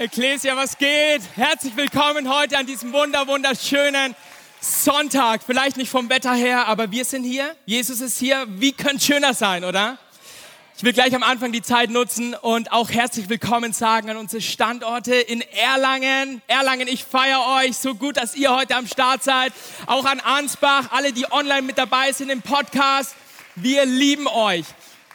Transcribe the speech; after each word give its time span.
Ecclesia, 0.00 0.54
was 0.54 0.78
geht? 0.78 1.22
Herzlich 1.34 1.76
willkommen 1.76 2.32
heute 2.32 2.56
an 2.56 2.66
diesem 2.66 2.92
wunder 2.92 3.26
wunderschönen 3.26 4.14
Sonntag. 4.60 5.42
Vielleicht 5.44 5.76
nicht 5.76 5.90
vom 5.90 6.08
Wetter 6.08 6.34
her, 6.34 6.68
aber 6.68 6.92
wir 6.92 7.04
sind 7.04 7.24
hier. 7.24 7.56
Jesus 7.66 8.00
ist 8.00 8.16
hier. 8.16 8.46
Wie 8.48 8.70
könnte 8.70 9.04
schöner 9.04 9.34
sein, 9.34 9.64
oder? 9.64 9.98
Ich 10.76 10.84
will 10.84 10.92
gleich 10.92 11.16
am 11.16 11.24
Anfang 11.24 11.50
die 11.50 11.62
Zeit 11.62 11.90
nutzen 11.90 12.34
und 12.34 12.70
auch 12.70 12.90
herzlich 12.90 13.28
willkommen 13.28 13.72
sagen 13.72 14.08
an 14.08 14.18
unsere 14.18 14.40
Standorte 14.40 15.16
in 15.16 15.40
Erlangen. 15.40 16.42
Erlangen, 16.46 16.86
ich 16.86 17.02
feiere 17.02 17.44
euch 17.60 17.76
so 17.76 17.96
gut, 17.96 18.18
dass 18.18 18.36
ihr 18.36 18.54
heute 18.54 18.76
am 18.76 18.86
Start 18.86 19.24
seid. 19.24 19.52
Auch 19.86 20.04
an 20.04 20.20
Ansbach, 20.20 20.92
alle, 20.92 21.12
die 21.12 21.28
online 21.32 21.62
mit 21.62 21.76
dabei 21.76 22.12
sind 22.12 22.30
im 22.30 22.42
Podcast. 22.42 23.16
Wir 23.56 23.84
lieben 23.84 24.28
euch. 24.28 24.64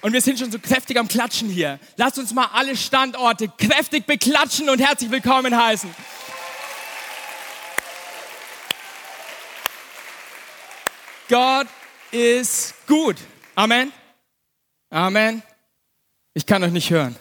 Und 0.04 0.12
wir 0.12 0.22
sind 0.22 0.38
schon 0.38 0.52
so 0.52 0.60
kräftig 0.60 1.00
am 1.00 1.08
Klatschen 1.08 1.48
hier. 1.48 1.80
Lasst 1.96 2.20
uns 2.20 2.34
mal 2.34 2.50
alle 2.52 2.76
Standorte 2.76 3.48
kräftig 3.48 4.06
beklatschen 4.06 4.70
und 4.70 4.80
herzlich 4.80 5.10
willkommen 5.10 5.56
heißen. 5.56 5.90
Gott 11.30 11.68
ist 12.12 12.74
gut. 12.86 13.16
Amen. 13.56 13.94
Amen. 14.90 15.42
Ich 16.34 16.46
kann 16.46 16.62
euch 16.66 16.74
nicht 16.74 16.90
hören. 16.90 17.16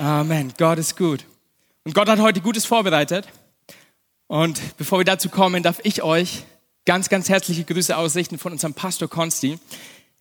Amen. 0.00 0.52
Gott 0.58 0.80
ist 0.80 0.96
gut. 0.96 1.24
Und 1.84 1.94
Gott 1.94 2.08
hat 2.08 2.18
heute 2.18 2.40
Gutes 2.40 2.64
vorbereitet. 2.64 3.28
Und 4.26 4.60
bevor 4.76 4.98
wir 4.98 5.04
dazu 5.04 5.28
kommen, 5.28 5.62
darf 5.62 5.78
ich 5.84 6.02
euch 6.02 6.42
ganz, 6.84 7.08
ganz 7.08 7.28
herzliche 7.28 7.62
Grüße 7.62 7.96
ausrichten 7.96 8.38
von 8.38 8.50
unserem 8.50 8.74
Pastor 8.74 9.08
Konsti. 9.08 9.60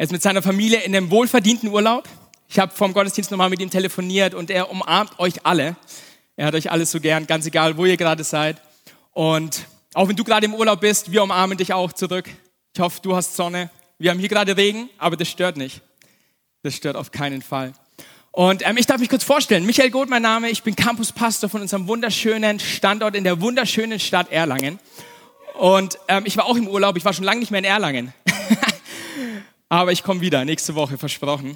Er 0.01 0.05
ist 0.05 0.11
mit 0.11 0.23
seiner 0.23 0.41
Familie 0.41 0.79
in 0.79 0.95
einem 0.95 1.11
wohlverdienten 1.11 1.69
Urlaub. 1.69 2.09
Ich 2.49 2.57
habe 2.57 2.73
vom 2.73 2.91
Gottesdienst 2.91 3.29
nochmal 3.29 3.51
mit 3.51 3.61
ihm 3.61 3.69
telefoniert 3.69 4.33
und 4.33 4.49
er 4.49 4.71
umarmt 4.71 5.19
euch 5.19 5.45
alle. 5.45 5.75
Er 6.35 6.47
hat 6.47 6.55
euch 6.55 6.71
alles 6.71 6.89
so 6.89 6.99
gern, 6.99 7.27
ganz 7.27 7.45
egal, 7.45 7.77
wo 7.77 7.85
ihr 7.85 7.97
gerade 7.97 8.23
seid. 8.23 8.59
Und 9.11 9.67
auch 9.93 10.08
wenn 10.08 10.16
du 10.16 10.23
gerade 10.23 10.47
im 10.47 10.55
Urlaub 10.55 10.81
bist, 10.81 11.11
wir 11.11 11.21
umarmen 11.21 11.55
dich 11.55 11.71
auch 11.71 11.93
zurück. 11.93 12.27
Ich 12.73 12.81
hoffe, 12.81 12.99
du 13.03 13.16
hast 13.16 13.35
Sonne. 13.35 13.69
Wir 13.99 14.09
haben 14.09 14.17
hier 14.17 14.27
gerade 14.27 14.58
Regen, 14.58 14.89
aber 14.97 15.17
das 15.17 15.27
stört 15.27 15.55
nicht. 15.55 15.81
Das 16.63 16.73
stört 16.73 16.95
auf 16.95 17.11
keinen 17.11 17.43
Fall. 17.43 17.73
Und 18.31 18.67
ähm, 18.67 18.77
ich 18.77 18.88
darf 18.88 18.99
mich 18.99 19.09
kurz 19.09 19.23
vorstellen. 19.23 19.67
Michael 19.67 19.91
Goth, 19.91 20.09
mein 20.09 20.23
Name. 20.23 20.49
Ich 20.49 20.63
bin 20.63 20.75
Campuspastor 20.75 21.47
von 21.47 21.61
unserem 21.61 21.88
wunderschönen 21.88 22.59
Standort 22.59 23.15
in 23.15 23.23
der 23.23 23.39
wunderschönen 23.39 23.99
Stadt 23.99 24.31
Erlangen. 24.31 24.80
Und 25.59 25.99
ähm, 26.08 26.23
ich 26.25 26.38
war 26.38 26.45
auch 26.45 26.55
im 26.55 26.67
Urlaub. 26.67 26.97
Ich 26.97 27.05
war 27.05 27.13
schon 27.13 27.23
lange 27.23 27.41
nicht 27.41 27.52
mehr 27.52 27.59
in 27.59 27.65
Erlangen. 27.65 28.15
Aber 29.72 29.94
ich 29.94 30.03
komme 30.03 30.19
wieder, 30.19 30.44
nächste 30.44 30.75
Woche, 30.75 30.97
versprochen. 30.97 31.55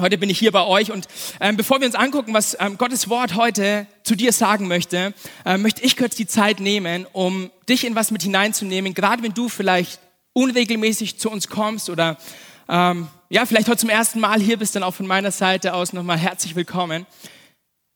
Heute 0.00 0.18
bin 0.18 0.28
ich 0.28 0.40
hier 0.40 0.50
bei 0.50 0.66
euch 0.66 0.90
und 0.90 1.06
ähm, 1.40 1.56
bevor 1.56 1.78
wir 1.78 1.86
uns 1.86 1.94
angucken, 1.94 2.34
was 2.34 2.56
ähm, 2.58 2.76
Gottes 2.78 3.08
Wort 3.08 3.36
heute 3.36 3.86
zu 4.02 4.16
dir 4.16 4.32
sagen 4.32 4.66
möchte, 4.66 5.14
ähm, 5.44 5.62
möchte 5.62 5.82
ich 5.82 5.96
kurz 5.96 6.16
die 6.16 6.26
Zeit 6.26 6.58
nehmen, 6.58 7.06
um 7.12 7.52
dich 7.68 7.86
in 7.86 7.94
was 7.94 8.10
mit 8.10 8.24
hineinzunehmen, 8.24 8.92
gerade 8.92 9.22
wenn 9.22 9.34
du 9.34 9.48
vielleicht 9.48 10.00
unregelmäßig 10.32 11.20
zu 11.20 11.30
uns 11.30 11.46
kommst 11.46 11.90
oder 11.90 12.18
ähm, 12.68 13.06
ja, 13.30 13.46
vielleicht 13.46 13.68
heute 13.68 13.78
zum 13.78 13.90
ersten 13.90 14.18
Mal 14.18 14.40
hier 14.40 14.56
bist, 14.56 14.74
dann 14.74 14.82
auch 14.82 14.94
von 14.94 15.06
meiner 15.06 15.30
Seite 15.30 15.74
aus 15.74 15.92
nochmal 15.92 16.18
herzlich 16.18 16.56
willkommen. 16.56 17.06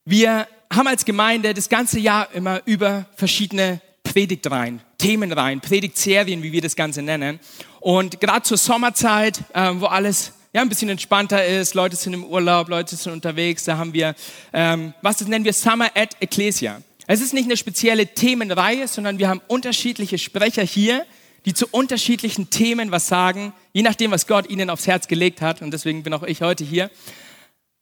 Wir 0.04 0.47
haben 0.72 0.86
als 0.86 1.04
Gemeinde 1.04 1.52
das 1.52 1.69
ganze 1.69 1.98
Jahr 1.98 2.32
immer 2.32 2.62
über 2.64 3.06
verschiedene 3.16 3.80
Predigtreihen, 4.04 4.82
Themenreihen, 4.98 5.61
Predigtserien, 5.61 6.42
wie 6.42 6.52
wir 6.52 6.61
das 6.61 6.77
Ganze 6.77 7.02
nennen. 7.02 7.41
Und 7.80 8.20
gerade 8.20 8.42
zur 8.42 8.56
Sommerzeit, 8.56 9.38
äh, 9.55 9.72
wo 9.75 9.86
alles 9.86 10.33
ja, 10.53 10.62
ein 10.62 10.69
bisschen 10.69 10.88
entspannter 10.88 11.44
ist, 11.44 11.75
Leute 11.75 11.97
sind 11.97 12.14
im 12.14 12.25
Urlaub, 12.25 12.69
Leute 12.69 12.97
sind 12.97 13.12
unterwegs, 13.12 13.64
da 13.64 13.77
haben 13.77 13.92
wir, 13.92 14.14
ähm, 14.53 14.94
was 15.03 15.19
das 15.19 15.28
nennen 15.28 15.44
wir 15.44 15.53
Summer 15.53 15.91
at 15.94 16.16
Ecclesia. 16.20 16.80
Es 17.06 17.20
ist 17.20 17.34
nicht 17.34 17.44
eine 17.44 17.56
spezielle 17.56 18.06
Themenreihe, 18.06 18.88
sondern 18.88 19.19
wir 19.19 19.28
haben 19.28 19.41
unterschiedliche 19.47 20.19
Sprecher 20.19 20.62
hier, 20.62 21.05
die 21.44 21.55
zu 21.55 21.69
unterschiedlichen 21.70 22.50
Themen 22.50 22.91
was 22.91 23.06
sagen, 23.06 23.53
je 23.72 23.82
nachdem, 23.82 24.10
was 24.10 24.26
Gott 24.26 24.50
ihnen 24.50 24.69
aufs 24.69 24.87
Herz 24.88 25.06
gelegt 25.06 25.41
hat. 25.41 25.62
Und 25.62 25.70
deswegen 25.72 26.03
bin 26.03 26.12
auch 26.12 26.25
ich 26.25 26.43
heute 26.43 26.65
hier. 26.65 26.91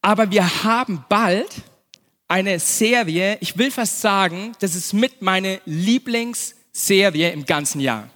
Aber 0.02 0.30
wir 0.30 0.64
haben 0.64 1.04
bald 1.08 1.48
eine 2.28 2.58
Serie, 2.58 3.38
ich 3.40 3.56
will 3.56 3.70
fast 3.70 4.02
sagen, 4.02 4.52
das 4.60 4.74
ist 4.74 4.92
mit 4.92 5.22
meine 5.22 5.60
Lieblingsserie 6.74 7.30
im 7.30 7.44
ganzen 7.46 7.80
Jahr. 7.80 8.08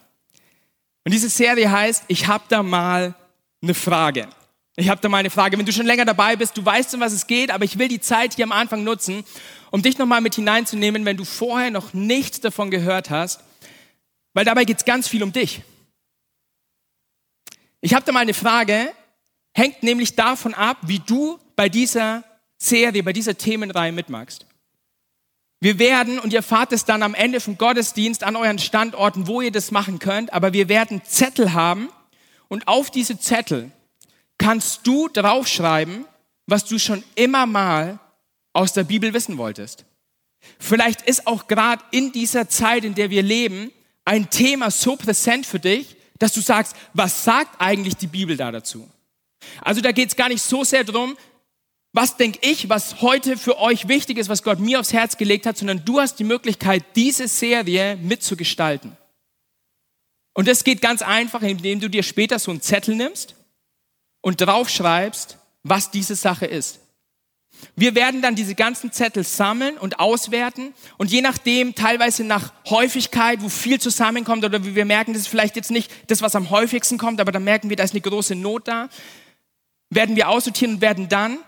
Und 1.05 1.13
diese 1.15 1.29
Serie 1.29 1.71
heißt, 1.71 2.05
ich 2.09 2.27
habe 2.27 2.45
da 2.49 2.63
mal 2.63 3.15
eine 3.63 3.75
Frage. 3.75 4.29
Ich 4.77 4.89
habe 4.89 5.01
da 5.01 5.09
mal 5.09 5.19
eine 5.19 5.31
Frage. 5.31 5.59
Wenn 5.59 5.65
du 5.67 5.73
schon 5.73 5.87
länger 5.87 6.05
dabei 6.05 6.37
bist, 6.37 6.57
du 6.57 6.65
weißt, 6.65 6.95
um 6.95 7.01
was 7.01 7.13
es 7.13 7.27
geht, 7.27 7.51
aber 7.51 7.65
ich 7.65 7.79
will 7.79 7.89
die 7.89 8.01
Zeit 8.01 8.35
hier 8.35 8.45
am 8.45 8.53
Anfang 8.53 8.85
nutzen, 8.85 9.25
um 9.71 9.83
dich 9.83 9.99
nochmal 9.99 10.21
mit 10.21 10.35
hineinzunehmen, 10.35 11.05
wenn 11.05 11.17
du 11.17 11.25
vorher 11.25 11.71
noch 11.71 11.95
nichts 11.95 12.41
davon 12.41 12.71
gehört 12.71 13.11
hast, 13.11 13.41
weil 14.35 14.45
dabei 14.45 14.65
geht 14.65 14.79
es 14.79 14.85
ganz 14.85 15.09
viel 15.09 15.23
um 15.23 15.33
dich. 15.33 15.63
Ich 17.81 17.95
habe 17.95 18.05
da 18.05 18.13
mal 18.13 18.21
eine 18.21 18.35
Frage, 18.35 18.93
hängt 19.53 19.83
nämlich 19.83 20.15
davon 20.15 20.55
ab, 20.55 20.79
wie 20.83 21.01
du 21.01 21.39
bei 21.57 21.69
dieser 21.69 22.25
Serie, 22.59 23.03
bei 23.03 23.13
dieser 23.13 23.37
Themenreihe 23.37 23.93
mitmachst. 23.93 24.48
Wir 25.61 25.79
werden, 25.79 26.19
und 26.21 26.33
ihr 26.33 26.43
fahrt 26.43 26.73
es 26.73 26.85
dann 26.85 27.03
am 27.03 27.15
Ende 27.15 27.41
vom 27.41 27.59
Gottesdienst 27.59 28.23
an 28.23 28.37
euren 28.37 28.59
Standorten, 28.59 29.27
wo 29.27 29.41
ihr 29.41 29.51
das 29.51 29.71
machen 29.71 29.99
könnt, 29.99 30.33
aber 30.33 30.53
wir 30.53 30.69
werden 30.69 31.03
Zettel 31.05 31.53
haben 31.53 31.89
und 32.47 32.69
auf 32.69 32.91
diese 32.91 33.19
Zettel 33.19 33.73
kannst 34.39 34.87
du 34.87 35.09
draufschreiben, 35.09 36.05
was 36.47 36.65
du 36.65 36.79
schon 36.79 37.03
immer 37.17 37.47
mal 37.47 37.99
aus 38.53 38.73
der 38.73 38.85
Bibel 38.85 39.13
wissen 39.13 39.37
wolltest. 39.37 39.85
Vielleicht 40.61 41.03
ist 41.03 41.27
auch 41.27 41.49
gerade 41.49 41.83
in 41.91 42.13
dieser 42.13 42.49
Zeit, 42.49 42.85
in 42.85 42.95
der 42.95 43.11
wir 43.11 43.23
leben, 43.23 43.73
ein 44.05 44.31
Thema 44.31 44.71
so 44.71 44.97
präsent 44.97 45.45
für 45.45 45.59
dich, 45.59 45.97
dass 46.19 46.33
du 46.33 46.41
sagst, 46.41 46.75
was 46.95 47.25
sagt 47.25 47.61
eigentlich 47.61 47.97
die 47.97 48.07
Bibel 48.07 48.37
da 48.37 48.53
dazu? 48.53 48.89
Also 49.61 49.81
da 49.81 49.93
geht 49.93 50.09
es 50.09 50.17
gar 50.17 50.29
nicht 50.29 50.43
so 50.43 50.65
sehr 50.65 50.85
darum, 50.85 51.17
was 51.93 52.17
denke 52.17 52.39
ich, 52.43 52.69
was 52.69 53.01
heute 53.01 53.37
für 53.37 53.59
euch 53.59 53.89
wichtig 53.89 54.19
ist, 54.19 54.29
was 54.29 54.43
Gott 54.43 54.61
mir 54.61 54.81
aufs 54.81 54.93
Herz 54.93 55.17
gelegt 55.17 55.47
hat, 55.47 55.57
sondern 55.57 55.85
du 55.85 56.01
hast 56.01 56.17
die 56.17 56.25
Möglichkeit, 56.25 56.85
diese 56.97 57.29
Serie 57.29 57.97
mitzugestalten. 57.97 58.97
Und 60.35 60.47
das 60.47 60.65
geht 60.65 60.81
ganz 60.81 61.03
einfach, 61.03 61.43
indem 61.43 61.81
du 61.81 61.89
dir 61.89 62.03
später 62.03 62.39
so 62.39 62.51
einen 62.51 62.61
Zettel 62.61 62.95
nimmst 62.95 63.35
und 64.21 64.41
draufschreibst, 64.41 65.39
was 65.65 65.91
diese 65.91 66.15
Sache 66.15 66.47
ist. 66.47 66.81
Wir 67.75 67.95
werden 67.95 68.23
dann 68.23 68.37
diese 68.37 68.55
ganzen 68.55 68.93
Zettel 68.93 69.25
sammeln 69.25 69.79
und 69.79 69.99
auswerten 69.99 70.75
und 70.97 71.11
je 71.11 71.23
nachdem, 71.23 71.75
teilweise 71.75 72.23
nach 72.23 72.53
Häufigkeit, 72.69 73.43
wo 73.43 73.49
viel 73.49 73.81
zusammenkommt 73.81 74.45
oder 74.45 74.65
wie 74.65 74.75
wir 74.75 74.85
merken, 74.85 75.13
das 75.13 75.23
ist 75.23 75.29
vielleicht 75.29 75.57
jetzt 75.57 75.71
nicht 75.71 75.91
das, 76.09 76.23
was 76.23 76.37
am 76.37 76.51
häufigsten 76.51 76.99
kommt, 76.99 77.21
aber 77.21 77.33
dann 77.33 77.45
merken 77.45 77.69
wir, 77.69 77.77
da 77.77 77.85
ist 77.85 77.95
eine 77.95 78.01
große 78.01 78.35
Not 78.35 78.69
da, 78.69 78.89
werden 79.91 80.15
wir 80.15 80.29
aussortieren 80.29 80.75
und 80.75 80.81
werden 80.83 81.09
dann 81.09 81.39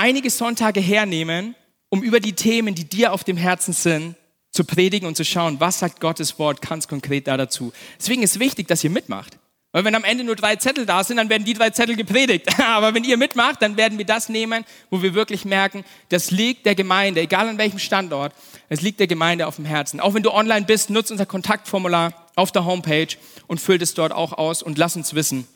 einige 0.00 0.30
Sonntage 0.30 0.80
hernehmen, 0.80 1.54
um 1.90 2.02
über 2.02 2.20
die 2.20 2.32
Themen, 2.32 2.74
die 2.74 2.84
dir 2.84 3.12
auf 3.12 3.22
dem 3.22 3.36
Herzen 3.36 3.74
sind, 3.74 4.16
zu 4.50 4.64
predigen 4.64 5.06
und 5.06 5.16
zu 5.16 5.24
schauen, 5.24 5.60
was 5.60 5.78
sagt 5.78 6.00
Gottes 6.00 6.38
Wort 6.38 6.62
ganz 6.62 6.88
konkret 6.88 7.28
da 7.28 7.36
dazu. 7.36 7.72
Deswegen 7.98 8.22
ist 8.22 8.40
wichtig, 8.40 8.66
dass 8.66 8.82
ihr 8.82 8.90
mitmacht. 8.90 9.38
Weil 9.72 9.84
wenn 9.84 9.94
am 9.94 10.02
Ende 10.02 10.24
nur 10.24 10.34
drei 10.34 10.56
Zettel 10.56 10.84
da 10.84 11.04
sind, 11.04 11.18
dann 11.18 11.28
werden 11.28 11.44
die 11.44 11.54
drei 11.54 11.70
Zettel 11.70 11.94
gepredigt. 11.94 12.48
Aber 12.66 12.94
wenn 12.94 13.04
ihr 13.04 13.16
mitmacht, 13.16 13.62
dann 13.62 13.76
werden 13.76 13.98
wir 13.98 14.06
das 14.06 14.28
nehmen, 14.28 14.64
wo 14.88 15.02
wir 15.02 15.14
wirklich 15.14 15.44
merken, 15.44 15.84
das 16.08 16.32
liegt 16.32 16.66
der 16.66 16.74
Gemeinde, 16.74 17.20
egal 17.20 17.48
an 17.48 17.58
welchem 17.58 17.78
Standort, 17.78 18.32
es 18.68 18.80
liegt 18.80 18.98
der 18.98 19.06
Gemeinde 19.06 19.46
auf 19.46 19.56
dem 19.56 19.66
Herzen. 19.66 20.00
Auch 20.00 20.14
wenn 20.14 20.24
du 20.24 20.32
online 20.32 20.66
bist, 20.66 20.90
nutzt 20.90 21.12
unser 21.12 21.26
Kontaktformular 21.26 22.12
auf 22.34 22.50
der 22.50 22.64
Homepage 22.64 23.14
und 23.46 23.60
füllt 23.60 23.82
es 23.82 23.94
dort 23.94 24.12
auch 24.12 24.32
aus 24.32 24.62
und 24.62 24.78
lass 24.78 24.96
uns 24.96 25.14
wissen, 25.14 25.46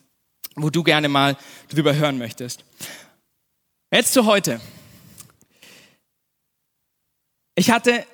wo 0.55 0.71
du 0.71 0.85
gerne 0.85 1.09
mal 1.09 1.37
drüber 1.69 1.97
hören 1.97 2.19
möchtest. 2.19 2.65
Jetzt 3.95 4.13
zu 4.13 4.27
heute. 4.27 4.61
Ich 7.55 7.71
hatte 7.71 8.05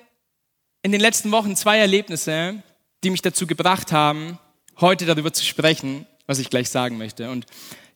in 0.83 0.91
den 0.91 1.01
letzten 1.01 1.31
Wochen 1.31 1.55
zwei 1.55 1.79
Erlebnisse, 1.79 2.61
die 3.03 3.09
mich 3.09 3.23
dazu 3.23 3.47
gebracht 3.47 3.91
haben, 3.91 4.37
heute 4.79 5.07
darüber 5.07 5.33
zu 5.33 5.43
sprechen, 5.43 6.05
was 6.27 6.37
ich 6.37 6.51
gleich 6.51 6.69
sagen 6.69 6.99
möchte. 6.99 7.31
Und 7.31 7.47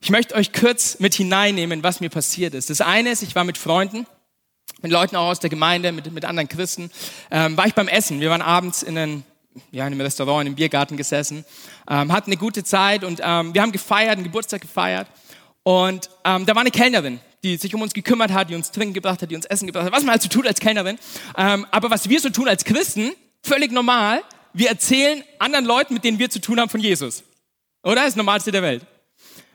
ich 0.02 0.10
möchte 0.10 0.34
euch 0.34 0.52
kurz 0.52 1.00
mit 1.00 1.14
hineinnehmen, 1.14 1.84
was 1.84 2.00
mir 2.00 2.10
passiert 2.10 2.56
ist. 2.56 2.72
Das 2.72 2.82
eine 2.82 3.12
ist, 3.12 3.22
ich 3.22 3.36
war 3.36 3.44
mit 3.44 3.60
Freunden, 3.60 4.08
mit 4.82 4.92
Leuten 4.92 5.16
auch 5.16 5.28
aus 5.28 5.40
der 5.40 5.52
Gemeinde, 5.52 5.92
mit, 5.92 6.12
mit 6.12 6.26
anderen 6.26 6.50
Christen, 6.50 6.90
ähm, 7.30 7.56
war 7.56 7.68
ich 7.68 7.76
beim 7.76 7.88
Essen. 7.88 8.20
Wir 8.20 8.32
waren 8.32 8.42
abends 8.42 8.82
in 8.82 8.98
einem, 8.98 9.24
ja, 9.70 9.86
in 9.86 9.94
einem 9.94 10.02
Restaurant, 10.02 10.42
in 10.42 10.48
einem 10.48 10.56
Biergarten 10.56 10.98
gesessen, 10.98 11.46
ähm, 11.88 12.12
hatten 12.12 12.32
eine 12.32 12.38
gute 12.38 12.64
Zeit 12.64 13.04
und 13.04 13.22
ähm, 13.24 13.54
wir 13.54 13.62
haben 13.62 13.72
gefeiert, 13.72 14.14
einen 14.14 14.24
Geburtstag 14.24 14.62
gefeiert. 14.62 15.08
Und 15.62 16.10
ähm, 16.24 16.48
da 16.48 16.56
war 16.56 16.62
eine 16.62 16.72
Kellnerin, 16.72 17.20
die 17.46 17.58
sich 17.58 17.74
um 17.76 17.82
uns 17.82 17.94
gekümmert 17.94 18.34
hat, 18.34 18.50
die 18.50 18.56
uns 18.56 18.72
trinken 18.72 18.94
gebracht 18.94 19.22
hat, 19.22 19.30
die 19.30 19.36
uns 19.36 19.46
Essen 19.46 19.68
gebracht 19.68 19.86
hat, 19.86 19.94
was 19.94 20.04
man 20.04 20.12
halt 20.12 20.22
so 20.24 20.30
tut 20.30 20.48
als 20.48 20.60
Kellnerin. 20.60 20.98
Ähm, 21.38 21.66
aber 21.70 21.92
was 21.92 22.10
wir 22.10 22.20
so 22.20 22.30
tun 22.30 22.48
als 22.48 22.66
Christen, 22.66 23.12
völlig 23.44 23.72
normal, 23.72 24.22
wir 24.54 24.70
erzählen 24.70 25.24
anderen 25.38 25.66
Leuten, 25.66 25.94
mit 25.94 26.04
denen 26.04 26.18
wir 26.18 26.30
zu 26.30 26.42
tun 26.42 26.60
haben, 26.60 26.70
von 26.70 26.80
Jesus. 26.80 27.24
Oder? 27.84 27.96
Das 27.96 28.06
ist 28.06 28.12
das 28.14 28.18
Normalste 28.18 28.52
der 28.52 28.64
Welt. 28.64 28.86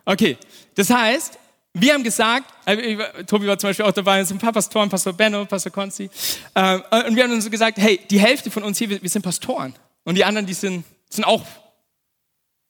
Okay, 0.05 0.39
das 0.77 0.89
heißt, 0.89 1.39
wir 1.73 1.95
haben 1.95 2.05
gesagt, 2.05 2.53
äh, 2.67 3.25
Tobi 3.25 3.47
war 3.47 3.59
zum 3.59 3.71
Beispiel 3.71 3.85
auch 3.85 3.93
dabei, 3.93 4.21
es 4.21 4.29
sind 4.29 4.39
ein 4.39 4.41
paar 4.41 4.53
Pastoren, 4.53 4.89
Pastor 4.89 5.13
Benno, 5.13 5.45
Pastor 5.45 5.73
Konzi, 5.73 6.11
äh, 6.55 6.75
und 7.07 7.17
wir 7.17 7.25
haben 7.25 7.33
uns 7.33 7.51
gesagt, 7.51 7.79
hey, 7.79 8.01
die 8.11 8.21
Hälfte 8.21 8.51
von 8.51 8.63
uns 8.63 8.79
hier, 8.79 8.89
wir, 8.89 9.03
wir 9.03 9.11
sind 9.11 9.23
Pastoren. 9.23 9.75
Und 10.05 10.15
die 10.15 10.25
anderen, 10.25 10.47
die 10.47 10.55
sind, 10.55 10.85
sind 11.09 11.25
auch 11.25 11.45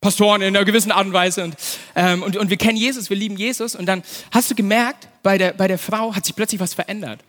Pastoren 0.01 0.43
in 0.43 0.57
einer 0.57 0.65
gewissen 0.65 0.93
Art 0.93 1.07
und 1.07 1.13
Weise. 1.13 1.45
Und, 1.45 1.57
ähm, 1.95 2.23
und, 2.23 2.37
und 2.37 2.51
wir 2.51 2.57
kennen 2.57 2.77
Jesus, 2.77 3.11
wir 3.11 3.17
lieben 3.17 3.37
Jesus. 3.37 3.75
Und 3.75 3.87
dann 3.87 4.03
hast 4.31 4.51
du 4.51 4.55
gemerkt, 4.55 5.09
bei 5.23 5.39
der, 5.39 5.53
bei 5.53 5.69
der 5.69 5.79
Frau 5.79 6.15
hat 6.15 6.25
sich 6.25 6.35
plötzlich 6.35 6.61
was 6.61 6.75
verändert. 6.75 7.21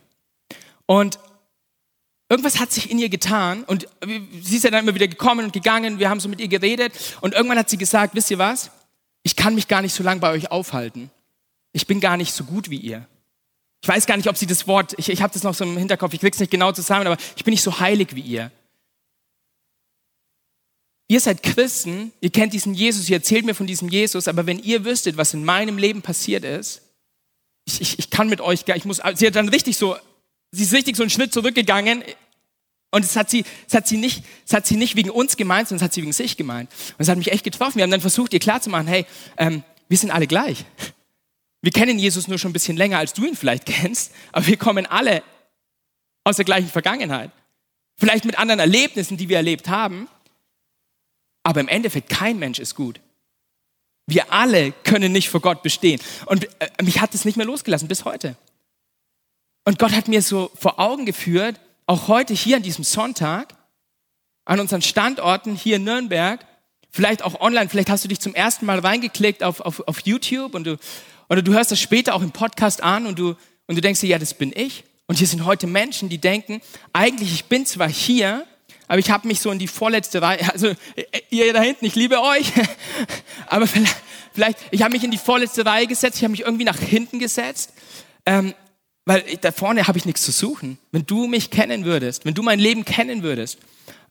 Und 0.86 1.18
irgendwas 2.28 2.58
hat 2.58 2.72
sich 2.72 2.90
in 2.90 2.98
ihr 2.98 3.08
getan. 3.08 3.64
Und 3.64 3.86
sie 4.42 4.56
ist 4.56 4.64
ja 4.64 4.70
dann 4.70 4.84
immer 4.84 4.94
wieder 4.94 5.08
gekommen 5.08 5.46
und 5.46 5.52
gegangen. 5.52 5.98
Wir 5.98 6.08
haben 6.08 6.20
so 6.20 6.28
mit 6.28 6.40
ihr 6.40 6.48
geredet. 6.48 6.92
Und 7.20 7.34
irgendwann 7.34 7.58
hat 7.58 7.68
sie 7.68 7.78
gesagt, 7.78 8.14
wisst 8.14 8.30
ihr 8.30 8.38
was? 8.38 8.70
Ich 9.22 9.36
kann 9.36 9.54
mich 9.54 9.68
gar 9.68 9.82
nicht 9.82 9.94
so 9.94 10.02
lange 10.02 10.20
bei 10.20 10.32
euch 10.32 10.50
aufhalten 10.50 11.10
ich 11.72 11.86
bin 11.86 12.00
gar 12.00 12.16
nicht 12.16 12.32
so 12.32 12.44
gut 12.44 12.70
wie 12.70 12.76
ihr. 12.76 13.06
Ich 13.82 13.88
weiß 13.88 14.06
gar 14.06 14.16
nicht, 14.16 14.28
ob 14.28 14.36
sie 14.36 14.46
das 14.46 14.66
Wort, 14.66 14.94
ich, 14.96 15.08
ich 15.08 15.22
habe 15.22 15.32
das 15.32 15.42
noch 15.42 15.54
so 15.54 15.64
im 15.64 15.76
Hinterkopf, 15.76 16.14
ich 16.14 16.20
krieg's 16.20 16.38
nicht 16.38 16.50
genau 16.50 16.70
zusammen, 16.72 17.06
aber 17.06 17.16
ich 17.34 17.42
bin 17.42 17.52
nicht 17.52 17.62
so 17.62 17.80
heilig 17.80 18.14
wie 18.14 18.20
ihr. 18.20 18.52
Ihr 21.12 21.20
seid 21.20 21.42
Christen, 21.42 22.10
ihr 22.22 22.30
kennt 22.30 22.54
diesen 22.54 22.72
Jesus, 22.72 23.10
ihr 23.10 23.16
erzählt 23.16 23.44
mir 23.44 23.54
von 23.54 23.66
diesem 23.66 23.90
Jesus, 23.90 24.28
aber 24.28 24.46
wenn 24.46 24.58
ihr 24.58 24.86
wüsstet, 24.86 25.18
was 25.18 25.34
in 25.34 25.44
meinem 25.44 25.76
Leben 25.76 26.00
passiert 26.00 26.42
ist, 26.42 26.80
ich, 27.66 27.82
ich, 27.82 27.98
ich 27.98 28.08
kann 28.08 28.30
mit 28.30 28.40
euch, 28.40 28.64
ich 28.66 28.86
muss, 28.86 29.02
sie 29.16 29.26
hat 29.26 29.36
dann 29.36 29.50
richtig 29.50 29.76
so, 29.76 29.94
sie 30.52 30.62
ist 30.62 30.72
richtig 30.72 30.96
so 30.96 31.02
einen 31.02 31.10
Schnitt 31.10 31.34
zurückgegangen 31.34 32.02
und 32.92 33.04
es 33.04 33.14
hat 33.14 33.28
sie, 33.28 33.44
es 33.68 33.74
hat 33.74 33.86
sie 33.86 33.98
nicht, 33.98 34.24
es 34.46 34.54
hat 34.54 34.66
sie 34.66 34.76
nicht 34.76 34.96
wegen 34.96 35.10
uns 35.10 35.36
gemeint, 35.36 35.68
sondern 35.68 35.82
es 35.82 35.84
hat 35.84 35.92
sie 35.92 36.00
wegen 36.00 36.14
sich 36.14 36.38
gemeint. 36.38 36.70
Und 36.96 37.02
es 37.02 37.10
hat 37.10 37.18
mich 37.18 37.30
echt 37.30 37.44
getroffen. 37.44 37.76
Wir 37.76 37.82
haben 37.82 37.90
dann 37.90 38.00
versucht, 38.00 38.32
ihr 38.32 38.40
klarzumachen, 38.40 38.86
hey, 38.86 39.04
ähm, 39.36 39.64
wir 39.90 39.98
sind 39.98 40.12
alle 40.12 40.26
gleich. 40.26 40.64
Wir 41.60 41.72
kennen 41.72 41.98
Jesus 41.98 42.26
nur 42.26 42.38
schon 42.38 42.52
ein 42.52 42.54
bisschen 42.54 42.78
länger, 42.78 42.96
als 42.96 43.12
du 43.12 43.26
ihn 43.26 43.36
vielleicht 43.36 43.66
kennst, 43.66 44.12
aber 44.32 44.46
wir 44.46 44.56
kommen 44.56 44.86
alle 44.86 45.22
aus 46.24 46.36
der 46.36 46.46
gleichen 46.46 46.70
Vergangenheit. 46.70 47.30
Vielleicht 47.98 48.24
mit 48.24 48.38
anderen 48.38 48.60
Erlebnissen, 48.60 49.18
die 49.18 49.28
wir 49.28 49.36
erlebt 49.36 49.68
haben, 49.68 50.08
aber 51.42 51.60
im 51.60 51.68
Endeffekt 51.68 52.08
kein 52.08 52.38
Mensch 52.38 52.58
ist 52.58 52.74
gut. 52.74 53.00
Wir 54.06 54.32
alle 54.32 54.72
können 54.84 55.12
nicht 55.12 55.28
vor 55.28 55.40
Gott 55.40 55.62
bestehen. 55.62 56.00
Und 56.26 56.44
äh, 56.60 56.82
mich 56.82 57.00
hat 57.00 57.14
es 57.14 57.24
nicht 57.24 57.36
mehr 57.36 57.46
losgelassen 57.46 57.88
bis 57.88 58.04
heute. 58.04 58.36
Und 59.64 59.78
Gott 59.78 59.92
hat 59.92 60.08
mir 60.08 60.22
so 60.22 60.50
vor 60.54 60.78
Augen 60.80 61.06
geführt, 61.06 61.60
auch 61.86 62.08
heute 62.08 62.34
hier 62.34 62.56
an 62.56 62.62
diesem 62.62 62.84
Sonntag, 62.84 63.54
an 64.44 64.58
unseren 64.58 64.82
Standorten 64.82 65.54
hier 65.54 65.76
in 65.76 65.84
Nürnberg, 65.84 66.44
vielleicht 66.90 67.22
auch 67.22 67.40
online, 67.40 67.68
vielleicht 67.68 67.90
hast 67.90 68.04
du 68.04 68.08
dich 68.08 68.20
zum 68.20 68.34
ersten 68.34 68.66
Mal 68.66 68.80
reingeklickt 68.80 69.44
auf, 69.44 69.60
auf, 69.60 69.86
auf 69.86 70.00
YouTube 70.00 70.54
und 70.54 70.64
du 70.64 70.78
oder 71.32 71.40
du 71.40 71.54
hörst 71.54 71.70
das 71.70 71.80
später 71.80 72.14
auch 72.14 72.20
im 72.20 72.30
Podcast 72.30 72.82
an 72.82 73.06
und 73.06 73.18
du, 73.18 73.36
und 73.66 73.76
du 73.76 73.80
denkst 73.80 74.00
dir, 74.00 74.08
ja, 74.08 74.18
das 74.18 74.34
bin 74.34 74.52
ich. 74.54 74.84
Und 75.06 75.16
hier 75.16 75.26
sind 75.26 75.46
heute 75.46 75.66
Menschen, 75.66 76.10
die 76.10 76.18
denken, 76.18 76.60
eigentlich, 76.92 77.32
ich 77.32 77.46
bin 77.46 77.64
zwar 77.64 77.88
hier, 77.88 78.46
aber 78.88 78.98
ich 78.98 79.10
habe 79.10 79.26
mich 79.28 79.40
so 79.40 79.50
in 79.50 79.58
die 79.58 79.68
vorletzte 79.68 80.20
Reihe, 80.22 80.52
also 80.52 80.72
ihr 81.30 81.52
da 81.52 81.62
hinten, 81.62 81.84
ich 81.84 81.94
liebe 81.94 82.20
euch, 82.20 82.52
aber 83.46 83.66
vielleicht, 83.66 84.58
ich 84.70 84.82
habe 84.82 84.92
mich 84.92 85.04
in 85.04 85.10
die 85.10 85.18
vorletzte 85.18 85.64
Reihe 85.64 85.86
gesetzt, 85.86 86.18
ich 86.18 86.24
habe 86.24 86.32
mich 86.32 86.42
irgendwie 86.42 86.64
nach 86.64 86.78
hinten 86.78 87.18
gesetzt, 87.18 87.72
ähm, 88.26 88.54
weil 89.04 89.24
da 89.40 89.50
vorne 89.50 89.88
habe 89.88 89.98
ich 89.98 90.04
nichts 90.04 90.22
zu 90.22 90.30
suchen. 90.30 90.78
Wenn 90.92 91.06
du 91.06 91.26
mich 91.26 91.50
kennen 91.50 91.84
würdest, 91.84 92.24
wenn 92.24 92.34
du 92.34 92.42
mein 92.42 92.58
Leben 92.58 92.84
kennen 92.84 93.22
würdest, 93.22 93.58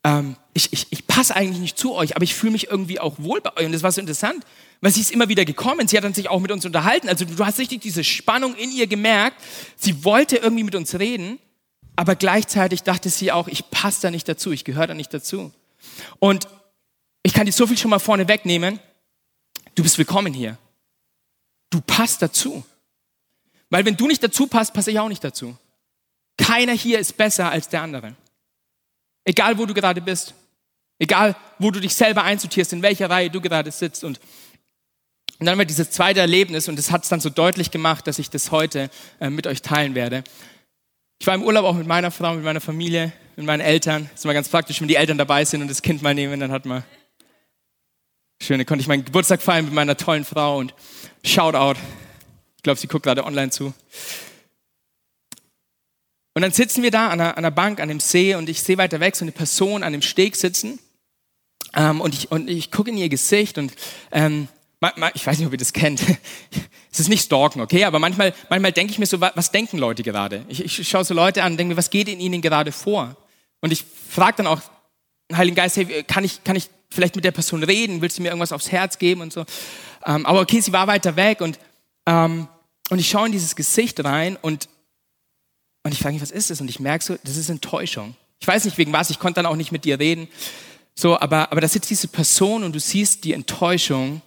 ähm, 0.04 0.36
ich, 0.54 0.74
ich, 0.74 0.88
ich 0.90 1.08
passe 1.08 1.36
eigentlich 1.36 1.60
nicht 1.60 1.78
zu 1.78 1.94
euch, 1.94 2.16
aber 2.16 2.24
ich 2.24 2.34
fühle 2.34 2.52
mich 2.52 2.70
irgendwie 2.70 3.00
auch 3.00 3.16
wohl 3.20 3.40
bei 3.42 3.56
euch. 3.56 3.66
Und 3.66 3.72
das 3.72 3.84
war 3.84 3.92
so 3.92 4.02
interessant, 4.02 4.44
weil 4.82 4.92
sie 4.92 5.02
ist 5.02 5.12
immer 5.12 5.30
wieder 5.30 5.46
gekommen. 5.46 5.88
Sie 5.88 5.96
hat 5.96 6.04
dann 6.04 6.14
sich 6.14 6.30
auch 6.30 6.40
mit 6.40 6.52
uns 6.52 6.66
unterhalten. 6.66 7.08
Also 7.08 7.26
du 7.26 7.46
hast 7.46 7.60
richtig 7.60 7.82
diese 7.82 8.04
Spannung 8.04 8.56
in 8.56 8.72
ihr 8.72 8.88
gemerkt. 8.88 9.38
Sie 9.78 10.04
wollte 10.04 10.38
irgendwie 10.38 10.64
mit 10.64 10.76
uns 10.76 10.98
reden, 10.98 11.40
aber 11.96 12.16
gleichzeitig 12.16 12.84
dachte 12.84 13.10
sie 13.10 13.32
auch, 13.32 13.48
ich 13.48 13.70
passe 13.70 14.02
da 14.04 14.12
nicht 14.12 14.28
dazu, 14.28 14.52
ich 14.52 14.64
gehöre 14.64 14.88
da 14.88 14.94
nicht 14.94 15.14
dazu. 15.14 15.52
Und 16.20 16.48
ich 17.24 17.34
kann 17.34 17.46
dir 17.46 17.52
so 17.52 17.68
viel 17.68 17.78
schon 17.78 17.92
mal 17.92 18.00
vorne 18.00 18.28
wegnehmen. 18.28 18.80
Du 19.76 19.84
bist 19.84 19.98
willkommen 19.98 20.34
hier. 20.34 20.58
Du 21.70 21.82
passt 21.82 22.22
dazu. 22.22 22.64
Weil 23.70 23.86
wenn 23.86 23.96
du 23.96 24.08
nicht 24.08 24.24
dazu 24.24 24.48
passt, 24.48 24.74
passe 24.74 24.92
ich 24.92 25.00
auch 25.00 25.08
nicht 25.08 25.24
dazu. 25.24 25.58
Keiner 26.38 26.74
hier 26.74 27.00
ist 27.00 27.18
besser 27.18 27.50
als 27.52 27.70
der 27.70 27.82
andere. 27.82 28.16
Egal, 29.24 29.58
wo 29.58 29.66
du 29.66 29.74
gerade 29.74 30.02
bist. 30.02 30.34
Egal, 31.00 31.36
wo 31.58 31.72
du 31.72 31.80
dich 31.80 31.96
selber 31.96 32.24
einsortierst, 32.24 32.74
in 32.74 32.82
welcher 32.82 33.10
Reihe 33.10 33.30
du 33.30 33.42
gerade 33.42 33.72
sitzt. 33.72 34.04
Und, 34.04 34.20
und 35.40 35.46
dann 35.46 35.58
war 35.58 35.66
dieses 35.66 35.92
zweite 35.92 36.20
Erlebnis 36.20 36.68
und 36.68 36.78
das 36.78 36.92
hat 36.92 37.04
es 37.04 37.10
dann 37.10 37.22
so 37.22 37.30
deutlich 37.30 37.72
gemacht, 37.72 38.06
dass 38.08 38.20
ich 38.20 38.30
das 38.30 38.52
heute 38.52 38.90
äh, 39.20 39.30
mit 39.30 39.48
euch 39.48 39.62
teilen 39.62 39.96
werde. 39.96 40.24
Ich 41.22 41.28
war 41.28 41.36
im 41.36 41.44
Urlaub 41.44 41.66
auch 41.66 41.76
mit 41.76 41.86
meiner 41.86 42.10
Frau, 42.10 42.34
mit 42.34 42.44
meiner 42.44 42.62
Familie, 42.62 43.14
mit 43.36 43.46
meinen 43.46 43.60
Eltern. 43.60 44.06
Das 44.10 44.22
ist 44.22 44.24
immer 44.24 44.34
ganz 44.34 44.50
praktisch, 44.50 44.82
wenn 44.82 44.88
die 44.88 44.96
Eltern 44.96 45.20
dabei 45.20 45.46
sind 45.46 45.62
und 45.62 45.68
das 45.68 45.84
Kind 45.84 46.02
mal 46.02 46.16
nehmen, 46.16 46.40
dann 46.40 46.52
hat 46.52 46.66
man 46.66 46.84
schön, 48.42 48.58
dann 48.58 48.66
konnte 48.66 48.82
ich 48.82 48.88
meinen 48.88 49.06
Geburtstag 49.06 49.40
feiern 49.40 49.66
mit 49.66 49.74
meiner 49.76 49.96
tollen 49.96 50.26
Frau 50.26 50.58
und 50.58 50.74
Shoutout. 51.24 51.80
Ich 52.58 52.64
glaube, 52.64 52.80
sie 52.80 52.88
guckt 52.88 53.04
gerade 53.04 53.24
online 53.24 53.52
zu. 53.52 53.72
Und 56.34 56.42
dann 56.42 56.54
sitzen 56.54 56.82
wir 56.82 56.90
da 56.90 57.10
an 57.10 57.22
einer, 57.22 57.38
an 57.38 57.46
einer 57.46 57.52
Bank, 57.52 57.80
an 57.82 57.90
dem 57.90 58.00
See 58.00 58.34
und 58.34 58.50
ich 58.50 58.64
sehe 58.64 58.80
weiter 58.80 59.00
weg 59.00 59.16
so 59.16 59.24
eine 59.24 59.32
Person 59.32 59.84
an 59.84 59.92
dem 59.92 60.02
Steg 60.02 60.36
sitzen 60.36 60.80
ähm, 61.76 62.02
und 62.02 62.16
ich, 62.16 62.32
und 62.32 62.50
ich 62.50 62.72
gucke 62.72 62.90
in 62.90 62.98
ihr 62.98 63.10
Gesicht 63.10 63.60
und 63.60 63.72
ähm, 64.12 64.48
ich 65.13 65.25
weiß 65.25 65.38
nicht, 65.38 65.48
ob 65.48 65.54
ihr 65.54 65.57
das 65.57 65.74
kennt. 65.74 66.01
Es 66.94 67.00
ist 67.00 67.07
nicht 67.07 67.24
stalken, 67.24 67.62
okay? 67.62 67.86
Aber 67.86 68.00
manchmal, 68.00 68.33
manchmal 68.50 68.74
denke 68.74 68.92
ich 68.92 69.00
mir 69.00 69.06
so, 69.06 69.22
was 69.22 69.50
denken 69.50 69.78
Leute 69.78 70.04
gerade? 70.04 70.44
Ich, 70.50 70.78
ich 70.78 70.89
schaue 70.89 71.06
so 71.06 71.13
Leute 71.13 71.42
an 71.42 71.54
und 71.54 71.57
denke 71.57 71.74
mir, 71.74 71.78
was 71.78 71.89
geht 71.89 72.10
in 72.10 72.19
ihnen 72.19 72.42
gerade 72.42 72.74
vor? 72.74 73.16
Und 73.62 73.72
ich 73.72 73.86
frage 74.10 74.36
dann 74.38 74.48
auch 74.48 74.60
den 75.30 75.38
Heiligen 75.38 75.56
Geist, 75.56 75.78
hey, 75.78 76.04
kann 76.04 76.25
ich, 76.25 76.44
kann 76.44 76.57
ich 76.57 76.69
vielleicht 76.89 77.16
mit 77.16 77.24
der 77.24 77.31
Person 77.31 77.63
reden? 77.63 78.01
Willst 78.01 78.18
du 78.18 78.24
mir 78.24 78.28
irgendwas 78.28 78.51
aufs 78.51 78.74
Herz 78.74 78.98
geben 78.98 79.22
und 79.22 79.31
so? 79.31 79.45
Ähm, 80.06 80.25
aber 80.25 80.42
okay, 80.42 80.60
sie 80.60 80.74
war 80.74 80.86
weiter 80.88 81.16
weg 81.16 81.39
und, 81.39 81.57
ähm, 82.06 82.50
und 82.89 83.00
ich 83.00 83.10
schaue 83.10 83.27
in 83.27 83.31
dieses 83.31 83.56
Gesicht 83.56 84.04
rein 84.04 84.38
und 84.42 84.68
und 85.84 85.94
ich 85.94 86.00
frage 86.00 86.13
mich, 86.13 86.22
was 86.22 86.31
ist 86.31 86.50
das? 86.50 86.62
Und 86.62 86.69
ich 86.69 86.80
merke 86.80 87.04
so, 87.04 87.18
das 87.24 87.38
ist 87.38 87.50
Enttäuschung. 87.50 88.16
Ich 88.39 88.48
weiß 88.48 88.66
nicht 88.66 88.77
wegen 88.77 88.94
was, 88.94 89.10
ich 89.10 89.19
konnte 89.19 89.42
dann 89.42 89.45
auch 89.45 89.56
nicht 89.56 89.72
mit 89.72 89.86
dir 89.86 90.00
reden. 90.00 90.27
So, 90.94 91.19
aber, 91.19 91.51
aber 91.51 91.62
da 91.62 91.68
sitzt 91.68 91.89
diese 91.89 92.07
Person 92.07 92.63
und 92.63 92.74
du 92.74 92.80
siehst 92.80 93.24
die 93.24 93.34
Enttäuschung 93.34 94.22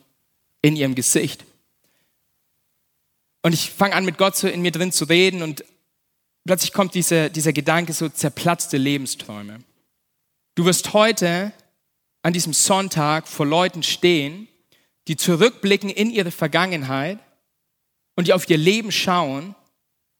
in 0.64 0.76
ihrem 0.76 0.94
Gesicht. 0.94 1.44
Und 3.42 3.52
ich 3.52 3.68
fange 3.68 3.94
an, 3.94 4.06
mit 4.06 4.16
Gott 4.16 4.34
so 4.34 4.48
in 4.48 4.62
mir 4.62 4.72
drin 4.72 4.92
zu 4.92 5.04
reden 5.04 5.42
und 5.42 5.62
plötzlich 6.46 6.72
kommt 6.72 6.94
diese, 6.94 7.28
dieser 7.28 7.52
Gedanke, 7.52 7.92
so 7.92 8.08
zerplatzte 8.08 8.78
Lebensträume. 8.78 9.58
Du 10.54 10.64
wirst 10.64 10.94
heute 10.94 11.52
an 12.22 12.32
diesem 12.32 12.54
Sonntag 12.54 13.28
vor 13.28 13.44
Leuten 13.44 13.82
stehen, 13.82 14.48
die 15.06 15.16
zurückblicken 15.16 15.90
in 15.90 16.10
ihre 16.10 16.30
Vergangenheit 16.30 17.18
und 18.16 18.26
die 18.26 18.32
auf 18.32 18.48
ihr 18.48 18.56
Leben 18.56 18.90
schauen 18.90 19.54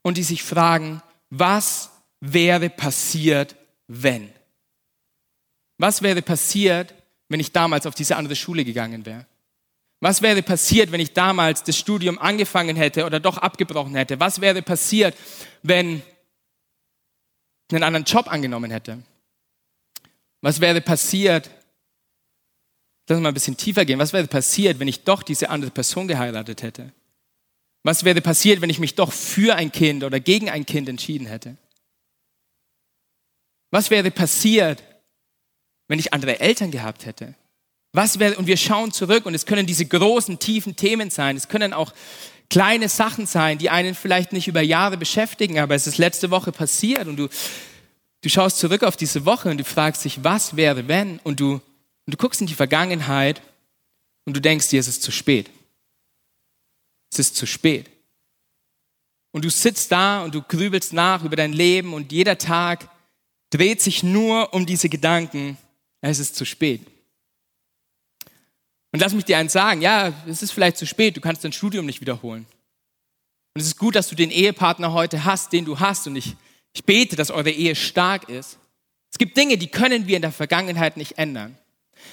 und 0.03 0.19
die 0.19 0.25
sich 0.25 0.43
fragen, 0.43 1.01
was 1.31 1.91
wäre 2.21 2.69
passiert, 2.69 3.57
wenn? 3.87 4.31
Was 5.79 6.03
wäre 6.03 6.21
passiert, 6.21 6.93
wenn 7.31 7.41
ich 7.41 7.53
damals 7.53 7.87
auf 7.87 7.95
diese 7.95 8.17
andere 8.17 8.37
Schule 8.37 8.67
gegangen 8.67 9.07
wäre? 9.07 9.25
Was 10.05 10.21
wäre 10.21 10.43
passiert, 10.43 10.93
wenn 10.93 11.01
ich 11.01 11.15
damals 11.15 11.63
das 11.63 11.79
Studium 11.79 12.19
angefangen 12.19 12.77
hätte 12.77 13.07
oder 13.07 13.21
doch 13.21 13.39
abgebrochen 13.39 13.95
hätte? 13.95 14.21
Was 14.21 14.43
wäre 14.43 14.61
passiert, 14.61 15.17
wenn 15.63 16.03
ich 17.71 17.75
einen 17.75 17.85
anderen 17.85 18.05
Job 18.05 18.31
angenommen 18.31 18.71
hätte? 18.71 19.03
Was 20.43 20.61
wäre 20.61 20.83
passiert, 20.83 21.49
lass 23.09 23.19
mal 23.19 23.29
ein 23.29 23.35
bisschen 23.35 23.57
tiefer 23.57 23.87
gehen, 23.87 23.99
was 23.99 24.13
wäre 24.13 24.27
passiert, 24.27 24.79
wenn 24.79 24.89
ich 24.89 25.05
doch 25.05 25.23
diese 25.23 25.49
andere 25.49 25.71
Person 25.71 26.07
geheiratet 26.07 26.63
hätte? 26.63 26.93
Was 27.83 28.05
wäre 28.05 28.21
passiert, 28.21 28.61
wenn 28.61 28.69
ich 28.69 28.81
mich 28.81 28.97
doch 28.97 29.11
für 29.11 29.57
ein 29.57 29.73
Kind 29.73 30.05
oder 30.05 30.21
gegen 30.21 30.51
ein 30.51 30.67
Kind 30.67 30.87
entschieden 30.87 31.27
hätte? 31.27 31.57
Was 33.71 33.89
wäre 33.89 34.11
passiert, 34.11 34.85
wenn 35.89 35.99
ich 35.99 36.13
andere 36.13 36.41
Eltern 36.41 36.71
gehabt 36.71 37.07
hätte? 37.07 37.37
Was 37.95 38.19
wäre, 38.19 38.37
und 38.37 38.47
wir 38.47 38.59
schauen 38.59 38.93
zurück 38.93 39.25
und 39.25 39.35
es 39.35 39.47
können 39.47 39.67
diese 39.67 39.87
großen, 39.87 40.39
tiefen 40.39 40.77
Themen 40.77 41.09
sein. 41.09 41.37
Es 41.37 41.49
können 41.49 41.73
auch 41.73 41.95
kleine 42.51 42.91
Sachen 42.91 43.25
sein, 43.25 43.57
die 43.57 43.71
einen 43.71 43.95
vielleicht 43.95 44.35
nicht 44.35 44.49
über 44.49 44.61
Jahre 44.61 44.99
beschäftigen, 44.99 45.59
aber 45.59 45.75
es 45.75 45.87
ist 45.87 45.97
letzte 45.97 46.31
Woche 46.31 46.53
passiert 46.53 47.09
und 47.09 47.17
du, 47.17 47.29
du 48.21 48.29
schaust 48.29 48.59
zurück 48.59 48.83
auf 48.83 48.99
diese 48.99 49.25
Woche 49.25 49.49
und 49.49 49.57
du 49.57 49.65
fragst 49.65 50.05
dich, 50.05 50.23
was 50.23 50.57
wäre, 50.57 50.89
wenn? 50.89 51.21
Und 51.21 51.41
du, 51.41 51.55
und 51.55 51.63
du 52.07 52.17
guckst 52.19 52.43
in 52.43 52.47
die 52.47 52.55
Vergangenheit 52.55 53.41
und 54.27 54.37
du 54.37 54.41
denkst 54.41 54.69
dir, 54.69 54.81
es 54.81 54.89
ist 54.89 55.03
zu 55.03 55.11
spät 55.11 55.49
es 57.15 57.29
ist 57.29 57.37
zu 57.37 57.47
spät. 57.47 57.91
Und 59.33 59.45
du 59.45 59.51
sitzt 59.51 59.91
da 59.91 60.23
und 60.23 60.35
du 60.35 60.43
grübelst 60.43 60.93
nach 60.93 61.25
über 61.25 61.37
dein 61.37 61.53
Leben 61.53 61.93
und 61.93 62.13
jeder 62.13 62.39
Tag 62.39 62.89
dreht 63.51 63.81
sich 63.81 64.03
nur 64.03 64.53
um 64.53 64.67
diese 64.67 64.89
Gedanken, 64.89 65.57
es 66.01 66.19
ist 66.19 66.37
zu 66.37 66.45
spät. 66.45 66.81
Und 68.95 69.01
lass 69.01 69.13
mich 69.13 69.25
dir 69.25 69.39
eins 69.39 69.53
sagen, 69.53 69.83
ja, 69.83 70.13
es 70.29 70.41
ist 70.41 70.53
vielleicht 70.53 70.77
zu 70.77 70.87
spät, 70.87 71.17
du 71.17 71.21
kannst 71.21 71.43
dein 71.43 71.51
Studium 71.51 71.85
nicht 71.85 72.01
wiederholen. 72.01 72.47
Und 73.53 73.61
es 73.61 73.67
ist 73.67 73.77
gut, 73.77 73.97
dass 73.97 74.07
du 74.07 74.15
den 74.15 74.31
Ehepartner 74.31 74.93
heute 74.93 75.25
hast, 75.25 75.53
den 75.53 75.65
du 75.65 75.81
hast. 75.81 76.07
Und 76.07 76.15
ich, 76.15 76.37
ich 76.73 76.85
bete, 76.85 77.17
dass 77.17 77.33
eure 77.33 77.51
Ehe 77.51 77.75
stark 77.75 78.29
ist. 78.29 78.57
Es 79.11 79.19
gibt 79.19 79.37
Dinge, 79.37 79.59
die 79.59 79.67
können 79.67 80.07
wir 80.07 80.15
in 80.15 80.23
der 80.23 80.31
Vergangenheit 80.31 80.97
nicht 80.97 81.19
ändern. 81.19 81.59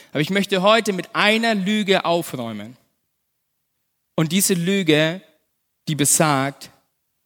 Aber 0.09 0.21
ich 0.21 0.31
möchte 0.31 0.63
heute 0.63 0.91
mit 0.91 1.15
einer 1.15 1.53
Lüge 1.53 2.03
aufräumen. 2.03 2.75
Und 4.15 4.31
diese 4.31 4.55
Lüge, 4.55 5.21
die 5.87 5.93
besagt, 5.93 6.71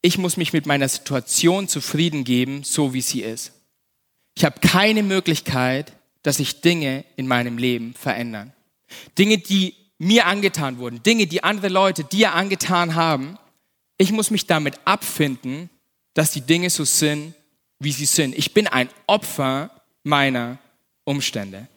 ich 0.02 0.18
muss 0.18 0.36
mich 0.36 0.52
mit 0.52 0.66
meiner 0.66 0.90
Situation 0.90 1.70
zufrieden 1.70 2.26
geben, 2.26 2.66
so 2.66 2.94
wie 2.94 3.00
sie 3.00 3.22
ist. 3.22 3.54
Ich 4.36 4.44
habe 4.44 4.60
keine 4.60 5.02
Möglichkeit, 5.02 5.94
dass 6.24 6.38
sich 6.38 6.60
Dinge 6.60 7.06
in 7.16 7.26
meinem 7.26 7.58
Leben 7.58 7.94
verändern. 7.94 8.52
Dinge, 9.18 9.38
die 9.38 9.76
mir 9.98 10.26
angetan 10.26 10.78
wurden, 10.78 11.02
Dinge, 11.04 11.28
die 11.28 11.44
andere 11.44 11.70
Leute 11.70 12.04
dir 12.04 12.34
angetan 12.34 12.96
haben, 12.96 13.38
ich 13.98 14.12
muss 14.12 14.32
mich 14.32 14.46
damit 14.46 14.80
abfinden, 14.86 15.70
dass 16.14 16.32
die 16.32 16.42
Dinge 16.42 16.70
so 16.70 16.84
sind, 16.84 17.34
wie 17.80 17.92
sie 17.92 18.06
sind. 18.06 18.36
Ich 18.36 18.54
bin 18.54 18.68
ein 18.68 18.90
Opfer 19.08 19.70
meiner 20.04 20.58
Umstände. 21.04 21.68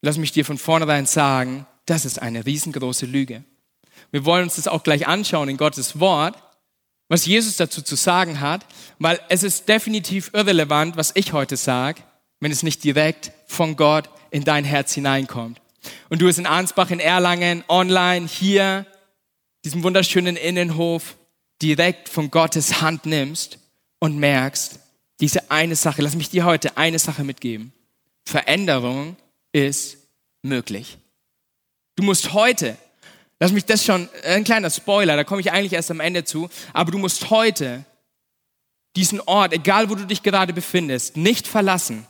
Lass 0.00 0.18
mich 0.18 0.32
dir 0.32 0.44
von 0.44 0.58
vornherein 0.58 1.06
sagen, 1.06 1.66
das 1.86 2.04
ist 2.04 2.20
eine 2.20 2.44
riesengroße 2.44 3.06
Lüge. 3.06 3.44
Wir 4.10 4.24
wollen 4.24 4.44
uns 4.44 4.56
das 4.56 4.68
auch 4.68 4.82
gleich 4.82 5.06
anschauen 5.06 5.48
in 5.48 5.56
Gottes 5.56 6.00
Wort, 6.00 6.36
was 7.08 7.26
Jesus 7.26 7.56
dazu 7.56 7.82
zu 7.82 7.94
sagen 7.94 8.40
hat, 8.40 8.66
weil 8.98 9.20
es 9.28 9.42
ist 9.42 9.68
definitiv 9.68 10.30
irrelevant, 10.32 10.96
was 10.96 11.12
ich 11.14 11.32
heute 11.32 11.56
sage, 11.56 12.02
wenn 12.40 12.52
es 12.52 12.62
nicht 12.62 12.82
direkt 12.84 13.32
von 13.46 13.76
Gott 13.76 14.08
in 14.30 14.44
dein 14.44 14.64
Herz 14.64 14.94
hineinkommt. 14.94 15.60
Und 16.08 16.20
du 16.20 16.28
es 16.28 16.38
in 16.38 16.46
Ansbach, 16.46 16.90
in 16.90 17.00
Erlangen, 17.00 17.64
online, 17.68 18.26
hier, 18.26 18.86
diesem 19.64 19.82
wunderschönen 19.82 20.36
Innenhof, 20.36 21.16
direkt 21.60 22.08
von 22.08 22.30
Gottes 22.30 22.80
Hand 22.80 23.06
nimmst 23.06 23.58
und 23.98 24.18
merkst, 24.18 24.80
diese 25.20 25.50
eine 25.50 25.76
Sache, 25.76 26.02
lass 26.02 26.16
mich 26.16 26.30
dir 26.30 26.44
heute 26.44 26.76
eine 26.76 26.98
Sache 26.98 27.22
mitgeben. 27.22 27.72
Veränderung 28.26 29.16
ist 29.52 29.98
möglich. 30.42 30.98
Du 31.96 32.02
musst 32.02 32.32
heute, 32.32 32.76
lass 33.38 33.52
mich 33.52 33.64
das 33.64 33.84
schon, 33.84 34.08
ein 34.24 34.44
kleiner 34.44 34.70
Spoiler, 34.70 35.16
da 35.16 35.24
komme 35.24 35.40
ich 35.40 35.52
eigentlich 35.52 35.74
erst 35.74 35.90
am 35.90 36.00
Ende 36.00 36.24
zu, 36.24 36.50
aber 36.72 36.90
du 36.90 36.98
musst 36.98 37.30
heute 37.30 37.84
diesen 38.96 39.20
Ort, 39.20 39.52
egal 39.52 39.88
wo 39.90 39.94
du 39.94 40.06
dich 40.06 40.22
gerade 40.22 40.52
befindest, 40.52 41.16
nicht 41.16 41.46
verlassen, 41.46 42.06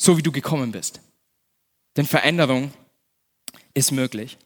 so 0.00 0.16
wie 0.16 0.22
du 0.22 0.32
gekommen 0.32 0.72
bist. 0.72 1.00
Denn 1.98 2.06
Veränderung 2.06 2.72
ist 3.74 3.90
möglich. 3.90 4.38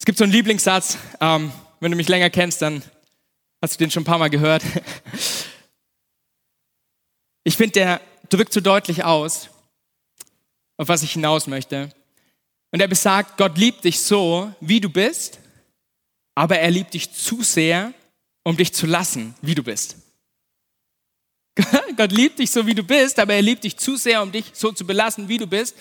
Es 0.00 0.04
gibt 0.04 0.18
so 0.18 0.24
einen 0.24 0.32
Lieblingssatz, 0.32 0.98
ähm, 1.20 1.52
wenn 1.78 1.92
du 1.92 1.96
mich 1.96 2.08
länger 2.08 2.28
kennst, 2.28 2.60
dann 2.62 2.82
hast 3.62 3.74
du 3.74 3.78
den 3.78 3.92
schon 3.92 4.02
ein 4.02 4.06
paar 4.06 4.18
Mal 4.18 4.28
gehört. 4.28 4.62
Ich 7.44 7.56
finde, 7.56 7.72
der 7.72 8.00
drückt 8.28 8.52
so 8.52 8.60
deutlich 8.60 9.02
aus, 9.02 9.48
auf 10.76 10.86
was 10.86 11.02
ich 11.02 11.14
hinaus 11.14 11.48
möchte. 11.48 11.92
Und 12.70 12.78
er 12.78 12.86
besagt, 12.86 13.36
Gott 13.36 13.58
liebt 13.58 13.82
dich 13.82 14.00
so, 14.00 14.54
wie 14.60 14.80
du 14.80 14.88
bist, 14.88 15.40
aber 16.36 16.60
er 16.60 16.70
liebt 16.70 16.94
dich 16.94 17.12
zu 17.12 17.42
sehr, 17.42 17.92
um 18.44 18.56
dich 18.56 18.72
zu 18.72 18.86
lassen, 18.86 19.34
wie 19.42 19.56
du 19.56 19.64
bist. 19.64 19.96
Gott 21.96 22.12
liebt 22.12 22.38
dich 22.38 22.50
so, 22.50 22.66
wie 22.66 22.74
du 22.74 22.82
bist, 22.82 23.18
aber 23.18 23.34
er 23.34 23.42
liebt 23.42 23.64
dich 23.64 23.76
zu 23.76 23.96
sehr, 23.96 24.22
um 24.22 24.32
dich 24.32 24.46
so 24.54 24.72
zu 24.72 24.86
belassen, 24.86 25.28
wie 25.28 25.38
du 25.38 25.46
bist. 25.46 25.76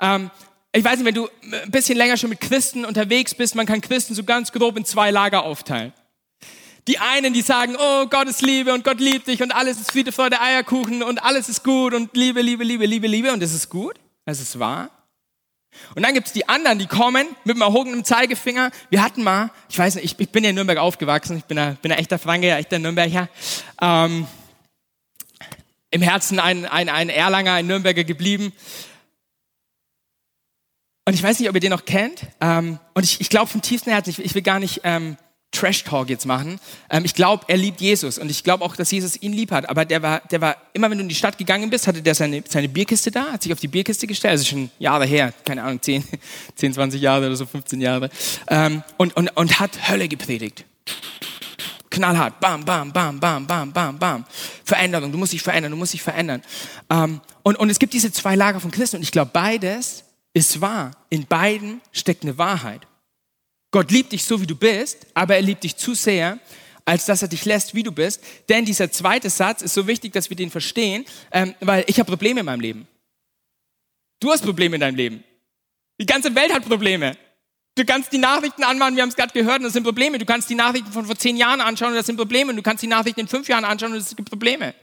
Ähm, 0.00 0.30
ich 0.72 0.84
weiß 0.84 0.98
nicht, 0.98 1.06
wenn 1.06 1.14
du 1.14 1.28
ein 1.42 1.70
bisschen 1.70 1.96
länger 1.96 2.16
schon 2.16 2.30
mit 2.30 2.40
Christen 2.40 2.84
unterwegs 2.84 3.34
bist, 3.34 3.54
man 3.54 3.64
kann 3.64 3.80
Christen 3.80 4.14
so 4.14 4.24
ganz 4.24 4.52
grob 4.52 4.76
in 4.76 4.84
zwei 4.84 5.10
Lager 5.10 5.44
aufteilen. 5.44 5.92
Die 6.86 6.98
einen, 6.98 7.32
die 7.32 7.42
sagen, 7.42 7.76
oh, 7.78 8.06
Gott 8.06 8.28
ist 8.28 8.42
Liebe 8.42 8.72
und 8.72 8.84
Gott 8.84 9.00
liebt 9.00 9.26
dich 9.26 9.42
und 9.42 9.52
alles 9.52 9.80
ist 9.80 9.90
Friede, 9.90 10.12
Freude, 10.12 10.40
Eierkuchen 10.40 11.02
und 11.02 11.22
alles 11.24 11.48
ist 11.48 11.64
gut 11.64 11.94
und 11.94 12.14
Liebe, 12.14 12.42
Liebe, 12.42 12.62
Liebe, 12.62 12.86
Liebe, 12.86 13.06
Liebe 13.08 13.32
und 13.32 13.42
das 13.42 13.54
ist 13.54 13.70
gut, 13.70 13.98
das 14.24 14.40
ist 14.40 14.58
wahr. 14.58 14.90
Und 15.94 16.02
dann 16.04 16.14
gibt 16.14 16.26
es 16.26 16.32
die 16.32 16.48
anderen, 16.48 16.78
die 16.78 16.86
kommen 16.86 17.26
mit 17.44 17.56
dem 17.56 17.62
erhobenen 17.62 18.04
Zeigefinger. 18.04 18.70
Wir 18.88 19.02
hatten 19.02 19.22
mal, 19.22 19.50
ich 19.68 19.78
weiß 19.78 19.96
nicht, 19.96 20.04
ich, 20.04 20.18
ich 20.18 20.30
bin 20.30 20.44
ja 20.44 20.50
in 20.50 20.56
Nürnberg 20.56 20.78
aufgewachsen, 20.78 21.36
ich 21.38 21.44
bin 21.44 21.58
ein, 21.58 21.76
bin 21.76 21.90
ein 21.90 21.98
echter 21.98 22.18
Franke, 22.18 22.52
ein 22.52 22.60
echter 22.60 22.78
Nürnberger. 22.78 23.28
Ähm, 23.80 24.26
Im 25.90 26.02
Herzen 26.02 26.38
ein, 26.38 26.66
ein, 26.66 26.88
ein 26.88 27.08
Erlanger, 27.08 27.52
ein 27.54 27.66
Nürnberger 27.66 28.04
geblieben. 28.04 28.52
Und 31.04 31.14
ich 31.14 31.22
weiß 31.22 31.38
nicht, 31.38 31.48
ob 31.48 31.54
ihr 31.54 31.60
den 31.60 31.70
noch 31.70 31.84
kennt. 31.84 32.26
Ähm, 32.40 32.78
und 32.94 33.04
ich, 33.04 33.20
ich 33.20 33.28
glaube 33.28 33.46
vom 33.46 33.62
tiefsten 33.62 33.90
Herzen, 33.90 34.10
ich, 34.10 34.18
ich 34.18 34.34
will 34.34 34.42
gar 34.42 34.58
nicht 34.58 34.80
ähm, 34.82 35.16
Trash-Talk 35.52 36.10
jetzt 36.10 36.26
machen. 36.26 36.60
Ähm, 36.90 37.04
ich 37.04 37.14
glaube, 37.14 37.44
er 37.48 37.56
liebt 37.56 37.80
Jesus 37.80 38.18
und 38.18 38.30
ich 38.30 38.44
glaube 38.44 38.64
auch, 38.64 38.76
dass 38.76 38.90
Jesus 38.90 39.20
ihn 39.22 39.32
lieb 39.32 39.50
hat. 39.50 39.68
Aber 39.68 39.84
der 39.84 40.02
war, 40.02 40.20
der 40.30 40.40
war, 40.40 40.56
immer 40.74 40.90
wenn 40.90 40.98
du 40.98 41.02
in 41.02 41.08
die 41.08 41.14
Stadt 41.14 41.38
gegangen 41.38 41.70
bist, 41.70 41.86
hatte 41.86 42.02
der 42.02 42.14
seine, 42.14 42.42
seine 42.46 42.68
Bierkiste 42.68 43.10
da, 43.10 43.32
hat 43.32 43.42
sich 43.42 43.52
auf 43.52 43.60
die 43.60 43.68
Bierkiste 43.68 44.06
gestellt, 44.06 44.32
also 44.32 44.44
schon 44.44 44.70
Jahre 44.78 45.06
her, 45.06 45.32
keine 45.44 45.62
Ahnung, 45.62 45.80
10, 45.80 46.04
10 46.56 46.74
20 46.74 47.00
Jahre 47.00 47.26
oder 47.26 47.36
so, 47.36 47.46
15 47.46 47.80
Jahre, 47.80 48.10
ähm, 48.48 48.82
und, 48.96 49.16
und, 49.16 49.28
und 49.36 49.60
hat 49.60 49.88
Hölle 49.88 50.08
gepredigt. 50.08 50.64
Knallhart, 51.96 52.40
bam, 52.40 52.62
bam, 52.62 52.92
bam, 52.92 53.18
bam, 53.18 53.46
bam, 53.46 53.72
bam, 53.72 53.98
bam. 53.98 54.24
Veränderung, 54.64 55.10
du 55.10 55.16
musst 55.16 55.32
dich 55.32 55.42
verändern, 55.42 55.70
du 55.70 55.78
musst 55.78 55.94
dich 55.94 56.02
verändern. 56.02 56.42
Ähm, 56.90 57.22
und, 57.42 57.58
und 57.58 57.70
es 57.70 57.78
gibt 57.78 57.94
diese 57.94 58.12
zwei 58.12 58.36
Lager 58.36 58.60
von 58.60 58.70
Christen 58.70 58.96
und 58.96 59.02
ich 59.02 59.12
glaube, 59.12 59.30
beides 59.32 60.04
ist 60.34 60.60
wahr. 60.60 60.90
In 61.08 61.24
beiden 61.24 61.80
steckt 61.92 62.22
eine 62.22 62.36
Wahrheit. 62.36 62.86
Gott 63.70 63.90
liebt 63.90 64.12
dich 64.12 64.24
so, 64.24 64.42
wie 64.42 64.46
du 64.46 64.54
bist, 64.54 65.06
aber 65.14 65.36
er 65.36 65.42
liebt 65.42 65.64
dich 65.64 65.76
zu 65.76 65.94
sehr, 65.94 66.38
als 66.84 67.06
dass 67.06 67.22
er 67.22 67.28
dich 67.28 67.46
lässt, 67.46 67.74
wie 67.74 67.82
du 67.82 67.92
bist. 67.92 68.22
Denn 68.50 68.66
dieser 68.66 68.92
zweite 68.92 69.30
Satz 69.30 69.62
ist 69.62 69.72
so 69.72 69.86
wichtig, 69.86 70.12
dass 70.12 70.28
wir 70.28 70.36
den 70.36 70.50
verstehen, 70.50 71.06
ähm, 71.32 71.54
weil 71.60 71.84
ich 71.86 71.98
habe 71.98 72.10
Probleme 72.10 72.40
in 72.40 72.46
meinem 72.46 72.60
Leben. 72.60 72.86
Du 74.20 74.30
hast 74.30 74.42
Probleme 74.42 74.76
in 74.76 74.80
deinem 74.82 74.96
Leben. 74.96 75.24
Die 75.98 76.06
ganze 76.06 76.34
Welt 76.34 76.52
hat 76.52 76.68
Probleme. 76.68 77.16
Du 77.76 77.84
kannst 77.84 78.10
die 78.10 78.18
Nachrichten 78.18 78.64
anmachen, 78.64 78.96
wir 78.96 79.02
haben 79.02 79.10
es 79.10 79.16
gerade 79.16 79.32
gehört, 79.34 79.58
und 79.58 79.64
das 79.64 79.74
sind 79.74 79.84
Probleme. 79.84 80.18
Du 80.18 80.24
kannst 80.24 80.48
die 80.48 80.54
Nachrichten 80.54 80.90
von 80.90 81.04
vor 81.04 81.16
zehn 81.16 81.36
Jahren 81.36 81.60
anschauen, 81.60 81.90
und 81.90 81.96
das 81.96 82.06
sind 82.06 82.16
Probleme. 82.16 82.54
Du 82.54 82.62
kannst 82.62 82.82
die 82.82 82.86
Nachrichten 82.86 83.20
in 83.20 83.28
fünf 83.28 83.46
Jahren 83.48 83.64
anschauen, 83.64 83.92
und 83.92 83.98
es 83.98 84.16
gibt 84.16 84.30
Probleme. 84.30 84.74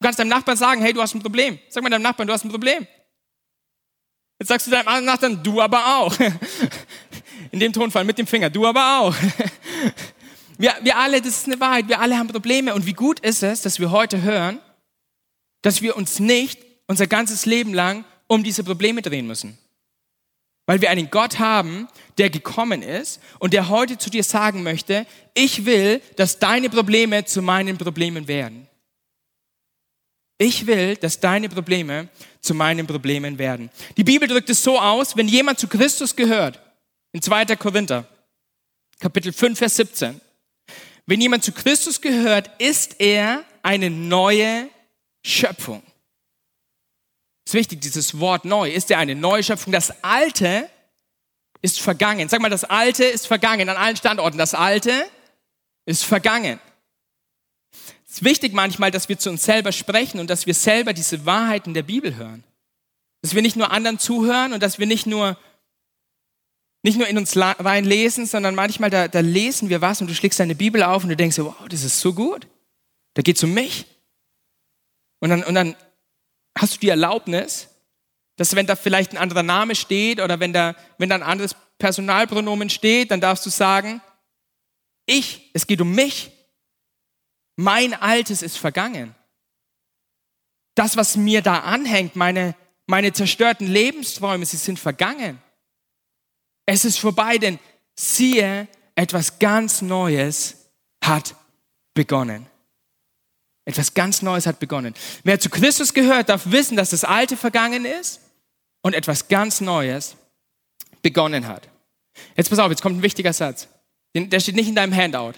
Du 0.00 0.06
kannst 0.06 0.18
deinem 0.18 0.28
Nachbarn 0.28 0.56
sagen, 0.56 0.80
hey, 0.80 0.94
du 0.94 1.02
hast 1.02 1.14
ein 1.14 1.20
Problem. 1.20 1.58
Sag 1.68 1.82
mal 1.82 1.90
deinem 1.90 2.02
Nachbarn, 2.02 2.26
du 2.26 2.32
hast 2.32 2.42
ein 2.42 2.50
Problem. 2.50 2.86
Jetzt 4.38 4.48
sagst 4.48 4.66
du 4.66 4.70
deinem 4.70 5.04
Nachbarn, 5.04 5.42
du 5.42 5.60
aber 5.60 5.98
auch. 5.98 6.16
In 7.52 7.60
dem 7.60 7.74
Tonfall 7.74 8.04
mit 8.04 8.16
dem 8.16 8.26
Finger, 8.26 8.48
du 8.48 8.66
aber 8.66 9.00
auch. 9.00 9.14
Wir, 10.56 10.74
wir 10.82 10.98
alle, 10.98 11.22
das 11.22 11.38
ist 11.38 11.46
eine 11.46 11.58
Wahrheit, 11.58 11.88
wir 11.88 12.00
alle 12.00 12.18
haben 12.18 12.28
Probleme. 12.28 12.74
Und 12.74 12.84
wie 12.84 12.92
gut 12.92 13.18
ist 13.20 13.42
es, 13.42 13.62
dass 13.62 13.80
wir 13.80 13.90
heute 13.92 14.20
hören, 14.20 14.58
dass 15.62 15.80
wir 15.80 15.96
uns 15.96 16.20
nicht 16.20 16.60
unser 16.86 17.06
ganzes 17.06 17.46
Leben 17.46 17.72
lang 17.72 18.04
um 18.26 18.44
diese 18.44 18.62
Probleme 18.62 19.00
drehen 19.00 19.26
müssen. 19.26 19.56
Weil 20.70 20.80
wir 20.80 20.90
einen 20.90 21.10
Gott 21.10 21.40
haben, 21.40 21.88
der 22.16 22.30
gekommen 22.30 22.82
ist 22.82 23.20
und 23.40 23.54
der 23.54 23.70
heute 23.70 23.98
zu 23.98 24.08
dir 24.08 24.22
sagen 24.22 24.62
möchte, 24.62 25.04
ich 25.34 25.64
will, 25.64 26.00
dass 26.14 26.38
deine 26.38 26.70
Probleme 26.70 27.24
zu 27.24 27.42
meinen 27.42 27.76
Problemen 27.76 28.28
werden. 28.28 28.68
Ich 30.38 30.68
will, 30.68 30.94
dass 30.94 31.18
deine 31.18 31.48
Probleme 31.48 32.08
zu 32.40 32.54
meinen 32.54 32.86
Problemen 32.86 33.36
werden. 33.36 33.68
Die 33.96 34.04
Bibel 34.04 34.28
drückt 34.28 34.48
es 34.48 34.62
so 34.62 34.78
aus, 34.78 35.16
wenn 35.16 35.26
jemand 35.26 35.58
zu 35.58 35.66
Christus 35.66 36.14
gehört, 36.14 36.60
in 37.10 37.20
2. 37.20 37.46
Korinther, 37.56 38.06
Kapitel 39.00 39.32
5, 39.32 39.58
Vers 39.58 39.74
17. 39.74 40.20
Wenn 41.04 41.20
jemand 41.20 41.42
zu 41.42 41.50
Christus 41.50 42.00
gehört, 42.00 42.48
ist 42.60 43.00
er 43.00 43.42
eine 43.64 43.90
neue 43.90 44.68
Schöpfung. 45.24 45.82
Ist 47.50 47.54
wichtig, 47.54 47.80
dieses 47.80 48.20
Wort 48.20 48.44
neu. 48.44 48.70
Ist 48.70 48.92
er 48.92 48.98
eine 48.98 49.16
neue 49.16 49.42
Schöpfung? 49.42 49.72
Das 49.72 50.04
Alte 50.04 50.70
ist 51.62 51.80
vergangen. 51.80 52.28
Sag 52.28 52.40
mal, 52.40 52.48
das 52.48 52.62
Alte 52.62 53.02
ist 53.02 53.26
vergangen 53.26 53.68
an 53.68 53.76
allen 53.76 53.96
Standorten. 53.96 54.38
Das 54.38 54.54
Alte 54.54 54.92
ist 55.84 56.04
vergangen. 56.04 56.60
Es 58.06 58.12
ist 58.12 58.24
wichtig 58.24 58.52
manchmal, 58.52 58.92
dass 58.92 59.08
wir 59.08 59.18
zu 59.18 59.30
uns 59.30 59.42
selber 59.42 59.72
sprechen 59.72 60.20
und 60.20 60.30
dass 60.30 60.46
wir 60.46 60.54
selber 60.54 60.92
diese 60.92 61.26
Wahrheiten 61.26 61.74
der 61.74 61.82
Bibel 61.82 62.14
hören. 62.14 62.44
Dass 63.20 63.34
wir 63.34 63.42
nicht 63.42 63.56
nur 63.56 63.72
anderen 63.72 63.98
zuhören 63.98 64.52
und 64.52 64.62
dass 64.62 64.78
wir 64.78 64.86
nicht 64.86 65.06
nur, 65.06 65.36
nicht 66.84 66.98
nur 66.98 67.08
in 67.08 67.18
uns 67.18 67.36
reinlesen, 67.36 68.26
sondern 68.26 68.54
manchmal 68.54 68.90
da, 68.90 69.08
da 69.08 69.18
lesen 69.18 69.70
wir 69.70 69.80
was 69.80 70.00
und 70.00 70.08
du 70.08 70.14
schlägst 70.14 70.38
deine 70.38 70.54
Bibel 70.54 70.84
auf 70.84 71.02
und 71.02 71.08
du 71.08 71.16
denkst, 71.16 71.38
wow, 71.38 71.56
das 71.68 71.82
ist 71.82 71.98
so 71.98 72.14
gut. 72.14 72.46
Da 73.14 73.22
geht 73.22 73.38
es 73.38 73.42
um 73.42 73.52
mich. 73.52 73.86
Und 75.18 75.30
dann, 75.30 75.42
und 75.42 75.56
dann 75.56 75.74
hast 76.56 76.74
du 76.74 76.80
die 76.80 76.88
Erlaubnis, 76.88 77.68
dass 78.36 78.54
wenn 78.54 78.66
da 78.66 78.76
vielleicht 78.76 79.12
ein 79.12 79.18
anderer 79.18 79.42
Name 79.42 79.74
steht 79.74 80.20
oder 80.20 80.40
wenn 80.40 80.52
da, 80.52 80.74
wenn 80.98 81.08
da 81.08 81.16
ein 81.16 81.22
anderes 81.22 81.54
Personalpronomen 81.78 82.70
steht, 82.70 83.10
dann 83.10 83.20
darfst 83.20 83.44
du 83.46 83.50
sagen, 83.50 84.00
ich, 85.06 85.50
es 85.54 85.66
geht 85.66 85.80
um 85.80 85.92
mich 85.92 86.32
mein 87.60 87.92
Altes 87.92 88.40
ist 88.40 88.56
vergangen. 88.56 89.14
Das, 90.74 90.96
was 90.96 91.16
mir 91.16 91.42
da 91.42 91.58
anhängt, 91.58 92.16
meine, 92.16 92.54
meine 92.86 93.12
zerstörten 93.12 93.66
Lebensträume, 93.66 94.46
sie 94.46 94.56
sind 94.56 94.78
vergangen. 94.78 95.42
Es 96.64 96.86
ist 96.86 96.98
vorbei, 96.98 97.36
denn 97.36 97.58
siehe, 97.94 98.66
etwas 98.94 99.38
ganz 99.38 99.82
Neues 99.82 100.70
hat 101.04 101.34
begonnen. 101.92 102.46
Etwas 103.64 103.94
ganz 103.94 104.22
Neues 104.22 104.46
hat 104.46 104.58
begonnen. 104.58 104.94
Wer 105.22 105.38
zu 105.38 105.50
Christus 105.50 105.94
gehört, 105.94 106.28
darf 106.28 106.50
wissen, 106.50 106.76
dass 106.76 106.90
das 106.90 107.04
Alte 107.04 107.36
vergangen 107.36 107.84
ist 107.84 108.20
und 108.82 108.94
etwas 108.94 109.28
ganz 109.28 109.60
Neues 109.60 110.16
begonnen 111.02 111.46
hat. 111.46 111.68
Jetzt 112.36 112.50
pass 112.50 112.58
auf, 112.58 112.70
jetzt 112.70 112.82
kommt 112.82 112.98
ein 112.98 113.02
wichtiger 113.02 113.32
Satz. 113.32 113.68
Der 114.14 114.40
steht 114.40 114.56
nicht 114.56 114.68
in 114.68 114.74
deinem 114.74 114.94
Handout. 114.94 115.34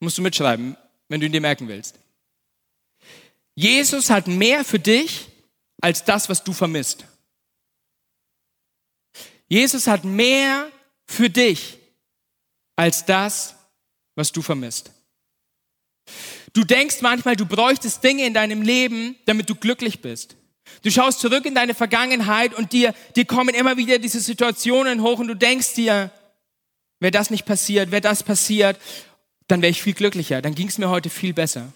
Musst 0.00 0.18
du 0.18 0.22
mitschreiben, 0.22 0.76
wenn 1.08 1.20
du 1.20 1.26
ihn 1.26 1.32
dir 1.32 1.40
merken 1.40 1.68
willst. 1.68 1.98
Jesus 3.54 4.08
hat 4.08 4.28
mehr 4.28 4.64
für 4.64 4.78
dich 4.78 5.26
als 5.80 6.04
das, 6.04 6.28
was 6.28 6.44
du 6.44 6.52
vermisst. 6.52 7.04
Jesus 9.48 9.86
hat 9.86 10.04
mehr 10.04 10.70
für 11.06 11.28
dich 11.28 11.78
als 12.76 13.04
das, 13.04 13.54
was 14.14 14.30
du 14.30 14.42
vermisst. 14.42 14.92
Du 16.52 16.64
denkst 16.64 17.02
manchmal, 17.02 17.36
du 17.36 17.46
bräuchtest 17.46 18.02
Dinge 18.02 18.26
in 18.26 18.34
deinem 18.34 18.62
Leben, 18.62 19.16
damit 19.26 19.50
du 19.50 19.54
glücklich 19.54 20.00
bist. 20.00 20.36
Du 20.82 20.90
schaust 20.90 21.20
zurück 21.20 21.46
in 21.46 21.54
deine 21.54 21.74
Vergangenheit 21.74 22.54
und 22.54 22.72
dir, 22.72 22.94
dir 23.16 23.24
kommen 23.24 23.54
immer 23.54 23.76
wieder 23.76 23.98
diese 23.98 24.20
Situationen 24.20 25.02
hoch 25.02 25.18
und 25.18 25.28
du 25.28 25.34
denkst 25.34 25.74
dir, 25.74 26.10
wäre 27.00 27.10
das 27.10 27.30
nicht 27.30 27.46
passiert, 27.46 27.90
wäre 27.90 28.00
das 28.00 28.22
passiert, 28.22 28.78
dann 29.46 29.62
wäre 29.62 29.70
ich 29.70 29.82
viel 29.82 29.94
glücklicher, 29.94 30.42
dann 30.42 30.54
ging 30.54 30.68
es 30.68 30.78
mir 30.78 30.88
heute 30.88 31.10
viel 31.10 31.32
besser. 31.32 31.72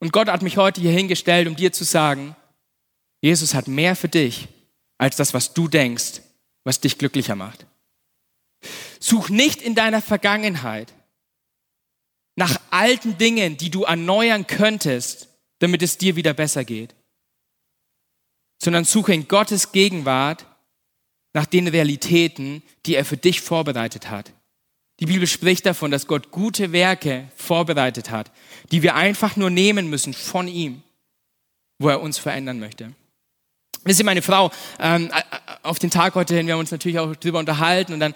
Und 0.00 0.12
Gott 0.12 0.28
hat 0.28 0.42
mich 0.42 0.56
heute 0.56 0.80
hier 0.80 0.90
hingestellt, 0.90 1.46
um 1.46 1.54
dir 1.54 1.72
zu 1.72 1.84
sagen, 1.84 2.34
Jesus 3.20 3.54
hat 3.54 3.68
mehr 3.68 3.94
für 3.94 4.08
dich 4.08 4.48
als 4.98 5.16
das, 5.16 5.32
was 5.32 5.54
du 5.54 5.68
denkst, 5.68 6.22
was 6.64 6.80
dich 6.80 6.98
glücklicher 6.98 7.36
macht. 7.36 7.66
Such 8.98 9.28
nicht 9.28 9.62
in 9.62 9.74
deiner 9.74 10.02
Vergangenheit 10.02 10.92
nach 12.36 12.60
alten 12.70 13.18
Dingen, 13.18 13.56
die 13.56 13.70
du 13.70 13.84
erneuern 13.84 14.46
könntest, 14.46 15.28
damit 15.58 15.82
es 15.82 15.98
dir 15.98 16.16
wieder 16.16 16.34
besser 16.34 16.64
geht, 16.64 16.94
sondern 18.62 18.84
suche 18.84 19.12
in 19.12 19.28
Gottes 19.28 19.72
Gegenwart 19.72 20.46
nach 21.34 21.46
den 21.46 21.68
Realitäten, 21.68 22.62
die 22.86 22.94
er 22.94 23.04
für 23.04 23.16
dich 23.16 23.40
vorbereitet 23.40 24.10
hat. 24.10 24.32
Die 25.00 25.06
Bibel 25.06 25.26
spricht 25.26 25.66
davon, 25.66 25.90
dass 25.90 26.06
Gott 26.06 26.30
gute 26.30 26.72
Werke 26.72 27.28
vorbereitet 27.34 28.10
hat, 28.10 28.30
die 28.70 28.82
wir 28.82 28.94
einfach 28.94 29.36
nur 29.36 29.50
nehmen 29.50 29.88
müssen 29.90 30.14
von 30.14 30.46
ihm, 30.46 30.82
wo 31.78 31.88
er 31.88 32.00
uns 32.00 32.18
verändern 32.18 32.60
möchte. 32.60 32.92
Wisst 33.84 33.98
ihr, 33.98 34.04
meine 34.04 34.22
Frau, 34.22 34.52
ähm, 34.78 35.10
auf 35.62 35.80
den 35.80 35.90
Tag 35.90 36.14
heute 36.14 36.36
hin, 36.36 36.46
wir 36.46 36.54
haben 36.54 36.60
uns 36.60 36.70
natürlich 36.70 37.00
auch 37.00 37.16
drüber 37.16 37.40
unterhalten 37.40 37.92
und 37.94 38.00
dann 38.00 38.14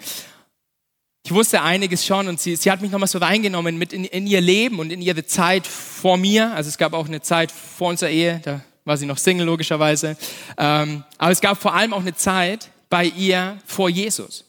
ich 1.27 1.33
wusste 1.33 1.61
einiges 1.61 2.05
schon 2.05 2.29
und 2.29 2.39
sie, 2.39 2.55
sie 2.55 2.71
hat 2.71 2.79
mich 2.79 2.89
nochmal 2.89 3.09
so 3.09 3.17
reingenommen 3.17 3.77
mit 3.77 3.91
in, 3.91 4.05
in, 4.05 4.27
ihr 4.27 4.39
Leben 4.39 4.79
und 4.79 4.93
in 4.93 5.01
ihre 5.01 5.25
Zeit 5.25 5.67
vor 5.67 6.15
mir. 6.15 6.53
Also 6.53 6.69
es 6.69 6.77
gab 6.77 6.93
auch 6.93 7.05
eine 7.05 7.19
Zeit 7.19 7.51
vor 7.51 7.89
unserer 7.89 8.09
Ehe, 8.09 8.39
da 8.45 8.61
war 8.85 8.95
sie 8.95 9.05
noch 9.05 9.17
Single 9.17 9.45
logischerweise. 9.45 10.15
Ähm, 10.57 11.03
aber 11.17 11.31
es 11.31 11.41
gab 11.41 11.61
vor 11.61 11.73
allem 11.73 11.93
auch 11.93 11.99
eine 11.99 12.15
Zeit 12.15 12.69
bei 12.89 13.03
ihr 13.03 13.57
vor 13.65 13.89
Jesus. 13.89 14.45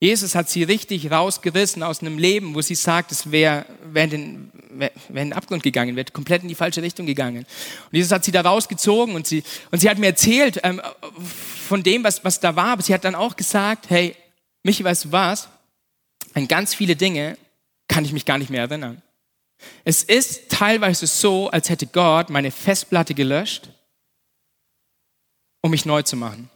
Jesus 0.00 0.34
hat 0.34 0.48
sie 0.48 0.62
richtig 0.62 1.10
rausgerissen 1.10 1.82
aus 1.82 2.00
einem 2.00 2.16
Leben, 2.16 2.54
wo 2.54 2.62
sie 2.62 2.76
sagt, 2.76 3.12
es 3.12 3.30
wäre 3.30 3.66
wär 3.84 4.10
in, 4.10 4.50
wär, 4.70 4.92
wär 5.10 5.22
in 5.22 5.28
den 5.28 5.32
Abgrund 5.34 5.62
gegangen, 5.62 5.96
wäre 5.96 6.06
komplett 6.10 6.40
in 6.40 6.48
die 6.48 6.54
falsche 6.54 6.80
Richtung 6.80 7.04
gegangen. 7.04 7.44
Und 7.44 7.92
Jesus 7.92 8.10
hat 8.10 8.24
sie 8.24 8.32
da 8.32 8.40
rausgezogen 8.40 9.14
und 9.14 9.26
sie, 9.26 9.42
und 9.70 9.80
sie 9.80 9.90
hat 9.90 9.98
mir 9.98 10.06
erzählt 10.06 10.60
ähm, 10.62 10.80
von 11.68 11.82
dem, 11.82 12.04
was, 12.04 12.24
was 12.24 12.40
da 12.40 12.56
war. 12.56 12.68
Aber 12.68 12.82
sie 12.82 12.94
hat 12.94 13.04
dann 13.04 13.14
auch 13.14 13.36
gesagt, 13.36 13.90
hey, 13.90 14.16
Michi, 14.62 14.82
weißt 14.82 15.04
du 15.04 15.12
was? 15.12 15.50
An 16.34 16.48
ganz 16.48 16.74
viele 16.74 16.96
Dinge 16.96 17.36
kann 17.88 18.04
ich 18.04 18.12
mich 18.12 18.24
gar 18.24 18.38
nicht 18.38 18.50
mehr 18.50 18.62
erinnern. 18.62 19.02
Es 19.84 20.02
ist 20.02 20.50
teilweise 20.50 21.06
so, 21.06 21.50
als 21.50 21.68
hätte 21.68 21.86
Gott 21.86 22.30
meine 22.30 22.50
Festplatte 22.50 23.14
gelöscht, 23.14 23.68
um 25.60 25.70
mich 25.70 25.84
neu 25.84 26.02
zu 26.02 26.16
machen. 26.16 26.48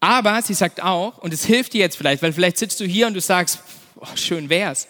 Aber 0.00 0.42
sie 0.42 0.54
sagt 0.54 0.82
auch, 0.82 1.18
und 1.18 1.32
es 1.32 1.44
hilft 1.44 1.72
dir 1.72 1.80
jetzt 1.80 1.96
vielleicht, 1.96 2.22
weil 2.22 2.32
vielleicht 2.32 2.58
sitzt 2.58 2.80
du 2.80 2.84
hier 2.84 3.06
und 3.06 3.14
du 3.14 3.20
sagst, 3.20 3.60
oh, 3.96 4.16
schön 4.16 4.48
wär's. 4.48 4.88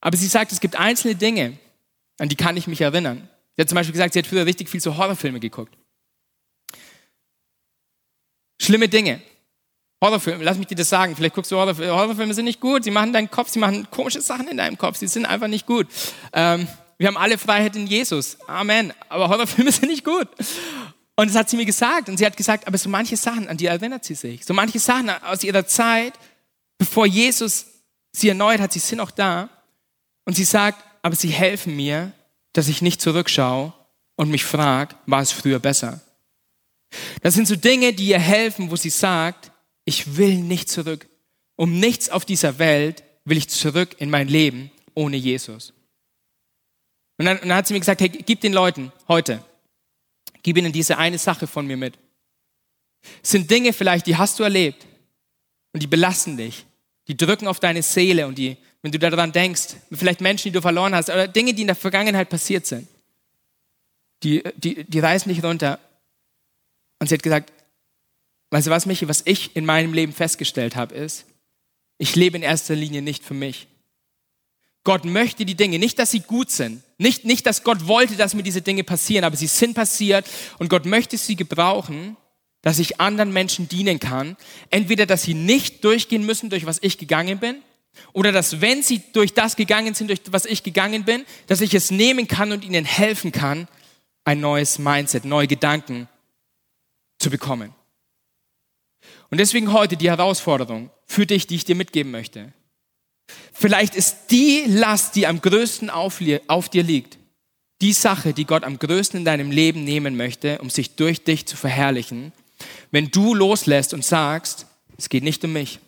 Aber 0.00 0.16
sie 0.16 0.26
sagt, 0.26 0.52
es 0.52 0.60
gibt 0.60 0.76
einzelne 0.76 1.14
Dinge, 1.14 1.58
an 2.18 2.28
die 2.28 2.36
kann 2.36 2.56
ich 2.56 2.66
mich 2.66 2.80
erinnern. 2.80 3.28
Sie 3.56 3.62
hat 3.62 3.68
zum 3.68 3.76
Beispiel 3.76 3.92
gesagt, 3.92 4.12
sie 4.12 4.20
hat 4.20 4.26
früher 4.26 4.46
richtig 4.46 4.68
viel 4.68 4.80
so 4.80 4.96
Horrorfilme 4.96 5.40
geguckt. 5.40 5.76
Schlimme 8.60 8.88
Dinge. 8.88 9.22
Horrorfilme, 10.04 10.44
lass 10.44 10.58
mich 10.58 10.66
dir 10.66 10.74
das 10.74 10.90
sagen, 10.90 11.16
vielleicht 11.16 11.34
guckst 11.34 11.50
du 11.50 11.56
Horrorfilme, 11.56 11.94
Horrorfilme 11.94 12.34
sind 12.34 12.44
nicht 12.44 12.60
gut, 12.60 12.84
sie 12.84 12.90
machen 12.90 13.14
deinen 13.14 13.30
Kopf, 13.30 13.48
sie 13.48 13.58
machen 13.58 13.88
komische 13.90 14.20
Sachen 14.20 14.48
in 14.48 14.58
deinem 14.58 14.76
Kopf, 14.76 14.98
sie 14.98 15.06
sind 15.06 15.24
einfach 15.24 15.48
nicht 15.48 15.66
gut. 15.66 15.86
Ähm, 16.34 16.68
wir 16.98 17.08
haben 17.08 17.16
alle 17.16 17.38
Freiheit 17.38 17.74
in 17.74 17.86
Jesus, 17.86 18.36
Amen, 18.46 18.92
aber 19.08 19.30
Horrorfilme 19.30 19.72
sind 19.72 19.88
nicht 19.88 20.04
gut. 20.04 20.28
Und 21.16 21.28
das 21.28 21.36
hat 21.36 21.48
sie 21.48 21.56
mir 21.56 21.64
gesagt 21.64 22.10
und 22.10 22.18
sie 22.18 22.26
hat 22.26 22.36
gesagt, 22.36 22.66
aber 22.66 22.76
so 22.76 22.90
manche 22.90 23.16
Sachen, 23.16 23.48
an 23.48 23.56
die 23.56 23.66
erinnert 23.66 24.04
sie 24.04 24.14
sich, 24.14 24.44
so 24.44 24.52
manche 24.52 24.78
Sachen 24.78 25.08
aus 25.08 25.42
ihrer 25.42 25.66
Zeit, 25.66 26.12
bevor 26.76 27.06
Jesus 27.06 27.66
sie 28.12 28.28
erneuert 28.28 28.60
hat, 28.60 28.72
sie 28.72 28.80
sind 28.80 29.00
auch 29.00 29.10
da 29.10 29.48
und 30.26 30.36
sie 30.36 30.44
sagt, 30.44 30.84
aber 31.02 31.16
sie 31.16 31.30
helfen 31.30 31.76
mir, 31.76 32.12
dass 32.52 32.68
ich 32.68 32.82
nicht 32.82 33.00
zurückschaue 33.00 33.72
und 34.16 34.30
mich 34.30 34.44
frage, 34.44 34.96
war 35.06 35.22
es 35.22 35.32
früher 35.32 35.60
besser? 35.60 36.00
Das 37.22 37.34
sind 37.34 37.48
so 37.48 37.56
Dinge, 37.56 37.92
die 37.92 38.08
ihr 38.08 38.18
helfen, 38.18 38.70
wo 38.70 38.76
sie 38.76 38.90
sagt, 38.90 39.50
ich 39.84 40.16
will 40.16 40.36
nicht 40.36 40.68
zurück. 40.68 41.08
Um 41.56 41.78
nichts 41.78 42.08
auf 42.08 42.24
dieser 42.24 42.58
Welt 42.58 43.04
will 43.24 43.36
ich 43.36 43.48
zurück 43.48 43.96
in 43.98 44.10
mein 44.10 44.28
Leben 44.28 44.70
ohne 44.94 45.16
Jesus. 45.16 45.72
Und 47.18 47.26
dann, 47.26 47.38
und 47.38 47.48
dann 47.48 47.58
hat 47.58 47.66
sie 47.66 47.74
mir 47.74 47.80
gesagt, 47.80 48.00
hey, 48.00 48.08
gib 48.08 48.40
den 48.40 48.52
Leuten 48.52 48.92
heute, 49.08 49.44
gib 50.42 50.56
ihnen 50.56 50.72
diese 50.72 50.98
eine 50.98 51.18
Sache 51.18 51.46
von 51.46 51.66
mir 51.66 51.76
mit. 51.76 51.98
Es 53.22 53.30
sind 53.30 53.50
Dinge 53.50 53.72
vielleicht, 53.72 54.06
die 54.06 54.16
hast 54.16 54.38
du 54.38 54.42
erlebt 54.42 54.86
und 55.72 55.82
die 55.82 55.86
belasten 55.86 56.36
dich. 56.36 56.66
Die 57.06 57.16
drücken 57.16 57.46
auf 57.46 57.60
deine 57.60 57.82
Seele 57.82 58.26
und 58.26 58.38
die, 58.38 58.56
wenn 58.82 58.90
du 58.90 58.98
daran 58.98 59.30
denkst, 59.30 59.76
vielleicht 59.92 60.22
Menschen, 60.22 60.44
die 60.44 60.52
du 60.52 60.62
verloren 60.62 60.94
hast, 60.94 61.10
oder 61.10 61.28
Dinge, 61.28 61.52
die 61.52 61.60
in 61.62 61.66
der 61.68 61.76
Vergangenheit 61.76 62.30
passiert 62.30 62.66
sind, 62.66 62.88
die, 64.22 64.42
die, 64.56 64.84
die 64.84 64.98
reißen 64.98 65.32
dich 65.32 65.44
runter. 65.44 65.78
Und 66.98 67.08
sie 67.08 67.14
hat 67.14 67.22
gesagt, 67.22 67.52
Weißt 68.54 68.68
du 68.68 68.70
was, 68.70 68.86
Michi, 68.86 69.08
was 69.08 69.22
ich 69.24 69.56
in 69.56 69.66
meinem 69.66 69.92
Leben 69.92 70.12
festgestellt 70.12 70.76
habe, 70.76 70.94
ist, 70.94 71.26
ich 71.98 72.14
lebe 72.14 72.36
in 72.36 72.44
erster 72.44 72.76
Linie 72.76 73.02
nicht 73.02 73.24
für 73.24 73.34
mich. 73.34 73.66
Gott 74.84 75.04
möchte 75.04 75.44
die 75.44 75.56
Dinge, 75.56 75.80
nicht, 75.80 75.98
dass 75.98 76.12
sie 76.12 76.20
gut 76.20 76.52
sind, 76.52 76.80
nicht, 76.96 77.24
nicht, 77.24 77.46
dass 77.46 77.64
Gott 77.64 77.88
wollte, 77.88 78.14
dass 78.14 78.32
mir 78.32 78.44
diese 78.44 78.62
Dinge 78.62 78.84
passieren, 78.84 79.24
aber 79.24 79.34
sie 79.34 79.48
sind 79.48 79.74
passiert 79.74 80.24
und 80.58 80.68
Gott 80.68 80.86
möchte 80.86 81.18
sie 81.18 81.34
gebrauchen, 81.34 82.16
dass 82.62 82.78
ich 82.78 83.00
anderen 83.00 83.32
Menschen 83.32 83.68
dienen 83.68 83.98
kann. 83.98 84.36
Entweder, 84.70 85.04
dass 85.04 85.24
sie 85.24 85.34
nicht 85.34 85.82
durchgehen 85.82 86.24
müssen, 86.24 86.48
durch 86.48 86.64
was 86.64 86.78
ich 86.80 86.96
gegangen 86.96 87.40
bin, 87.40 87.56
oder 88.12 88.30
dass, 88.30 88.60
wenn 88.60 88.84
sie 88.84 89.02
durch 89.14 89.34
das 89.34 89.56
gegangen 89.56 89.94
sind, 89.94 90.10
durch 90.10 90.20
was 90.30 90.46
ich 90.46 90.62
gegangen 90.62 91.02
bin, 91.02 91.24
dass 91.48 91.60
ich 91.60 91.74
es 91.74 91.90
nehmen 91.90 92.28
kann 92.28 92.52
und 92.52 92.64
ihnen 92.64 92.84
helfen 92.84 93.32
kann, 93.32 93.66
ein 94.22 94.38
neues 94.38 94.78
Mindset, 94.78 95.24
neue 95.24 95.48
Gedanken 95.48 96.08
zu 97.18 97.30
bekommen. 97.30 97.74
Und 99.30 99.38
deswegen 99.38 99.72
heute 99.72 99.96
die 99.96 100.10
Herausforderung 100.10 100.90
für 101.06 101.26
dich, 101.26 101.46
die 101.46 101.56
ich 101.56 101.64
dir 101.64 101.74
mitgeben 101.74 102.12
möchte. 102.12 102.52
Vielleicht 103.52 103.94
ist 103.94 104.30
die 104.30 104.64
Last, 104.66 105.16
die 105.16 105.26
am 105.26 105.40
größten 105.40 105.90
auf, 105.90 106.18
dir 106.20 106.82
liegt, 106.82 107.18
die 107.80 107.92
Sache, 107.92 108.32
die 108.32 108.44
Gott 108.44 108.64
am 108.64 108.78
größten 108.78 109.20
in 109.20 109.24
deinem 109.24 109.50
Leben 109.50 109.84
nehmen 109.84 110.16
möchte, 110.16 110.58
um 110.58 110.70
sich 110.70 110.96
durch 110.96 111.24
dich 111.24 111.46
zu 111.46 111.56
verherrlichen, 111.56 112.32
wenn 112.90 113.10
du 113.10 113.34
loslässt 113.34 113.94
und 113.94 114.04
sagst, 114.04 114.66
es 114.96 115.08
geht 115.08 115.24
nicht 115.24 115.44
um 115.44 115.52
mich. 115.52 115.80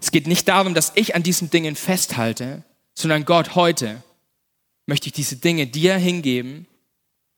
Es 0.00 0.10
geht 0.10 0.26
nicht 0.26 0.48
darum, 0.48 0.74
dass 0.74 0.92
ich 0.94 1.14
an 1.14 1.22
diesen 1.22 1.50
Dingen 1.50 1.76
festhalte, 1.76 2.62
sondern 2.94 3.24
Gott, 3.24 3.54
heute 3.54 4.02
möchte 4.86 5.06
ich 5.08 5.12
diese 5.12 5.36
Dinge 5.36 5.66
dir 5.66 5.96
hingeben 5.96 6.66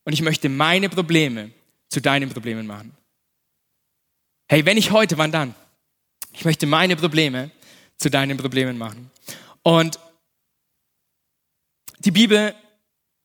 und 0.04 0.12
ich 0.12 0.22
möchte 0.22 0.48
meine 0.48 0.88
Probleme 0.88 1.50
zu 1.88 2.00
deinen 2.00 2.30
Problemen 2.30 2.66
machen. 2.66 2.96
Hey, 4.52 4.66
wenn 4.66 4.76
ich 4.76 4.90
heute, 4.90 5.16
wann 5.16 5.32
dann? 5.32 5.54
Ich 6.34 6.44
möchte 6.44 6.66
meine 6.66 6.94
Probleme 6.94 7.50
zu 7.96 8.10
deinen 8.10 8.36
Problemen 8.36 8.76
machen. 8.76 9.10
Und 9.62 9.98
die 12.00 12.10
Bibel, 12.10 12.54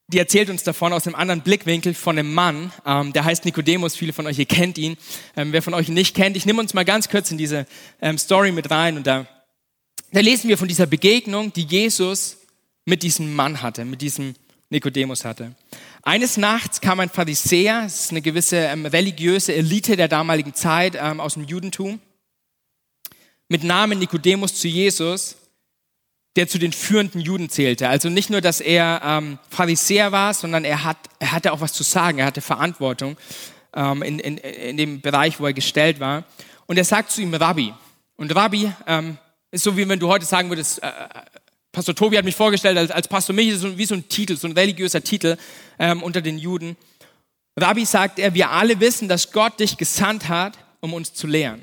die 0.08 0.20
erzählt 0.20 0.50
uns 0.50 0.64
davon 0.64 0.94
aus 0.94 1.06
einem 1.06 1.18
anderen 1.18 1.42
Blickwinkel 1.42 1.96
von 1.96 2.18
einem 2.18 2.34
Mann, 2.34 2.72
ähm, 2.86 3.12
der 3.12 3.26
heißt 3.26 3.44
Nikodemus. 3.44 3.98
Viele 3.98 4.14
von 4.14 4.26
euch, 4.26 4.40
ihr 4.40 4.46
kennt 4.46 4.78
ihn. 4.78 4.96
Ähm, 5.36 5.52
wer 5.52 5.62
von 5.62 5.74
euch 5.74 5.90
ihn 5.90 5.96
nicht 5.96 6.16
kennt, 6.16 6.38
ich 6.38 6.46
nehme 6.46 6.62
uns 6.62 6.74
mal 6.74 6.86
ganz 6.86 7.10
kurz 7.10 7.30
in 7.30 7.38
diese 7.38 7.66
ähm, 8.02 8.18
Story 8.18 8.54
mit 8.54 8.72
rein. 8.72 8.96
Und 8.96 9.06
da, 9.06 9.28
da 10.14 10.22
lesen 10.22 10.48
wir 10.48 10.58
von 10.58 10.70
dieser 10.70 10.86
Begegnung, 10.86 11.52
die 11.52 11.64
Jesus 11.64 12.38
mit 12.86 13.04
diesem 13.04 13.36
Mann 13.36 13.62
hatte, 13.62 13.84
mit 13.84 14.02
diesem 14.02 14.34
Nikodemus 14.70 15.26
hatte. 15.26 15.54
Eines 16.08 16.38
Nachts 16.38 16.80
kam 16.80 17.02
ein 17.02 17.10
Pharisäer, 17.10 17.82
das 17.82 18.06
ist 18.06 18.12
eine 18.12 18.22
gewisse 18.22 18.56
ähm, 18.56 18.86
religiöse 18.86 19.54
Elite 19.54 19.98
der 19.98 20.08
damaligen 20.08 20.54
Zeit 20.54 20.98
ähm, 20.98 21.20
aus 21.20 21.34
dem 21.34 21.44
Judentum, 21.44 22.00
mit 23.50 23.66
Namen 23.66 24.00
Nikodemus 24.00 24.56
zu 24.56 24.70
Jesus. 24.70 25.36
der 26.38 26.48
zu 26.48 26.60
den 26.60 26.72
führenden 26.72 27.20
Juden 27.20 27.50
zählte. 27.50 27.90
Also 27.90 28.08
nicht 28.08 28.30
nur, 28.30 28.40
dass 28.40 28.62
er 28.62 29.02
ähm, 29.04 29.38
Pharisäer 29.50 30.14
war, 30.14 30.34
sondern 30.34 30.64
er, 30.64 30.86
hat, 30.86 30.98
er 31.20 31.34
hatte 31.34 31.52
auch 31.52 31.60
was 31.60 31.74
zu 31.74 31.84
sagen, 31.84 32.20
er 32.20 32.28
hatte 32.28 32.40
Verantwortung 32.40 33.18
ähm, 33.76 34.02
in, 34.02 34.20
in, 34.20 34.38
in 34.38 34.78
dem 34.78 35.02
Bereich, 35.02 35.42
wo 35.42 35.46
er 35.46 35.52
gestellt 35.52 36.00
war. 36.00 36.24
Und 36.68 36.78
er 36.78 36.86
sagt 36.86 37.12
zu 37.12 37.22
ihm 37.22 37.34
Rabbi. 37.34 37.74
Und 38.16 38.34
Rabbi 38.34 38.72
ähm, 38.86 39.18
ist 39.52 39.66
so, 39.66 39.76
wie 39.76 39.90
wenn 39.90 40.00
du 40.00 40.08
heute 40.08 40.26
sagen 40.26 40.48
würdest, 40.48 40.82
äh, 40.82 40.90
Pastor 41.78 41.94
Tobi 41.94 42.18
hat 42.18 42.26
mich 42.26 42.36
vorgestellt 42.36 42.76
als, 42.76 42.90
als 42.90 43.08
Pastor 43.08 43.36
Michi, 43.36 43.56
so, 43.56 43.78
wie 43.78 43.86
so 43.86 43.94
ein 43.94 44.10
Titel, 44.10 44.36
so 44.36 44.48
ein 44.48 44.54
religiöser 44.54 45.04
Titel 45.04 45.38
ähm, 45.78 46.02
unter 46.02 46.22
den 46.22 46.40
Juden. 46.40 46.76
Rabbi 47.56 47.86
sagt 47.86 48.18
er, 48.18 48.34
wir 48.34 48.50
alle 48.50 48.80
wissen, 48.80 49.08
dass 49.08 49.32
Gott 49.32 49.60
dich 49.60 49.78
gesandt 49.78 50.28
hat, 50.28 50.58
um 50.80 50.96
uns 50.96 51.14
zu 51.14 51.28
lehren. 51.28 51.62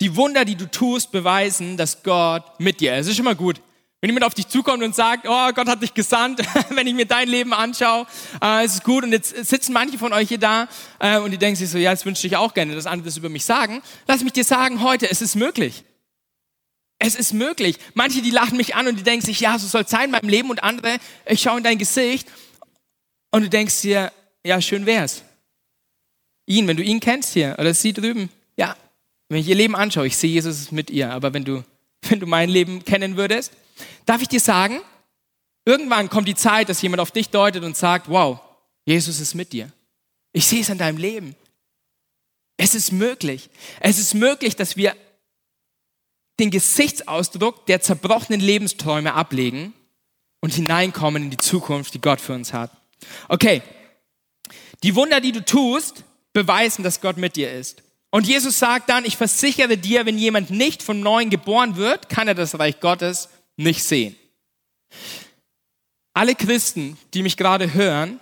Die 0.00 0.16
Wunder, 0.16 0.46
die 0.46 0.54
du 0.54 0.64
tust, 0.64 1.12
beweisen, 1.12 1.76
dass 1.76 2.02
Gott 2.02 2.58
mit 2.58 2.80
dir 2.80 2.96
ist. 2.96 3.08
Es 3.08 3.18
ist 3.18 3.22
mal 3.22 3.36
gut. 3.36 3.60
Wenn 4.00 4.08
jemand 4.08 4.24
auf 4.24 4.32
dich 4.32 4.48
zukommt 4.48 4.82
und 4.82 4.94
sagt, 4.94 5.26
oh, 5.28 5.52
Gott 5.52 5.68
hat 5.68 5.82
dich 5.82 5.92
gesandt, 5.92 6.40
wenn 6.70 6.86
ich 6.86 6.94
mir 6.94 7.04
dein 7.04 7.28
Leben 7.28 7.52
anschaue, 7.52 8.06
äh, 8.42 8.64
es 8.64 8.76
ist 8.76 8.84
gut. 8.84 9.04
Und 9.04 9.12
jetzt 9.12 9.44
sitzen 9.44 9.74
manche 9.74 9.98
von 9.98 10.14
euch 10.14 10.28
hier 10.28 10.38
da 10.38 10.68
äh, 11.00 11.18
und 11.18 11.32
die 11.32 11.38
denken 11.38 11.56
sich 11.56 11.68
so, 11.68 11.76
ja, 11.76 11.90
das 11.90 12.06
wünsche 12.06 12.26
ich 12.26 12.34
auch 12.34 12.54
gerne, 12.54 12.74
dass 12.74 12.86
andere 12.86 13.08
das 13.08 13.18
über 13.18 13.28
mich 13.28 13.44
sagen. 13.44 13.82
Lass 14.06 14.24
mich 14.24 14.32
dir 14.32 14.44
sagen 14.44 14.82
heute, 14.82 15.10
es 15.10 15.20
ist 15.20 15.36
möglich. 15.36 15.84
Es 17.02 17.14
ist 17.14 17.32
möglich. 17.32 17.76
Manche, 17.94 18.20
die 18.20 18.30
lachen 18.30 18.58
mich 18.58 18.74
an 18.74 18.86
und 18.86 18.96
die 18.96 19.02
denken 19.02 19.24
sich, 19.24 19.40
ja, 19.40 19.58
so 19.58 19.66
soll 19.66 19.82
es 19.82 19.90
sein 19.90 20.04
in 20.04 20.10
meinem 20.10 20.28
Leben. 20.28 20.50
Und 20.50 20.62
andere, 20.62 20.98
ich 21.26 21.40
schaue 21.40 21.56
in 21.56 21.64
dein 21.64 21.78
Gesicht 21.78 22.28
und 23.30 23.42
du 23.42 23.48
denkst 23.48 23.80
dir, 23.80 24.12
ja, 24.44 24.60
schön 24.60 24.84
wär's. 24.84 25.22
Ihn, 26.46 26.68
wenn 26.68 26.76
du 26.76 26.82
ihn 26.82 27.00
kennst 27.00 27.32
hier 27.32 27.56
oder 27.58 27.72
sie 27.72 27.94
drüben, 27.94 28.28
ja, 28.56 28.76
wenn 29.30 29.38
ich 29.38 29.48
ihr 29.48 29.54
Leben 29.54 29.74
anschaue, 29.74 30.06
ich 30.06 30.16
sehe 30.16 30.30
Jesus 30.30 30.72
mit 30.72 30.90
ihr, 30.90 31.10
aber 31.10 31.32
wenn 31.32 31.44
du, 31.44 31.64
wenn 32.02 32.20
du 32.20 32.26
mein 32.26 32.50
Leben 32.50 32.84
kennen 32.84 33.16
würdest, 33.16 33.52
darf 34.04 34.20
ich 34.20 34.28
dir 34.28 34.40
sagen, 34.40 34.80
irgendwann 35.64 36.10
kommt 36.10 36.28
die 36.28 36.34
Zeit, 36.34 36.68
dass 36.68 36.82
jemand 36.82 37.00
auf 37.00 37.12
dich 37.12 37.30
deutet 37.30 37.64
und 37.64 37.78
sagt, 37.78 38.10
wow, 38.10 38.40
Jesus 38.84 39.20
ist 39.20 39.34
mit 39.34 39.54
dir. 39.54 39.72
Ich 40.32 40.46
sehe 40.46 40.60
es 40.60 40.70
an 40.70 40.78
deinem 40.78 40.98
Leben. 40.98 41.34
Es 42.58 42.74
ist 42.74 42.92
möglich. 42.92 43.48
Es 43.80 43.98
ist 43.98 44.12
möglich, 44.12 44.54
dass 44.54 44.76
wir 44.76 44.94
den 46.40 46.50
Gesichtsausdruck 46.50 47.66
der 47.66 47.80
zerbrochenen 47.80 48.40
Lebensträume 48.40 49.14
ablegen 49.14 49.72
und 50.40 50.54
hineinkommen 50.54 51.24
in 51.24 51.30
die 51.30 51.36
Zukunft, 51.36 51.94
die 51.94 52.00
Gott 52.00 52.20
für 52.20 52.32
uns 52.32 52.52
hat. 52.52 52.70
Okay, 53.28 53.62
die 54.82 54.94
Wunder, 54.94 55.20
die 55.20 55.32
du 55.32 55.44
tust, 55.44 56.04
beweisen, 56.32 56.82
dass 56.82 57.00
Gott 57.00 57.18
mit 57.18 57.36
dir 57.36 57.52
ist. 57.52 57.82
Und 58.10 58.26
Jesus 58.26 58.58
sagt 58.58 58.88
dann, 58.88 59.04
ich 59.04 59.16
versichere 59.16 59.76
dir, 59.76 60.06
wenn 60.06 60.18
jemand 60.18 60.50
nicht 60.50 60.82
von 60.82 61.00
neuem 61.00 61.30
geboren 61.30 61.76
wird, 61.76 62.08
kann 62.08 62.26
er 62.26 62.34
das 62.34 62.58
Reich 62.58 62.80
Gottes 62.80 63.28
nicht 63.56 63.84
sehen. 63.84 64.16
Alle 66.12 66.34
Christen, 66.34 66.98
die 67.14 67.22
mich 67.22 67.36
gerade 67.36 67.72
hören, 67.72 68.18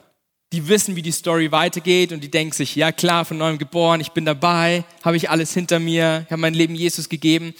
die 0.52 0.68
wissen, 0.68 0.96
wie 0.96 1.02
die 1.02 1.12
Story 1.12 1.52
weitergeht 1.52 2.12
und 2.12 2.22
die 2.22 2.31
denken 2.31 2.52
sich, 2.52 2.74
ja 2.74 2.92
klar, 2.92 3.24
von 3.24 3.38
neuem 3.38 3.59
geboren, 3.59 4.00
ich 4.00 4.12
bin 4.12 4.24
dabei, 4.24 4.85
habe 5.02 5.16
ich 5.16 5.31
alles 5.31 5.52
hinter 5.52 5.78
mir, 5.78 6.24
ich 6.26 6.33
habe 6.33 6.40
mein 6.40 6.54
Leben 6.54 6.74
Jesus 6.74 7.09
gegeben. 7.09 7.54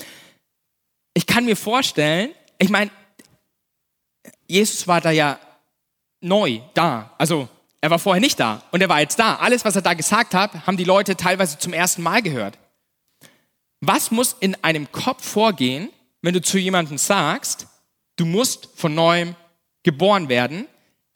Ich 1.15 1.27
kann 1.27 1.45
mir 1.45 1.57
vorstellen, 1.57 2.31
ich 2.59 2.69
meine, 2.69 2.91
Jesus 4.47 4.87
war 4.87 5.01
da 5.01 5.11
ja 5.11 5.39
neu 6.21 6.61
da, 6.75 7.15
also 7.19 7.49
er 7.81 7.91
war 7.91 7.99
vorher 7.99 8.21
nicht 8.21 8.41
da 8.41 8.63
und 8.73 8.81
er 8.81 8.89
war 8.89 9.01
jetzt 9.01 9.19
da. 9.19 9.37
Alles, 9.37 9.65
was 9.65 9.77
er 9.77 9.83
da 9.83 9.95
gesagt 9.95 10.35
hat, 10.35 10.67
haben 10.67 10.77
die 10.77 10.85
Leute 10.85 11.17
teilweise 11.17 11.59
zum 11.59 11.73
ersten 11.73 12.03
Mal 12.03 12.23
gehört. 12.23 12.59
Was 13.81 14.11
muss 14.11 14.37
in 14.41 14.57
einem 14.65 14.91
Kopf 14.91 15.25
vorgehen, 15.25 15.91
wenn 16.23 16.35
du 16.35 16.43
zu 16.43 16.59
jemandem 16.59 16.99
sagst, 16.99 17.69
du 18.17 18.27
musst 18.27 18.69
von 18.75 18.95
neuem 18.95 19.37
geboren 19.85 20.29
werden, 20.29 20.67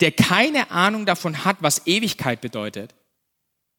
der 0.01 0.13
keine 0.13 0.71
Ahnung 0.71 1.05
davon 1.05 1.45
hat, 1.45 1.57
was 1.61 1.87
Ewigkeit 1.87 2.41
bedeutet? 2.41 2.95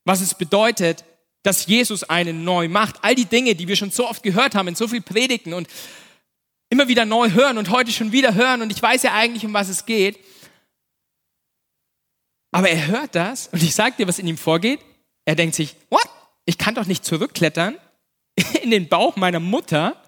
Was 0.04 0.20
es 0.20 0.34
bedeutet, 0.34 1.06
dass 1.44 1.66
Jesus 1.68 2.04
einen 2.06 2.44
neu 2.44 2.70
macht. 2.70 2.96
All 3.02 3.16
die 3.16 3.26
Dinge, 3.26 3.54
die 3.56 3.68
wir 3.68 3.76
schon 3.76 3.92
so 3.92 4.10
oft 4.10 4.24
gehört 4.24 4.56
haben 4.56 4.70
in 4.70 4.76
so 4.76 4.88
vielen 4.88 5.04
Predigten 5.04 5.54
und 5.54 5.68
immer 6.74 6.88
wieder 6.88 7.06
neu 7.06 7.30
hören 7.30 7.60
und 7.60 7.70
heute 7.70 7.92
schon 7.92 8.12
wieder 8.12 8.34
hören 8.34 8.64
und 8.64 8.72
ich 8.72 8.82
weiß 8.82 9.04
ja 9.04 9.14
eigentlich, 9.14 9.46
um 9.46 9.54
was 9.54 9.70
es 9.70 9.86
geht. 9.86 10.20
Aber 12.52 12.68
er 12.68 12.88
hört 12.88 13.14
das 13.14 13.48
und 13.48 13.62
ich 13.62 13.76
sage 13.76 13.96
dir, 13.98 14.08
was 14.08 14.18
in 14.18 14.26
ihm 14.26 14.38
vorgeht. 14.38 14.80
Er 15.26 15.36
denkt 15.36 15.54
sich, 15.54 15.76
what? 15.92 16.10
Ich 16.46 16.58
kann 16.58 16.74
doch 16.74 16.88
nicht 16.88 17.06
zurückklettern 17.06 17.78
in 18.64 18.72
den 18.72 18.90
Bauch 18.90 19.16
meiner 19.18 19.40
Mutter 19.40 20.02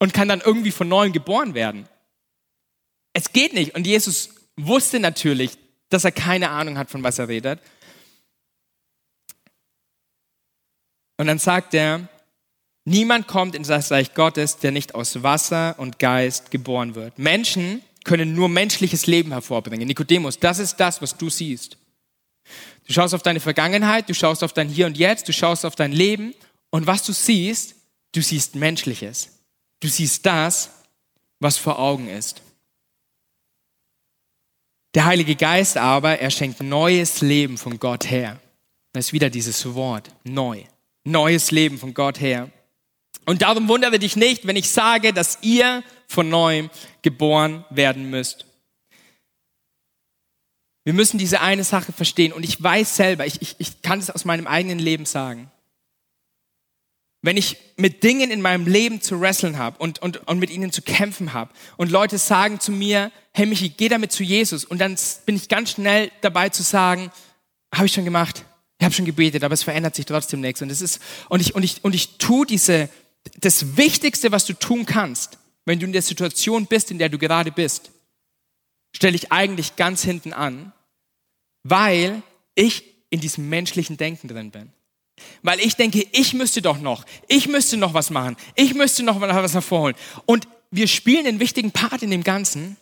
und 0.00 0.12
kann 0.12 0.28
dann 0.28 0.40
irgendwie 0.40 0.72
von 0.72 0.88
neuem 0.88 1.12
geboren 1.12 1.54
werden. 1.54 1.88
Es 3.12 3.32
geht 3.32 3.54
nicht. 3.54 3.76
Und 3.76 3.86
Jesus 3.86 4.30
wusste 4.56 4.98
natürlich, 4.98 5.56
dass 5.90 6.04
er 6.04 6.12
keine 6.12 6.50
Ahnung 6.50 6.76
hat, 6.76 6.90
von 6.90 7.04
was 7.04 7.20
er 7.20 7.28
redet. 7.28 7.60
Und 11.18 11.28
dann 11.28 11.38
sagt 11.38 11.72
er, 11.72 12.08
niemand 12.84 13.26
kommt 13.26 13.54
in 13.54 13.62
das 13.62 13.90
Reich 13.90 14.14
Gottes, 14.14 14.58
der 14.58 14.70
nicht 14.70 14.94
aus 14.94 15.22
Wasser 15.22 15.74
und 15.78 15.98
Geist 15.98 16.50
geboren 16.50 16.94
wird. 16.94 17.18
Menschen 17.18 17.82
können 18.04 18.34
nur 18.34 18.48
menschliches 18.48 19.06
Leben 19.06 19.32
hervorbringen. 19.32 19.88
Nikodemus, 19.88 20.38
das 20.38 20.58
ist 20.58 20.76
das, 20.76 21.00
was 21.02 21.16
du 21.16 21.30
siehst. 21.30 21.78
Du 22.86 22.92
schaust 22.92 23.14
auf 23.14 23.22
deine 23.22 23.40
Vergangenheit, 23.40 24.08
du 24.08 24.14
schaust 24.14 24.44
auf 24.44 24.52
dein 24.52 24.68
Hier 24.68 24.86
und 24.86 24.98
Jetzt, 24.98 25.26
du 25.26 25.32
schaust 25.32 25.64
auf 25.64 25.74
dein 25.74 25.92
Leben 25.92 26.34
und 26.70 26.86
was 26.86 27.02
du 27.02 27.12
siehst, 27.12 27.74
du 28.12 28.20
siehst 28.20 28.54
Menschliches. 28.54 29.30
Du 29.80 29.88
siehst 29.88 30.24
das, 30.26 30.70
was 31.40 31.56
vor 31.56 31.78
Augen 31.78 32.08
ist. 32.08 32.42
Der 34.94 35.06
Heilige 35.06 35.34
Geist 35.34 35.76
aber, 35.76 36.20
er 36.20 36.30
schenkt 36.30 36.62
neues 36.62 37.20
Leben 37.20 37.58
von 37.58 37.78
Gott 37.78 38.08
her. 38.10 38.38
Das 38.92 39.06
ist 39.06 39.12
wieder 39.12 39.28
dieses 39.28 39.74
Wort, 39.74 40.10
neu. 40.22 40.64
Neues 41.04 41.50
Leben 41.50 41.78
von 41.78 41.94
Gott 41.94 42.20
her. 42.20 42.50
Und 43.26 43.42
darum 43.42 43.68
wundere 43.68 43.98
dich 43.98 44.16
nicht, 44.16 44.46
wenn 44.46 44.56
ich 44.56 44.70
sage, 44.70 45.12
dass 45.12 45.38
ihr 45.42 45.82
von 46.06 46.28
neuem 46.28 46.70
geboren 47.02 47.64
werden 47.70 48.10
müsst. 48.10 48.46
Wir 50.84 50.92
müssen 50.92 51.16
diese 51.16 51.40
eine 51.40 51.64
Sache 51.64 51.92
verstehen. 51.92 52.32
Und 52.32 52.44
ich 52.44 52.62
weiß 52.62 52.96
selber, 52.96 53.26
ich, 53.26 53.40
ich, 53.40 53.56
ich 53.58 53.82
kann 53.82 53.98
es 53.98 54.10
aus 54.10 54.24
meinem 54.24 54.46
eigenen 54.46 54.78
Leben 54.78 55.06
sagen. 55.06 55.50
Wenn 57.22 57.38
ich 57.38 57.56
mit 57.76 58.02
Dingen 58.02 58.30
in 58.30 58.42
meinem 58.42 58.66
Leben 58.66 59.00
zu 59.00 59.18
wresteln 59.18 59.58
habe 59.58 59.78
und, 59.78 60.02
und, 60.02 60.28
und 60.28 60.38
mit 60.38 60.50
ihnen 60.50 60.72
zu 60.72 60.82
kämpfen 60.82 61.32
habe 61.32 61.50
und 61.78 61.90
Leute 61.90 62.18
sagen 62.18 62.60
zu 62.60 62.70
mir, 62.70 63.10
hey 63.32 63.46
Michi, 63.46 63.70
geh 63.70 63.88
damit 63.88 64.12
zu 64.12 64.22
Jesus. 64.22 64.66
Und 64.66 64.78
dann 64.78 64.94
bin 65.24 65.34
ich 65.34 65.48
ganz 65.48 65.70
schnell 65.70 66.12
dabei 66.20 66.50
zu 66.50 66.62
sagen, 66.62 67.10
habe 67.74 67.86
ich 67.86 67.94
schon 67.94 68.04
gemacht, 68.04 68.44
ich 68.78 68.84
habe 68.84 68.94
schon 68.94 69.06
gebetet, 69.06 69.42
aber 69.42 69.54
es 69.54 69.62
verändert 69.62 69.94
sich 69.94 70.04
trotzdem 70.04 70.42
nichts. 70.42 70.60
Und, 70.60 70.68
es 70.68 70.82
ist, 70.82 71.00
und, 71.30 71.40
ich, 71.40 71.54
und, 71.54 71.62
ich, 71.62 71.82
und 71.82 71.94
ich 71.94 72.18
tue 72.18 72.44
diese, 72.44 72.90
das 73.40 73.76
Wichtigste, 73.76 74.32
was 74.32 74.46
du 74.46 74.52
tun 74.54 74.86
kannst, 74.86 75.38
wenn 75.64 75.78
du 75.78 75.86
in 75.86 75.92
der 75.92 76.02
Situation 76.02 76.66
bist, 76.66 76.90
in 76.90 76.98
der 76.98 77.08
du 77.08 77.18
gerade 77.18 77.50
bist, 77.50 77.90
stelle 78.94 79.16
ich 79.16 79.32
eigentlich 79.32 79.76
ganz 79.76 80.02
hinten 80.02 80.32
an, 80.32 80.72
weil 81.62 82.22
ich 82.54 82.84
in 83.10 83.20
diesem 83.20 83.48
menschlichen 83.48 83.96
Denken 83.96 84.28
drin 84.28 84.50
bin. 84.50 84.72
Weil 85.42 85.60
ich 85.60 85.76
denke, 85.76 86.06
ich 86.12 86.34
müsste 86.34 86.60
doch 86.60 86.78
noch, 86.78 87.04
ich 87.28 87.48
müsste 87.48 87.76
noch 87.76 87.94
was 87.94 88.10
machen, 88.10 88.36
ich 88.54 88.74
müsste 88.74 89.02
noch 89.02 89.20
was 89.20 89.54
hervorholen. 89.54 89.96
Und 90.26 90.48
wir 90.70 90.88
spielen 90.88 91.26
einen 91.26 91.40
wichtigen 91.40 91.70
Part 91.70 92.02
in 92.02 92.10
dem 92.10 92.24
Ganzen, 92.24 92.76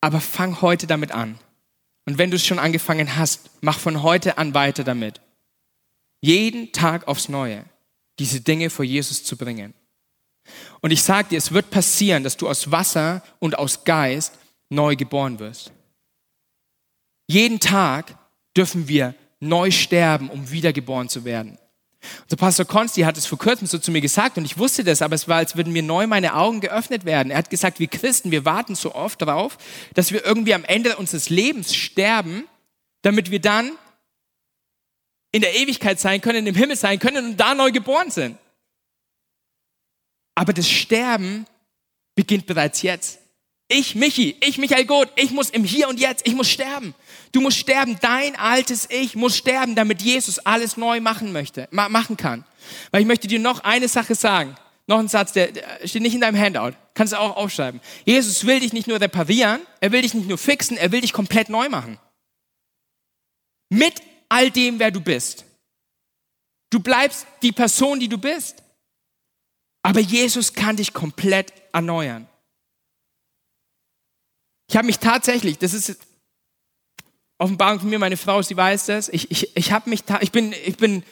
aber 0.00 0.20
fang 0.20 0.60
heute 0.60 0.86
damit 0.86 1.12
an. 1.12 1.38
Und 2.04 2.18
wenn 2.18 2.30
du 2.30 2.36
es 2.36 2.44
schon 2.44 2.58
angefangen 2.58 3.16
hast, 3.16 3.50
mach 3.60 3.78
von 3.78 4.02
heute 4.02 4.36
an 4.36 4.54
weiter 4.54 4.84
damit. 4.84 5.20
Jeden 6.20 6.72
Tag 6.72 7.08
aufs 7.08 7.28
Neue 7.28 7.64
diese 8.22 8.40
Dinge 8.40 8.70
vor 8.70 8.84
Jesus 8.84 9.24
zu 9.24 9.36
bringen. 9.36 9.74
Und 10.80 10.92
ich 10.92 11.02
sage 11.02 11.30
dir, 11.30 11.38
es 11.38 11.50
wird 11.50 11.70
passieren, 11.70 12.22
dass 12.22 12.36
du 12.36 12.48
aus 12.48 12.70
Wasser 12.70 13.22
und 13.40 13.58
aus 13.58 13.82
Geist 13.82 14.34
neu 14.70 14.94
geboren 14.94 15.40
wirst. 15.40 15.72
Jeden 17.26 17.58
Tag 17.58 18.16
dürfen 18.56 18.86
wir 18.86 19.16
neu 19.40 19.72
sterben, 19.72 20.30
um 20.30 20.52
wiedergeboren 20.52 21.08
zu 21.08 21.24
werden. 21.24 21.58
Unser 22.24 22.36
Pastor 22.36 22.66
Konsti 22.66 23.02
hat 23.02 23.16
es 23.16 23.26
vor 23.26 23.38
kurzem 23.38 23.66
so 23.66 23.78
zu 23.78 23.90
mir 23.90 24.00
gesagt 24.00 24.38
und 24.38 24.44
ich 24.44 24.56
wusste 24.56 24.84
das, 24.84 25.02
aber 25.02 25.16
es 25.16 25.26
war, 25.26 25.38
als 25.38 25.56
würden 25.56 25.72
mir 25.72 25.82
neu 25.82 26.06
meine 26.06 26.34
Augen 26.34 26.60
geöffnet 26.60 27.04
werden. 27.04 27.32
Er 27.32 27.38
hat 27.38 27.50
gesagt, 27.50 27.80
wir 27.80 27.88
Christen, 27.88 28.30
wir 28.30 28.44
warten 28.44 28.76
so 28.76 28.94
oft 28.94 29.20
darauf, 29.20 29.58
dass 29.94 30.12
wir 30.12 30.24
irgendwie 30.24 30.54
am 30.54 30.64
Ende 30.64 30.96
unseres 30.96 31.28
Lebens 31.28 31.74
sterben, 31.74 32.44
damit 33.02 33.32
wir 33.32 33.40
dann 33.40 33.72
in 35.32 35.40
der 35.40 35.56
Ewigkeit 35.56 35.98
sein 35.98 36.20
können, 36.20 36.46
im 36.46 36.54
Himmel 36.54 36.76
sein 36.76 36.98
können 36.98 37.24
und 37.24 37.36
da 37.38 37.54
neu 37.54 37.72
geboren 37.72 38.10
sind. 38.10 38.38
Aber 40.34 40.52
das 40.52 40.68
Sterben 40.68 41.46
beginnt 42.14 42.46
bereits 42.46 42.82
jetzt. 42.82 43.18
Ich, 43.68 43.94
Michi, 43.94 44.36
ich, 44.42 44.58
Michael 44.58 44.84
Goth, 44.84 45.08
ich 45.16 45.30
muss 45.30 45.48
im 45.48 45.64
Hier 45.64 45.88
und 45.88 45.98
Jetzt, 45.98 46.26
ich 46.26 46.34
muss 46.34 46.50
sterben. 46.50 46.94
Du 47.32 47.40
musst 47.40 47.56
sterben. 47.56 47.98
Dein 48.02 48.36
altes 48.36 48.86
Ich 48.90 49.14
muss 49.14 49.36
sterben, 49.36 49.74
damit 49.74 50.02
Jesus 50.02 50.38
alles 50.40 50.76
neu 50.76 51.00
machen 51.00 51.32
möchte, 51.32 51.68
machen 51.70 52.18
kann. 52.18 52.44
Weil 52.90 53.00
ich 53.00 53.06
möchte 53.06 53.28
dir 53.28 53.38
noch 53.38 53.60
eine 53.60 53.88
Sache 53.88 54.14
sagen. 54.14 54.56
noch 54.86 54.98
ein 54.98 55.08
Satz, 55.08 55.32
der, 55.32 55.52
der 55.52 55.64
steht 55.86 56.02
nicht 56.02 56.14
in 56.14 56.20
deinem 56.20 56.38
Handout. 56.38 56.76
Kannst 56.92 57.14
du 57.14 57.18
auch 57.18 57.36
aufschreiben. 57.36 57.80
Jesus 58.04 58.44
will 58.46 58.60
dich 58.60 58.74
nicht 58.74 58.88
nur 58.88 59.00
reparieren, 59.00 59.60
er 59.80 59.90
will 59.90 60.02
dich 60.02 60.12
nicht 60.12 60.28
nur 60.28 60.36
fixen, 60.36 60.76
er 60.76 60.92
will 60.92 61.00
dich 61.00 61.14
komplett 61.14 61.48
neu 61.48 61.70
machen. 61.70 61.98
Mit 63.70 64.02
all 64.32 64.50
dem, 64.50 64.78
wer 64.78 64.90
du 64.90 65.00
bist. 65.00 65.44
Du 66.70 66.80
bleibst 66.80 67.26
die 67.42 67.52
Person, 67.52 68.00
die 68.00 68.08
du 68.08 68.16
bist. 68.16 68.62
Aber 69.82 70.00
Jesus 70.00 70.54
kann 70.54 70.76
dich 70.76 70.94
komplett 70.94 71.52
erneuern. 71.72 72.26
Ich 74.68 74.76
habe 74.76 74.86
mich 74.86 74.98
tatsächlich, 74.98 75.58
das 75.58 75.74
ist 75.74 75.98
Offenbarung 77.36 77.80
von 77.80 77.90
mir, 77.90 77.98
meine 77.98 78.16
Frau, 78.16 78.40
sie 78.40 78.56
weiß 78.56 78.86
das, 78.86 79.08
ich, 79.10 79.30
ich, 79.30 79.54
ich 79.54 79.72
habe 79.72 79.90
mich, 79.90 80.04
ich 80.20 80.32
bin, 80.32 80.54
ich 80.64 80.76
bin 80.78 81.02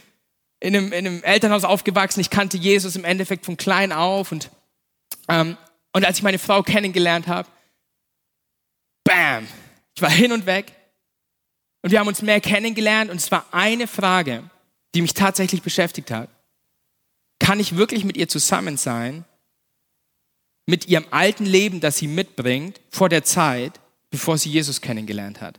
in 0.60 0.76
einem, 0.76 0.92
in 0.92 1.06
einem 1.06 1.22
Elternhaus 1.22 1.64
aufgewachsen, 1.64 2.20
ich 2.20 2.30
kannte 2.30 2.56
Jesus 2.56 2.96
im 2.96 3.04
Endeffekt 3.04 3.44
von 3.44 3.56
klein 3.56 3.92
auf 3.92 4.32
und, 4.32 4.50
ähm, 5.28 5.58
und 5.92 6.04
als 6.06 6.18
ich 6.18 6.22
meine 6.22 6.38
Frau 6.38 6.62
kennengelernt 6.62 7.26
habe, 7.26 7.48
bam, 9.04 9.46
ich 9.94 10.00
war 10.00 10.10
hin 10.10 10.32
und 10.32 10.46
weg 10.46 10.72
und 11.82 11.90
wir 11.90 12.00
haben 12.00 12.08
uns 12.08 12.22
mehr 12.22 12.40
kennengelernt 12.40 13.10
und 13.10 13.16
es 13.16 13.30
war 13.30 13.46
eine 13.52 13.86
Frage, 13.86 14.48
die 14.94 15.02
mich 15.02 15.14
tatsächlich 15.14 15.62
beschäftigt 15.62 16.10
hat. 16.10 16.28
Kann 17.38 17.60
ich 17.60 17.76
wirklich 17.76 18.04
mit 18.04 18.16
ihr 18.16 18.28
zusammen 18.28 18.76
sein, 18.76 19.24
mit 20.66 20.86
ihrem 20.88 21.06
alten 21.10 21.46
Leben, 21.46 21.80
das 21.80 21.96
sie 21.98 22.06
mitbringt, 22.06 22.80
vor 22.90 23.08
der 23.08 23.24
Zeit, 23.24 23.80
bevor 24.10 24.36
sie 24.36 24.50
Jesus 24.50 24.80
kennengelernt 24.80 25.40
hat? 25.40 25.58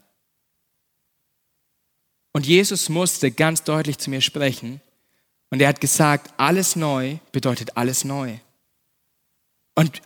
Und 2.33 2.45
Jesus 2.45 2.87
musste 2.87 3.31
ganz 3.31 3.63
deutlich 3.63 3.97
zu 3.97 4.09
mir 4.09 4.21
sprechen 4.21 4.79
und 5.49 5.61
er 5.61 5.67
hat 5.67 5.81
gesagt, 5.81 6.33
alles 6.37 6.75
neu 6.75 7.17
bedeutet 7.31 7.75
alles 7.75 8.05
neu. 8.05 8.37
Und 9.75 10.01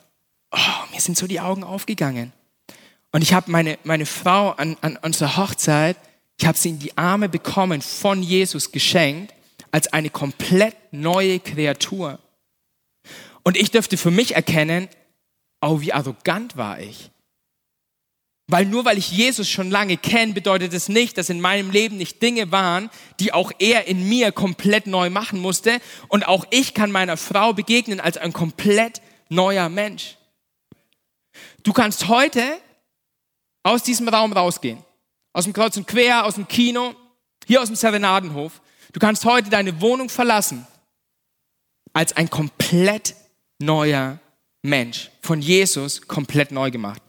oh, 0.52 0.92
mir 0.92 1.02
sind 1.02 1.18
so 1.18 1.28
die 1.28 1.40
Augen 1.40 1.64
aufgegangen. 1.64 2.34
Und 3.16 3.22
ich 3.22 3.34
habe 3.34 3.50
meine, 3.50 3.80
meine 3.86 4.06
Frau 4.06 4.50
an, 4.50 4.76
an 4.82 4.98
unserer 4.98 5.38
Hochzeit, 5.38 5.96
ich 6.38 6.46
habe 6.46 6.58
sie 6.58 6.72
in 6.72 6.80
die 6.80 6.98
Arme 6.98 7.30
bekommen, 7.30 7.82
von 7.82 8.22
Jesus 8.22 8.74
geschenkt, 8.74 9.34
als 9.72 9.94
eine 9.94 10.10
komplett 10.10 10.76
neue 10.92 11.40
Kreatur. 11.40 12.20
Und 13.44 13.56
ich 13.56 13.72
dürfte 13.72 13.96
für 13.96 14.12
mich 14.12 14.36
erkennen, 14.36 14.90
oh, 15.62 15.80
wie 15.80 15.94
arrogant 15.94 16.58
war 16.58 16.82
ich. 16.82 17.10
Weil 18.48 18.66
nur 18.66 18.84
weil 18.84 18.98
ich 18.98 19.12
Jesus 19.12 19.50
schon 19.50 19.72
lange 19.72 19.96
kenne, 19.96 20.34
bedeutet 20.34 20.74
es 20.74 20.90
nicht, 20.90 21.18
dass 21.18 21.30
in 21.30 21.40
meinem 21.40 21.72
Leben 21.72 21.96
nicht 21.96 22.22
Dinge 22.22 22.52
waren, 22.52 22.90
die 23.22 23.32
auch 23.32 23.54
er 23.60 23.88
in 23.88 24.10
mir 24.10 24.34
komplett 24.34 24.88
neu 24.88 25.10
machen 25.10 25.40
musste. 25.40 25.80
Und 26.10 26.28
auch 26.28 26.46
ich 26.50 26.74
kann 26.74 26.92
meiner 26.92 27.16
Frau 27.16 27.54
begegnen 27.54 28.02
als 28.02 28.18
ein 28.18 28.34
komplett 28.34 29.02
neuer 29.30 29.70
Mensch. 29.70 30.18
Du 31.64 31.72
kannst 31.72 32.10
heute 32.10 32.60
aus 33.66 33.82
diesem 33.82 34.08
Raum 34.08 34.32
rausgehen. 34.32 34.78
Aus 35.34 35.46
dem 35.46 35.54
Kreuz 35.54 35.76
und 35.76 35.88
Quer, 35.88 36.26
aus 36.26 36.36
dem 36.36 36.48
Kino, 36.48 36.96
hier 37.48 37.62
aus 37.62 37.68
dem 37.68 37.76
Serenadenhof. 37.76 38.62
Du 38.94 39.00
kannst 39.00 39.26
heute 39.26 39.50
deine 39.50 39.82
Wohnung 39.82 40.08
verlassen 40.08 40.66
als 41.92 42.16
ein 42.16 42.30
komplett 42.30 43.16
neuer 43.60 44.20
Mensch. 44.62 45.10
Von 45.22 45.42
Jesus 45.42 46.08
komplett 46.08 46.52
neu 46.52 46.70
gemacht. 46.70 47.02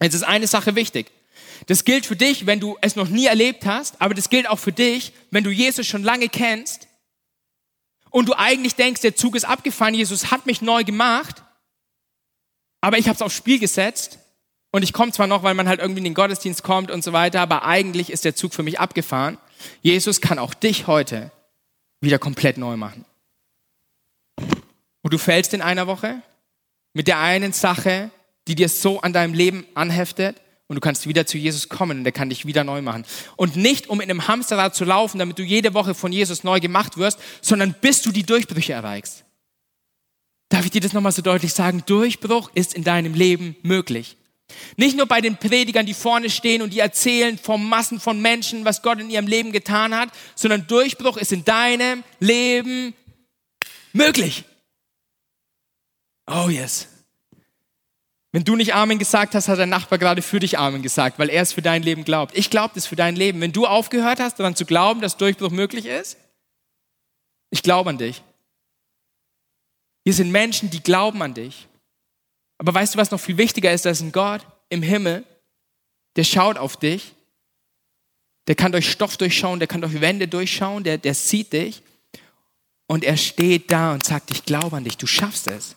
Jetzt 0.00 0.14
ist 0.14 0.24
eine 0.24 0.46
Sache 0.46 0.74
wichtig. 0.74 1.10
Das 1.66 1.84
gilt 1.84 2.04
für 2.04 2.16
dich, 2.16 2.44
wenn 2.44 2.60
du 2.60 2.76
es 2.82 2.96
noch 2.96 3.08
nie 3.08 3.26
erlebt 3.26 3.64
hast, 3.64 4.00
aber 4.02 4.12
das 4.12 4.28
gilt 4.28 4.48
auch 4.48 4.58
für 4.58 4.72
dich, 4.72 5.12
wenn 5.30 5.44
du 5.44 5.50
Jesus 5.50 5.86
schon 5.86 6.02
lange 6.02 6.28
kennst 6.28 6.86
und 8.10 8.28
du 8.28 8.34
eigentlich 8.34 8.74
denkst, 8.74 9.00
der 9.00 9.16
Zug 9.16 9.36
ist 9.36 9.44
abgefahren, 9.44 9.94
Jesus 9.94 10.30
hat 10.30 10.44
mich 10.44 10.60
neu 10.60 10.84
gemacht, 10.84 11.42
aber 12.82 12.98
ich 12.98 13.08
habe 13.08 13.16
es 13.16 13.22
aufs 13.22 13.36
Spiel 13.36 13.58
gesetzt 13.58 14.18
und 14.74 14.82
ich 14.82 14.92
komme 14.92 15.12
zwar 15.12 15.28
noch, 15.28 15.44
weil 15.44 15.54
man 15.54 15.68
halt 15.68 15.78
irgendwie 15.78 15.98
in 15.98 16.04
den 16.04 16.14
Gottesdienst 16.14 16.64
kommt 16.64 16.90
und 16.90 17.04
so 17.04 17.12
weiter, 17.12 17.40
aber 17.40 17.64
eigentlich 17.64 18.10
ist 18.10 18.24
der 18.24 18.34
Zug 18.34 18.52
für 18.52 18.64
mich 18.64 18.80
abgefahren. 18.80 19.38
Jesus 19.82 20.20
kann 20.20 20.36
auch 20.40 20.52
dich 20.52 20.88
heute 20.88 21.30
wieder 22.00 22.18
komplett 22.18 22.58
neu 22.58 22.76
machen. 22.76 23.04
Und 24.36 25.12
du 25.12 25.16
fällst 25.16 25.54
in 25.54 25.62
einer 25.62 25.86
Woche 25.86 26.22
mit 26.92 27.06
der 27.06 27.20
einen 27.20 27.52
Sache, 27.52 28.10
die 28.48 28.56
dir 28.56 28.68
so 28.68 29.00
an 29.00 29.12
deinem 29.12 29.32
Leben 29.32 29.64
anheftet 29.74 30.40
und 30.66 30.74
du 30.74 30.80
kannst 30.80 31.06
wieder 31.06 31.24
zu 31.24 31.38
Jesus 31.38 31.68
kommen 31.68 32.00
und 32.00 32.04
er 32.04 32.10
kann 32.10 32.30
dich 32.30 32.44
wieder 32.44 32.64
neu 32.64 32.82
machen. 32.82 33.04
Und 33.36 33.54
nicht, 33.54 33.88
um 33.88 34.00
in 34.00 34.10
einem 34.10 34.26
Hamsterrad 34.26 34.74
zu 34.74 34.84
laufen, 34.84 35.20
damit 35.20 35.38
du 35.38 35.44
jede 35.44 35.72
Woche 35.74 35.94
von 35.94 36.10
Jesus 36.10 36.42
neu 36.42 36.58
gemacht 36.58 36.96
wirst, 36.96 37.20
sondern 37.42 37.76
bis 37.80 38.02
du 38.02 38.10
die 38.10 38.24
Durchbrüche 38.24 38.72
erreichst. 38.72 39.24
Darf 40.48 40.64
ich 40.64 40.72
dir 40.72 40.80
das 40.80 40.94
nochmal 40.94 41.12
so 41.12 41.22
deutlich 41.22 41.54
sagen? 41.54 41.84
Durchbruch 41.86 42.50
ist 42.54 42.74
in 42.74 42.82
deinem 42.82 43.14
Leben 43.14 43.54
möglich. 43.62 44.16
Nicht 44.76 44.96
nur 44.96 45.06
bei 45.06 45.20
den 45.20 45.36
Predigern, 45.36 45.86
die 45.86 45.94
vorne 45.94 46.30
stehen 46.30 46.62
und 46.62 46.72
die 46.72 46.80
erzählen 46.80 47.38
von 47.38 47.68
Massen 47.68 48.00
von 48.00 48.20
Menschen, 48.20 48.64
was 48.64 48.82
Gott 48.82 49.00
in 49.00 49.10
ihrem 49.10 49.26
Leben 49.26 49.52
getan 49.52 49.94
hat, 49.94 50.10
sondern 50.34 50.66
Durchbruch 50.66 51.16
ist 51.16 51.32
in 51.32 51.44
deinem 51.44 52.04
Leben 52.20 52.94
möglich. 53.92 54.44
Oh 56.26 56.48
yes. 56.48 56.88
Wenn 58.32 58.42
du 58.42 58.56
nicht 58.56 58.74
Amen 58.74 58.98
gesagt 58.98 59.36
hast, 59.36 59.46
hat 59.46 59.60
dein 59.60 59.68
Nachbar 59.68 59.98
gerade 59.98 60.20
für 60.20 60.40
dich 60.40 60.58
Amen 60.58 60.82
gesagt, 60.82 61.20
weil 61.20 61.30
er 61.30 61.42
es 61.42 61.52
für 61.52 61.62
dein 61.62 61.84
Leben 61.84 62.04
glaubt. 62.04 62.36
Ich 62.36 62.50
glaube 62.50 62.74
das 62.74 62.84
für 62.84 62.96
dein 62.96 63.14
Leben. 63.14 63.40
Wenn 63.40 63.52
du 63.52 63.64
aufgehört 63.64 64.18
hast, 64.18 64.40
daran 64.40 64.56
zu 64.56 64.64
glauben, 64.64 65.00
dass 65.00 65.16
Durchbruch 65.16 65.50
möglich 65.50 65.86
ist, 65.86 66.16
ich 67.50 67.62
glaube 67.62 67.90
an 67.90 67.98
dich. 67.98 68.22
Hier 70.02 70.14
sind 70.14 70.32
Menschen, 70.32 70.68
die 70.68 70.82
glauben 70.82 71.22
an 71.22 71.34
dich. 71.34 71.68
Aber 72.64 72.80
weißt 72.80 72.94
du, 72.94 72.98
was 72.98 73.10
noch 73.10 73.20
viel 73.20 73.36
wichtiger 73.36 73.72
ist? 73.72 73.84
Da 73.84 73.90
ist 73.90 74.00
ein 74.00 74.10
Gott 74.10 74.40
im 74.70 74.82
Himmel, 74.82 75.22
der 76.16 76.24
schaut 76.24 76.56
auf 76.56 76.78
dich. 76.78 77.14
Der 78.46 78.54
kann 78.54 78.72
durch 78.72 78.90
Stoff 78.90 79.18
durchschauen, 79.18 79.58
der 79.58 79.68
kann 79.68 79.82
durch 79.82 80.00
Wände 80.00 80.28
durchschauen, 80.28 80.82
der, 80.82 80.96
der 80.96 81.12
sieht 81.12 81.52
dich. 81.52 81.82
Und 82.86 83.04
er 83.04 83.18
steht 83.18 83.70
da 83.70 83.92
und 83.92 84.02
sagt, 84.02 84.30
ich 84.30 84.46
glaube 84.46 84.78
an 84.78 84.84
dich, 84.84 84.96
du 84.96 85.06
schaffst 85.06 85.46
es. 85.46 85.76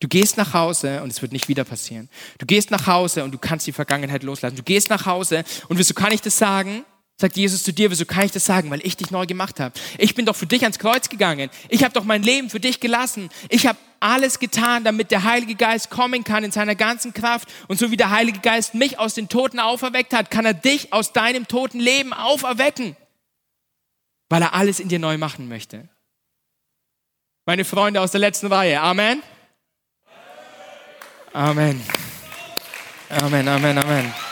Du 0.00 0.08
gehst 0.08 0.36
nach 0.36 0.52
Hause 0.52 1.00
und 1.02 1.10
es 1.10 1.22
wird 1.22 1.30
nicht 1.30 1.46
wieder 1.46 1.62
passieren. 1.62 2.08
Du 2.38 2.46
gehst 2.46 2.72
nach 2.72 2.88
Hause 2.88 3.22
und 3.22 3.30
du 3.30 3.38
kannst 3.38 3.68
die 3.68 3.72
Vergangenheit 3.72 4.24
loslassen. 4.24 4.56
Du 4.56 4.64
gehst 4.64 4.90
nach 4.90 5.06
Hause 5.06 5.44
und 5.68 5.78
wieso 5.78 5.94
kann 5.94 6.10
ich 6.10 6.22
das 6.22 6.36
sagen? 6.36 6.84
Sagt 7.20 7.36
Jesus 7.36 7.62
zu 7.62 7.74
dir, 7.74 7.90
wieso 7.90 8.06
kann 8.06 8.24
ich 8.24 8.32
das 8.32 8.46
sagen? 8.46 8.70
Weil 8.70 8.80
ich 8.82 8.96
dich 8.96 9.10
neu 9.10 9.26
gemacht 9.26 9.60
habe. 9.60 9.78
Ich 9.98 10.14
bin 10.14 10.24
doch 10.24 10.34
für 10.34 10.46
dich 10.46 10.62
ans 10.62 10.78
Kreuz 10.78 11.10
gegangen. 11.10 11.50
Ich 11.68 11.84
habe 11.84 11.92
doch 11.92 12.04
mein 12.04 12.22
Leben 12.22 12.48
für 12.48 12.60
dich 12.60 12.80
gelassen. 12.80 13.28
Ich 13.50 13.66
habe 13.66 13.78
alles 14.00 14.38
getan, 14.38 14.84
damit 14.84 15.10
der 15.10 15.24
Heilige 15.24 15.54
Geist 15.54 15.90
kommen 15.90 16.24
kann 16.24 16.44
in 16.44 16.50
seiner 16.50 16.74
ganzen 16.74 17.12
Kraft. 17.12 17.50
Und 17.68 17.78
so 17.78 17.90
wie 17.90 17.98
der 17.98 18.08
Heilige 18.08 18.38
Geist 18.38 18.74
mich 18.74 18.98
aus 18.98 19.12
den 19.12 19.28
Toten 19.28 19.60
auferweckt 19.60 20.14
hat, 20.14 20.30
kann 20.30 20.46
er 20.46 20.54
dich 20.54 20.94
aus 20.94 21.12
deinem 21.12 21.46
toten 21.46 21.78
Leben 21.78 22.14
auferwecken. 22.14 22.96
Weil 24.30 24.40
er 24.40 24.54
alles 24.54 24.80
in 24.80 24.88
dir 24.88 24.98
neu 24.98 25.18
machen 25.18 25.46
möchte. 25.46 25.90
Meine 27.44 27.66
Freunde 27.66 28.00
aus 28.00 28.12
der 28.12 28.20
letzten 28.20 28.46
Reihe. 28.46 28.80
Amen. 28.80 29.22
Amen. 31.34 31.82
Amen, 33.10 33.46
Amen, 33.46 33.76
Amen. 33.76 34.29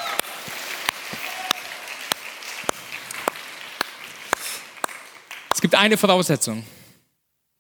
Es 5.58 5.60
gibt 5.60 5.74
eine 5.74 5.96
Voraussetzung. 5.96 6.62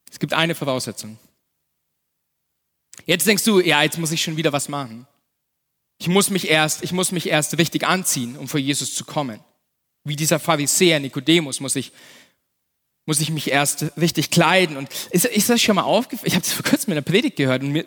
Es 0.08 0.20
gibt 0.20 0.32
eine 0.32 0.54
Voraussetzung. 0.54 1.18
Jetzt 3.06 3.26
denkst 3.26 3.42
du, 3.42 3.58
ja, 3.58 3.82
jetzt 3.82 3.98
muss 3.98 4.12
ich 4.12 4.22
schon 4.22 4.36
wieder 4.36 4.52
was 4.52 4.68
machen. 4.68 5.04
Ich 5.98 6.06
muss 6.06 6.30
mich 6.30 6.48
erst, 6.48 6.84
ich 6.84 6.92
muss 6.92 7.10
mich 7.10 7.26
erst 7.26 7.58
richtig 7.58 7.84
anziehen, 7.84 8.36
um 8.36 8.46
vor 8.46 8.60
Jesus 8.60 8.94
zu 8.94 9.04
kommen. 9.04 9.40
Wie 10.04 10.14
dieser 10.14 10.38
Pharisäer 10.38 11.00
Nikodemus 11.00 11.58
muss 11.58 11.74
ich, 11.74 11.90
muss 13.04 13.18
ich 13.18 13.30
mich 13.30 13.50
erst 13.50 13.86
richtig 13.96 14.30
kleiden. 14.30 14.76
Und 14.76 14.88
ist, 15.10 15.24
ist 15.24 15.50
das 15.50 15.60
schon 15.60 15.74
mal 15.74 15.82
aufgefallen? 15.82 16.28
Ich 16.28 16.34
habe 16.34 16.44
das 16.44 16.52
vor 16.52 16.64
kurzem 16.64 16.92
in 16.92 17.02
der 17.04 17.10
Predigt 17.10 17.34
gehört 17.34 17.64
und 17.64 17.72
mir, 17.72 17.84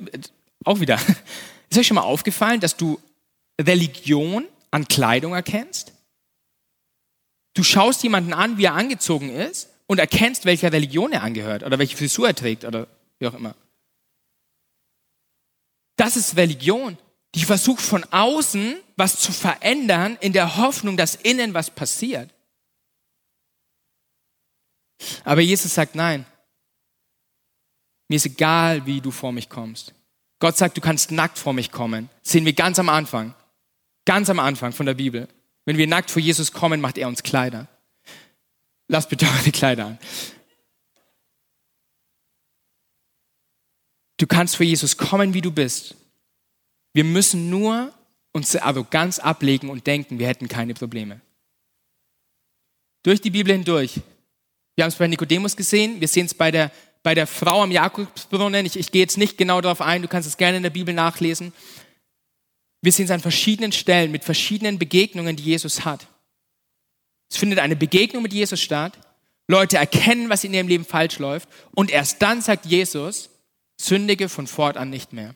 auch 0.65 0.81
wieder. 0.81 0.99
Ist 1.69 1.77
euch 1.77 1.87
schon 1.87 1.95
mal 1.95 2.01
aufgefallen, 2.01 2.59
dass 2.59 2.75
du 2.75 2.99
Religion 3.61 4.45
an 4.71 4.89
Kleidung 4.89 5.33
erkennst? 5.35 5.93
Du 7.53 7.63
schaust 7.63 8.03
jemanden 8.03 8.33
an, 8.33 8.57
wie 8.57 8.65
er 8.65 8.73
angezogen 8.73 9.29
ist 9.29 9.70
und 9.91 9.97
erkennst, 9.97 10.45
welcher 10.45 10.71
Religion 10.71 11.11
er 11.11 11.21
angehört 11.21 11.63
oder 11.63 11.77
welche 11.77 11.97
Frisur 11.97 12.25
er 12.25 12.33
trägt 12.33 12.63
oder 12.63 12.87
wie 13.19 13.27
auch 13.27 13.33
immer. 13.33 13.55
Das 15.97 16.15
ist 16.15 16.37
Religion, 16.37 16.97
die 17.35 17.43
versucht 17.43 17.81
von 17.81 18.05
außen 18.05 18.77
was 18.95 19.19
zu 19.19 19.33
verändern 19.33 20.17
in 20.21 20.31
der 20.31 20.55
Hoffnung, 20.55 20.95
dass 20.95 21.15
innen 21.15 21.53
was 21.53 21.69
passiert. 21.69 22.33
Aber 25.25 25.41
Jesus 25.41 25.73
sagt 25.73 25.93
nein. 25.95 26.25
Mir 28.07 28.15
ist 28.15 28.25
egal, 28.25 28.85
wie 28.85 29.01
du 29.01 29.11
vor 29.11 29.33
mich 29.33 29.49
kommst. 29.49 29.93
Gott 30.39 30.55
sagt, 30.55 30.77
du 30.77 30.81
kannst 30.81 31.11
nackt 31.11 31.37
vor 31.37 31.51
mich 31.51 31.69
kommen. 31.69 32.09
Das 32.23 32.31
sehen 32.31 32.45
wir 32.45 32.53
ganz 32.53 32.79
am 32.79 32.87
Anfang. 32.87 33.33
Ganz 34.05 34.29
am 34.29 34.39
Anfang 34.39 34.71
von 34.71 34.85
der 34.85 34.93
Bibel. 34.93 35.27
Wenn 35.65 35.75
wir 35.75 35.87
nackt 35.87 36.11
vor 36.11 36.21
Jesus 36.21 36.53
kommen, 36.53 36.79
macht 36.79 36.97
er 36.97 37.09
uns 37.09 37.23
Kleider. 37.23 37.67
Lass 38.91 39.07
bitte 39.07 39.25
eure 39.25 39.51
Kleider 39.51 39.85
an. 39.85 39.99
Du 44.17 44.27
kannst 44.27 44.57
vor 44.57 44.65
Jesus 44.65 44.97
kommen, 44.97 45.33
wie 45.33 45.39
du 45.39 45.49
bist. 45.49 45.95
Wir 46.91 47.05
müssen 47.05 47.49
nur 47.49 47.93
unsere 48.33 48.65
Arroganz 48.65 49.17
ablegen 49.17 49.69
und 49.69 49.87
denken, 49.87 50.19
wir 50.19 50.27
hätten 50.27 50.49
keine 50.49 50.73
Probleme. 50.73 51.21
Durch 53.03 53.21
die 53.21 53.29
Bibel 53.29 53.53
hindurch. 53.53 54.01
Wir 54.75 54.83
haben 54.83 54.89
es 54.89 54.97
bei 54.97 55.07
Nikodemus 55.07 55.55
gesehen, 55.55 56.01
wir 56.01 56.09
sehen 56.09 56.25
es 56.25 56.33
bei 56.33 56.51
der, 56.51 56.69
bei 57.01 57.15
der 57.15 57.27
Frau 57.27 57.63
am 57.63 57.71
Jakobsbrunnen. 57.71 58.65
Ich, 58.65 58.75
ich 58.75 58.91
gehe 58.91 59.03
jetzt 59.03 59.17
nicht 59.17 59.37
genau 59.37 59.61
darauf 59.61 59.79
ein, 59.79 60.01
du 60.01 60.09
kannst 60.09 60.27
es 60.27 60.35
gerne 60.35 60.57
in 60.57 60.63
der 60.63 60.69
Bibel 60.69 60.93
nachlesen. 60.93 61.53
Wir 62.81 62.91
sehen 62.91 63.05
es 63.05 63.11
an 63.11 63.21
verschiedenen 63.21 63.71
Stellen 63.71 64.11
mit 64.11 64.25
verschiedenen 64.25 64.77
Begegnungen, 64.77 65.37
die 65.37 65.43
Jesus 65.43 65.85
hat. 65.85 66.07
Es 67.31 67.37
findet 67.37 67.59
eine 67.59 67.77
Begegnung 67.77 68.23
mit 68.23 68.33
Jesus 68.33 68.59
statt. 68.61 68.97
Leute 69.47 69.77
erkennen, 69.77 70.29
was 70.29 70.43
in 70.43 70.53
ihrem 70.53 70.67
Leben 70.67 70.85
falsch 70.85 71.17
läuft. 71.17 71.47
Und 71.73 71.89
erst 71.89 72.21
dann 72.21 72.41
sagt 72.41 72.65
Jesus, 72.65 73.29
sündige 73.79 74.27
von 74.27 74.47
fortan 74.47 74.89
nicht 74.89 75.13
mehr. 75.13 75.33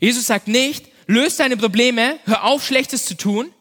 Jesus 0.00 0.26
sagt 0.26 0.48
nicht, 0.48 0.88
löse 1.06 1.38
deine 1.38 1.56
Probleme, 1.56 2.20
hör 2.24 2.44
auf, 2.44 2.64
Schlechtes 2.64 3.06
zu 3.06 3.16
tun. 3.16 3.52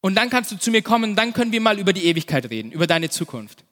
Und 0.00 0.14
dann 0.16 0.30
kannst 0.30 0.50
du 0.52 0.58
zu 0.58 0.70
mir 0.70 0.82
kommen 0.82 1.16
dann 1.16 1.34
können 1.34 1.52
wir 1.52 1.60
mal 1.60 1.78
über 1.78 1.92
die 1.92 2.06
Ewigkeit 2.06 2.48
reden, 2.50 2.72
über 2.72 2.86
deine 2.86 3.10
Zukunft. 3.10 3.64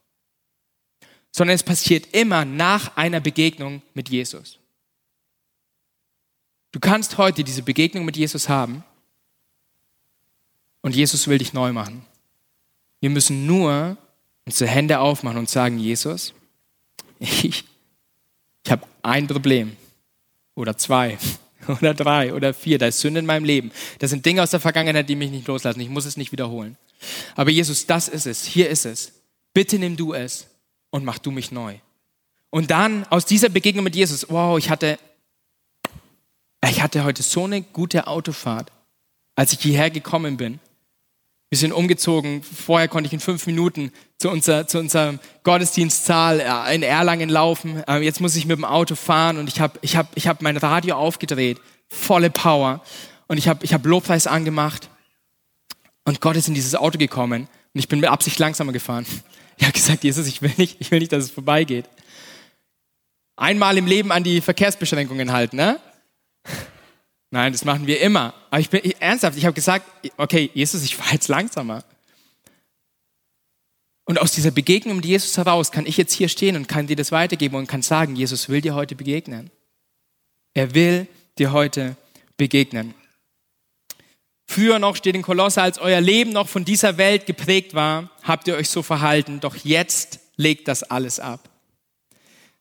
Sondern 1.31 1.55
es 1.55 1.63
passiert 1.63 2.15
immer 2.15 2.45
nach 2.45 2.97
einer 2.97 3.21
Begegnung 3.21 3.83
mit 3.95 4.11
Jesus. 4.11 4.59
Du 6.73 6.81
kannst 6.81 7.17
heute 7.17 7.43
diese 7.43 7.63
Begegnung 7.63 8.05
mit 8.05 8.17
Jesus 8.17 8.49
haben 8.49 8.85
und 10.83 10.95
Jesus 10.95 11.27
will 11.27 11.39
dich 11.39 11.55
neu 11.55 11.73
machen. 11.73 12.07
Wir 13.03 13.11
müssen 13.11 13.47
nur 13.47 13.99
unsere 14.47 14.71
Hände 14.71 15.01
aufmachen 15.01 15.39
und 15.39 15.51
sagen, 15.51 15.79
Jesus, 15.79 16.33
ich, 17.19 17.65
ich 18.65 18.71
habe 18.71 18.87
ein 19.03 19.27
Problem 19.27 19.77
oder 20.55 20.77
zwei 20.77 21.19
oder 21.69 21.95
drei 21.95 22.33
oder 22.33 22.55
vier, 22.55 22.79
da 22.79 22.87
ist 22.87 23.01
Sünde 23.01 23.19
in 23.19 23.27
meinem 23.27 23.45
Leben. 23.45 23.73
Das 23.99 24.11
sind 24.11 24.25
Dinge 24.25 24.43
aus 24.43 24.53
der 24.53 24.61
Vergangenheit, 24.61 25.09
die 25.09 25.17
mich 25.17 25.33
nicht 25.33 25.49
loslassen. 25.49 25.81
Ich 25.81 25.89
muss 25.89 26.07
es 26.07 26.17
nicht 26.17 26.31
wiederholen. 26.31 26.77
Aber 27.35 27.51
Jesus, 27.51 27.87
das 27.87 28.07
ist 28.07 28.27
es. 28.27 28.45
Hier 28.47 28.71
ist 28.71 28.87
es. 28.87 29.13
Bitte 29.53 29.81
nimm 29.81 29.97
du 29.97 30.15
es 30.15 30.47
und 30.91 31.05
mach 31.05 31.19
du 31.19 31.33
mich 31.33 31.51
neu. 31.51 31.75
Und 32.51 32.71
dann 32.71 33.05
aus 33.09 33.27
dieser 33.27 33.49
Begegnung 33.49 33.83
mit 33.83 33.97
Jesus, 33.97 34.31
wow, 34.31 34.57
ich 34.57 34.71
hatte 34.71 34.97
ich 36.71 36.81
hatte 36.81 37.03
heute 37.03 37.23
so 37.23 37.45
eine 37.45 37.63
gute 37.63 38.07
Autofahrt, 38.07 38.71
als 39.35 39.53
ich 39.53 39.61
hierher 39.61 39.91
gekommen 39.91 40.37
bin. 40.37 40.61
Wir 41.53 41.59
sind 41.59 41.73
umgezogen. 41.73 42.43
Vorher 42.43 42.89
konnte 42.89 43.09
ich 43.09 43.13
in 43.13 43.21
fünf 43.21 43.47
Minuten 43.47 43.93
zu, 44.17 44.31
unser, 44.31 44.67
zu 44.67 44.79
unserem 44.79 45.19
Gottesdienstsaal 45.43 46.41
äh, 46.41 46.75
in 46.75 46.83
Erlangen 46.83 47.29
laufen. 47.29 47.85
Ähm, 47.87 48.03
jetzt 48.03 48.23
muss 48.23 48.35
ich 48.37 48.47
mit 48.47 48.57
dem 48.57 48.65
Auto 48.65 48.95
fahren 48.95 49.37
und 49.37 49.51
ich 49.51 49.61
habe 49.61 49.79
ich 49.83 49.95
hab, 49.95 50.07
ich 50.15 50.29
hab 50.29 50.41
mein 50.41 50.57
Radio 50.57 50.97
aufgedreht. 50.97 51.61
Volle 51.91 52.31
Power. 52.31 52.81
Und 53.29 53.37
ich 53.37 53.49
habe 53.49 53.63
ich 53.67 53.75
hab 53.75 53.85
Lobpreis 53.85 54.27
angemacht. 54.27 54.89
Und 56.05 56.23
Gott 56.23 56.37
ist 56.37 56.49
in 56.49 56.55
dieses 56.55 56.75
Auto 56.75 56.97
gekommen. 56.97 57.43
Und 57.75 57.79
ich 57.79 57.87
bin 57.87 58.01
mit 58.01 58.09
Absicht 58.09 58.39
langsamer 58.39 58.73
gefahren. 58.73 59.05
Ich 59.59 59.67
habe 59.67 59.75
gesagt, 59.75 60.03
Jesus, 60.03 60.27
ich 60.27 60.41
will, 60.41 60.53
nicht, 60.57 60.79
ich 60.81 60.91
will 60.91 61.01
nicht, 61.01 61.13
dass 61.13 61.25
es 61.25 61.31
vorbeigeht. 61.31 61.85
Einmal 63.37 63.77
im 63.77 63.87
Leben 63.87 64.11
an 64.11 64.25
die 64.25 64.41
Verkehrsbeschränkungen 64.41 65.31
halten, 65.31 65.57
ne? 65.57 65.79
Nein, 67.33 67.53
das 67.53 67.65
machen 67.65 67.87
wir 67.87 67.99
immer. 68.01 68.35
Aber 68.51 68.61
ich 68.61 68.69
bin 68.69 68.83
ich, 68.85 69.01
ernsthaft, 69.01 69.39
ich 69.39 69.47
habe 69.47 69.55
gesagt, 69.55 69.87
okay, 70.19 70.51
Jesus, 70.53 70.85
ich 70.85 70.97
fahre 70.97 71.15
jetzt 71.15 71.29
langsamer. 71.29 71.83
Und 74.05 74.21
aus 74.21 74.33
dieser 74.33 74.51
Begegnung 74.51 74.97
mit 74.97 75.07
Jesus 75.07 75.39
heraus 75.39 75.73
kann 75.73 75.87
ich 75.87 75.97
jetzt 75.97 76.13
hier 76.13 76.29
stehen 76.29 76.57
und 76.57 76.69
kann 76.69 76.89
dir 76.89 76.97
das 76.97 77.11
weitergeben 77.11 77.57
und 77.57 77.69
kann 77.69 77.81
sagen, 77.81 78.17
Jesus 78.17 78.51
will 78.51 78.61
dir 78.61 78.75
heute 78.75 78.95
begegnen. 78.95 79.51
Er 80.53 80.75
will 80.75 81.09
dir 81.39 81.53
heute 81.53 81.97
begegnen. 82.37 82.93
Früher 84.47 84.79
noch 84.79 84.97
steht 84.97 85.15
in 85.15 85.23
Kolosse, 85.23 85.63
als 85.63 85.79
euer 85.79 86.03
Leben 86.03 86.33
noch 86.33 86.51
von 86.51 86.67
dieser 86.67 86.99
Welt 86.99 87.25
geprägt 87.25 87.73
war, 87.73 88.11
habt 88.23 88.47
ihr 88.47 88.57
euch 88.57 88.69
so 88.69 88.83
verhalten, 88.83 89.41
doch 89.41 89.57
jetzt 89.57 90.21
legt 90.37 90.69
das 90.69 90.83
alles 90.83 91.19
ab. 91.19 91.49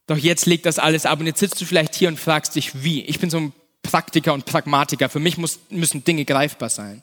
Doch 0.08 0.18
jetzt 0.18 0.46
legt 0.46 0.66
das 0.66 0.80
alles 0.80 1.06
ab 1.06 1.20
und 1.20 1.26
jetzt 1.26 1.42
sitzt 1.42 1.60
du 1.60 1.66
vielleicht 1.66 1.94
hier 1.96 2.08
und 2.08 2.18
fragst 2.18 2.56
dich, 2.56 2.84
wie? 2.84 3.02
Ich 3.02 3.20
bin 3.20 3.30
so 3.30 3.38
ein 3.38 3.54
Praktiker 3.82 4.34
und 4.34 4.46
Pragmatiker. 4.46 5.10
Für 5.10 5.20
mich 5.20 5.38
muss, 5.38 5.60
müssen 5.70 6.04
Dinge 6.04 6.26
greifbar 6.26 6.70
sein. 6.70 7.02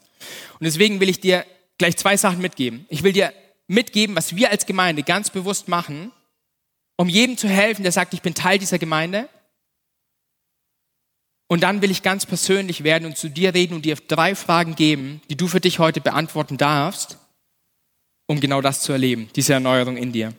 Und 0.59 0.65
deswegen 0.65 1.01
will 1.01 1.09
ich 1.09 1.21
dir 1.21 1.45
gleich 1.79 1.97
zwei 1.97 2.17
Sachen 2.17 2.41
mitgeben. 2.41 2.87
Ich 2.89 3.03
will 3.03 3.13
dir 3.13 3.33
mitgeben, 3.67 4.17
was 4.17 4.35
wir 4.37 4.51
als 4.51 4.67
Gemeinde 4.67 5.03
ganz 5.03 5.31
bewusst 5.31 5.69
machen, 5.69 6.13
um 6.97 7.09
jedem 7.09 7.37
zu 7.37 7.49
helfen, 7.49 7.83
der 7.83 7.93
sagt, 7.93 8.15
ich 8.15 8.23
bin 8.23 8.35
Teil 8.35 8.59
dieser 8.59 8.79
Gemeinde. 8.79 9.29
Und 11.47 11.63
dann 11.63 11.81
will 11.81 11.91
ich 11.91 12.03
ganz 12.03 12.27
persönlich 12.27 12.85
werden 12.85 13.07
und 13.07 13.17
zu 13.17 13.31
dir 13.31 13.55
reden 13.55 13.75
und 13.75 13.85
dir 13.85 13.97
drei 13.97 14.35
Fragen 14.35 14.75
geben, 14.75 15.23
die 15.31 15.37
du 15.37 15.49
für 15.49 15.61
dich 15.61 15.79
heute 15.79 16.01
beantworten 16.01 16.59
darfst, 16.59 17.19
um 18.27 18.41
genau 18.41 18.61
das 18.61 18.83
zu 18.83 18.93
erleben, 18.93 19.31
diese 19.35 19.55
Erneuerung 19.55 19.97
in 19.97 20.13
dir. 20.13 20.35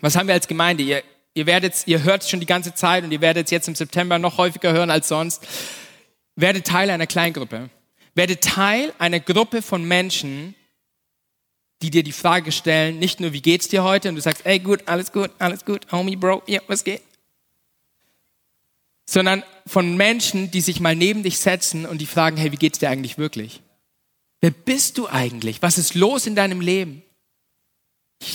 Was 0.00 0.14
haben 0.14 0.28
wir 0.28 0.34
als 0.34 0.46
Gemeinde? 0.46 0.84
Ihr 0.84 1.02
Ihr 1.34 1.46
werdet, 1.46 1.86
ihr 1.86 2.02
hört 2.02 2.22
es 2.22 2.30
schon 2.30 2.40
die 2.40 2.46
ganze 2.46 2.74
Zeit 2.74 3.04
und 3.04 3.12
ihr 3.12 3.20
werdet 3.20 3.46
es 3.46 3.50
jetzt 3.50 3.68
im 3.68 3.74
September 3.74 4.18
noch 4.18 4.36
häufiger 4.38 4.72
hören 4.72 4.90
als 4.90 5.08
sonst. 5.08 5.46
Werdet 6.36 6.66
Teil 6.66 6.90
einer 6.90 7.06
Kleingruppe. 7.06 7.70
Werde 8.14 8.38
Teil 8.40 8.92
einer 8.98 9.20
Gruppe 9.20 9.62
von 9.62 9.84
Menschen, 9.84 10.54
die 11.80 11.90
dir 11.90 12.02
die 12.02 12.12
Frage 12.12 12.52
stellen, 12.52 12.98
nicht 12.98 13.20
nur, 13.20 13.32
wie 13.32 13.40
geht's 13.40 13.68
dir 13.68 13.82
heute? 13.82 14.10
Und 14.10 14.16
du 14.16 14.20
sagst, 14.20 14.44
ey, 14.44 14.58
gut, 14.58 14.86
alles 14.86 15.12
gut, 15.12 15.30
alles 15.38 15.64
gut, 15.64 15.90
homie, 15.90 16.16
bro, 16.16 16.42
ja, 16.46 16.60
was 16.68 16.84
geht? 16.84 17.02
Sondern 19.06 19.42
von 19.66 19.96
Menschen, 19.96 20.50
die 20.50 20.60
sich 20.60 20.80
mal 20.80 20.94
neben 20.94 21.22
dich 21.22 21.38
setzen 21.38 21.86
und 21.86 21.98
die 21.98 22.06
fragen, 22.06 22.36
hey, 22.36 22.52
wie 22.52 22.56
geht's 22.56 22.78
dir 22.78 22.90
eigentlich 22.90 23.18
wirklich? 23.18 23.62
Wer 24.40 24.50
bist 24.50 24.98
du 24.98 25.08
eigentlich? 25.08 25.62
Was 25.62 25.78
ist 25.78 25.94
los 25.94 26.26
in 26.26 26.36
deinem 26.36 26.60
Leben? 26.60 27.02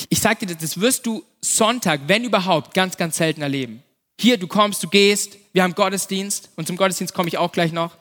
Ich 0.09 0.19
sage 0.19 0.45
dir, 0.45 0.55
das 0.55 0.79
wirst 0.79 1.05
du 1.05 1.23
Sonntag, 1.41 2.01
wenn 2.07 2.23
überhaupt, 2.23 2.73
ganz, 2.73 2.97
ganz 2.97 3.17
selten 3.17 3.41
erleben. 3.41 3.83
Hier, 4.19 4.37
du 4.37 4.47
kommst, 4.47 4.83
du 4.83 4.87
gehst, 4.87 5.37
wir 5.53 5.63
haben 5.63 5.75
Gottesdienst 5.75 6.49
und 6.55 6.67
zum 6.67 6.77
Gottesdienst 6.77 7.13
komme 7.13 7.29
ich 7.29 7.37
auch 7.37 7.51
gleich 7.51 7.71
noch. 7.71 7.97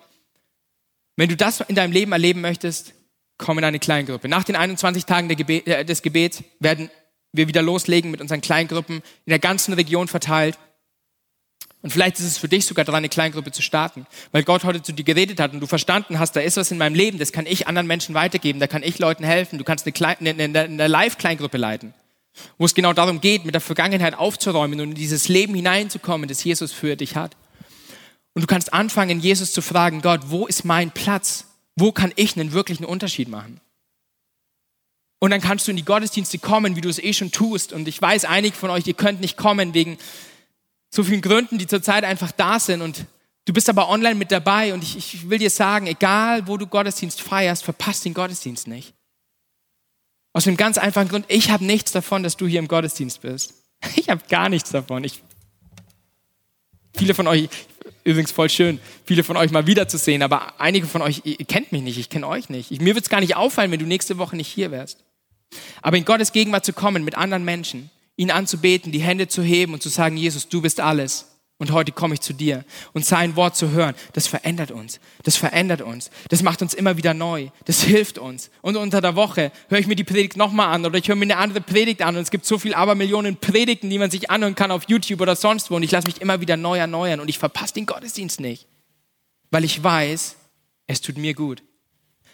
Wenn 1.17 1.29
du 1.29 1.37
das 1.37 1.61
in 1.61 1.75
deinem 1.75 1.93
Leben 1.93 2.13
erleben 2.13 2.41
möchtest, 2.41 2.95
komm 3.39 3.59
in 3.59 3.65
eine 3.65 3.79
Kleingruppe. 3.79 4.29
Nach 4.29 4.45
den 4.45 4.57
21 4.57 5.05
Tagen 5.05 5.29
Gebet, 5.29 5.67
äh, 5.67 5.85
des 5.85 6.03
Gebets 6.03 6.43
werden 6.61 6.91
wir 7.33 7.49
wieder 7.49 7.63
loslegen 7.63 8.11
mit 8.11 8.21
unseren 8.21 8.41
Kleingruppen 8.41 8.97
in 8.97 9.31
der 9.31 9.39
ganzen 9.39 9.75
Region 9.75 10.09
verteilt. 10.09 10.59
Und 11.87 11.93
vielleicht 11.93 12.19
ist 12.19 12.25
es 12.25 12.37
für 12.37 12.49
dich 12.49 12.67
sogar 12.67 12.85
dran, 12.85 12.97
eine 12.97 13.09
Kleingruppe 13.09 13.53
zu 13.53 13.63
starten, 13.63 14.09
weil 14.33 14.43
Gott 14.43 14.65
heute 14.65 14.83
zu 14.83 14.93
dir 14.93 15.05
geredet 15.05 15.39
hat 15.39 15.53
und 15.53 15.61
du 15.61 15.69
verstanden 15.69 16.19
hast, 16.19 16.35
da 16.35 16.41
ist 16.41 16.57
was 16.57 16.73
in 16.73 16.79
meinem 16.79 16.97
Leben, 16.97 17.21
das 17.21 17.31
kann 17.31 17.47
ich 17.47 17.69
anderen 17.69 17.87
Menschen 17.87 18.13
weitergeben, 18.13 18.59
da 18.59 18.67
kann 18.67 18.83
ich 18.83 18.99
Leuten 18.99 19.23
helfen. 19.23 19.57
Du 19.57 19.63
kannst 19.63 19.87
eine, 19.87 20.19
eine, 20.19 20.43
eine, 20.43 20.61
eine 20.63 20.89
Live-Kleingruppe 20.89 21.59
leiten, 21.59 21.95
wo 22.59 22.65
es 22.65 22.75
genau 22.75 22.93
darum 22.93 23.21
geht, 23.21 23.45
mit 23.45 23.55
der 23.55 23.61
Vergangenheit 23.61 24.19
aufzuräumen 24.19 24.81
und 24.81 24.89
in 24.89 24.95
dieses 24.97 25.29
Leben 25.29 25.55
hineinzukommen, 25.55 26.27
das 26.29 26.43
Jesus 26.43 26.73
für 26.73 26.97
dich 26.97 27.15
hat. 27.15 27.37
Und 28.35 28.43
du 28.43 28.49
kannst 28.49 28.73
anfangen, 28.73 29.21
Jesus 29.21 29.53
zu 29.53 29.63
fragen, 29.63 30.03
Gott, 30.03 30.23
wo 30.25 30.49
ist 30.49 30.65
mein 30.65 30.91
Platz? 30.91 31.45
Wo 31.77 31.93
kann 31.93 32.13
ich 32.17 32.37
einen 32.37 32.51
wirklichen 32.51 32.85
Unterschied 32.85 33.29
machen? 33.29 33.61
Und 35.21 35.31
dann 35.31 35.41
kannst 35.41 35.69
du 35.69 35.71
in 35.71 35.77
die 35.77 35.85
Gottesdienste 35.85 36.41
kommen, 36.41 36.75
wie 36.75 36.81
du 36.81 36.89
es 36.89 36.99
eh 36.99 37.13
schon 37.13 37.31
tust. 37.31 37.73
Und 37.73 37.87
ich 37.87 38.03
weiß, 38.03 38.25
einige 38.25 38.57
von 38.57 38.71
euch, 38.71 38.89
ihr 38.89 38.95
könnt 38.95 39.21
nicht 39.21 39.37
kommen 39.37 39.73
wegen 39.73 39.99
so 40.91 41.05
vielen 41.05 41.21
Gründen, 41.21 41.59
die 41.59 41.67
zurzeit 41.67 42.05
einfach 42.05 42.33
da 42.33 42.59
sind 42.59 42.83
und 42.83 43.07
du 43.45 43.53
bist 43.53 43.69
aber 43.69 43.89
online 43.89 44.15
mit 44.15 44.33
dabei 44.33 44.75
und 44.75 44.83
ich, 44.83 44.97
ich 44.97 45.29
will 45.29 45.39
dir 45.39 45.51
sagen, 45.51 45.87
egal 45.87 46.47
wo 46.47 46.57
du 46.57 46.67
Gottesdienst 46.67 47.21
feierst, 47.21 47.65
verpasst 47.65 48.05
den 48.05 48.15
Gottesdienst 48.15 48.67
nicht. 48.67 48.95
Aus 50.33 50.47
einem 50.47 50.57
ganz 50.57 50.77
einfachen 50.77 51.09
Grund, 51.09 51.25
ich 51.29 51.51
habe 51.51 51.65
nichts 51.65 51.93
davon, 51.93 52.23
dass 52.23 52.37
du 52.37 52.47
hier 52.47 52.59
im 52.59 52.69
Gottesdienst 52.69 53.23
bist. 53.23 53.55
Ich 53.97 54.09
habe 54.09 54.23
gar 54.29 54.49
nichts 54.49 54.71
davon. 54.71 55.05
Ich, 55.05 55.23
viele 56.97 57.15
von 57.15 57.27
euch, 57.27 57.49
übrigens 58.05 58.33
voll 58.33 58.49
schön, 58.49 58.81
viele 59.05 59.23
von 59.23 59.37
euch 59.37 59.51
mal 59.51 59.67
wiederzusehen, 59.67 60.23
aber 60.23 60.59
einige 60.59 60.87
von 60.87 61.03
euch, 61.03 61.23
ihr 61.25 61.37
kennt 61.45 61.73
mich 61.73 61.83
nicht, 61.83 61.99
ich 61.99 62.09
kenne 62.09 62.27
euch 62.27 62.49
nicht. 62.49 62.71
Ich, 62.71 62.81
mir 62.81 62.95
wird 62.95 63.05
es 63.05 63.11
gar 63.11 63.21
nicht 63.21 63.37
auffallen, 63.37 63.71
wenn 63.71 63.79
du 63.79 63.87
nächste 63.87 64.17
Woche 64.17 64.35
nicht 64.35 64.49
hier 64.49 64.71
wärst. 64.71 65.05
Aber 65.83 65.97
in 65.97 66.05
Gottes 66.05 66.33
Gegenwart 66.33 66.65
zu 66.65 66.73
kommen 66.73 67.05
mit 67.05 67.17
anderen 67.17 67.45
Menschen, 67.45 67.91
ihn 68.17 68.31
anzubeten, 68.31 68.93
die 68.93 69.01
Hände 69.01 69.29
zu 69.29 69.43
heben 69.43 69.75
und 69.75 69.83
zu 69.83 69.89
sagen, 69.89 70.17
Jesus, 70.17 70.49
du 70.49 70.63
bist 70.63 70.81
alles. 70.81 71.27
Und 71.59 71.73
heute 71.73 71.91
komme 71.91 72.13
ich 72.13 72.21
zu 72.21 72.35
dir. 72.35 72.67
Und 72.93 73.07
sein 73.07 73.35
Wort 73.35 73.57
zu 73.57 73.71
hören, 73.71 73.95
das 74.13 74.27
verändert 74.27 74.71
uns. 74.71 75.01
Das 75.23 75.37
verändert 75.37 75.81
uns. 75.81 76.11
Das 76.29 76.43
macht 76.43 76.61
uns 76.61 76.75
immer 76.75 76.99
wieder 76.99 77.15
neu. 77.15 77.49
Das 77.65 77.83
hilft 77.83 78.19
uns. 78.19 78.51
Und 78.61 78.77
unter 78.77 79.01
der 79.01 79.17
Woche 79.17 79.53
höre 79.69 79.79
ich 79.79 79.87
mir 79.87 79.97
die 79.97 80.05
Predigt 80.05 80.37
nochmal 80.37 80.75
an 80.75 80.85
oder 80.85 80.99
ich 80.99 81.09
höre 81.09 81.17
mir 81.17 81.23
eine 81.23 81.39
andere 81.39 81.63
Predigt 81.63 82.03
an. 82.03 82.17
Und 82.17 82.23
es 82.23 82.31
gibt 82.31 82.45
so 82.45 82.59
viel 82.59 82.75
Abermillionen 82.75 83.39
Predigten, 83.39 83.89
die 83.89 83.99
man 83.99 84.11
sich 84.11 84.31
anhören 84.31 84.55
kann 84.55 84.71
auf 84.71 84.85
YouTube 84.89 85.23
oder 85.23 85.35
sonst 85.35 85.71
wo. 85.71 85.77
Und 85.77 85.83
ich 85.83 85.91
lasse 85.91 86.07
mich 86.07 86.21
immer 86.21 86.43
wieder 86.43 86.59
neu 86.59 86.77
erneuern. 86.77 87.21
Und 87.21 87.29
ich 87.29 87.39
verpasse 87.39 87.73
den 87.73 87.87
Gottesdienst 87.87 88.39
nicht. 88.39 88.67
Weil 89.51 89.65
ich 89.65 89.83
weiß, 89.83 90.37
es 90.87 91.01
tut 91.01 91.17
mir 91.17 91.33
gut. 91.33 91.63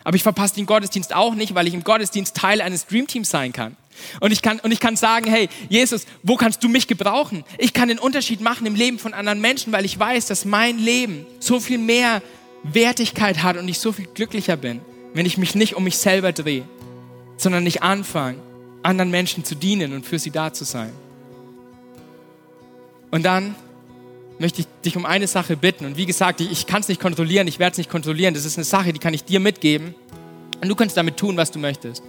Aber 0.03 0.17
ich 0.17 0.25
verpasse 0.25 0.57
den 0.57 0.67
Gottesdienst 0.67 1.15
auch 1.15 1.37
nicht, 1.37 1.55
weil 1.55 1.69
ich 1.69 1.75
im 1.75 1.85
Gottesdienst 1.85 2.37
Teil 2.37 2.61
eines 2.61 2.87
Dreamteams 2.87 3.31
sein 3.31 3.53
kann. 3.53 3.77
Und 4.21 4.33
ich 4.33 4.43
kann, 4.43 4.61
und 4.61 4.73
ich 4.73 4.81
kann 4.81 4.97
sagen, 4.97 5.27
hey, 5.31 5.49
Jesus, 5.69 6.07
wo 6.23 6.37
kannst 6.37 6.63
du 6.65 6.69
mich 6.69 6.87
gebrauchen? 6.87 7.45
Ich 7.59 7.73
kann 7.73 7.89
den 7.89 7.99
Unterschied 7.99 8.41
machen 8.41 8.67
im 8.67 8.75
Leben 8.75 8.99
von 8.99 9.15
anderen 9.15 9.41
Menschen, 9.41 9.73
weil 9.73 9.85
ich 9.85 9.99
weiß, 9.99 10.27
dass 10.27 10.45
mein 10.45 10.79
Leben 10.79 11.27
so 11.41 11.61
viel 11.61 11.79
mehr 11.79 12.23
Wertigkeit 12.63 13.43
hat 13.43 13.57
und 13.57 13.69
ich 13.69 13.79
so 13.79 13.93
viel 13.93 14.07
glücklicher 14.07 14.57
bin, 14.57 14.81
wenn 15.15 15.27
ich 15.27 15.39
mich 15.39 15.55
nicht 15.55 15.75
um 15.75 15.85
mich 15.85 15.99
selber 15.99 16.33
drehe, 16.33 16.65
sondern 17.37 17.65
nicht 17.65 17.83
anfange, 17.83 18.39
anderen 18.83 19.11
Menschen 19.11 19.45
zu 19.45 19.55
dienen 19.55 19.93
und 19.93 20.07
für 20.07 20.19
sie 20.19 20.31
da 20.31 20.53
zu 20.53 20.65
sein. 20.65 20.93
Und 23.11 23.25
dann 23.25 23.55
möchte 24.39 24.63
ich 24.63 24.67
dich 24.85 24.97
um 24.97 25.07
eine 25.07 25.27
Sache 25.27 25.57
bitten. 25.57 25.85
Und 25.85 25.97
wie 25.97 26.07
gesagt, 26.07 26.41
ich, 26.41 26.51
ich 26.51 26.67
kann 26.67 26.81
es 26.81 26.89
nicht 26.89 27.01
kontrollieren, 27.01 27.47
ich 27.47 27.59
werde 27.59 27.73
es 27.73 27.79
nicht 27.79 27.91
kontrollieren. 27.91 28.35
Das 28.35 28.45
ist 28.45 28.57
eine 28.57 28.65
Sache, 28.65 28.93
die 28.93 28.99
kann 28.99 29.15
ich 29.15 29.25
dir 29.25 29.39
mitgeben. 29.39 29.95
Und 30.61 30.69
du 30.69 30.75
kannst 30.75 30.97
damit 30.97 31.17
tun, 31.17 31.37
was 31.37 31.51
du 31.51 31.59
möchtest. 31.59 32.03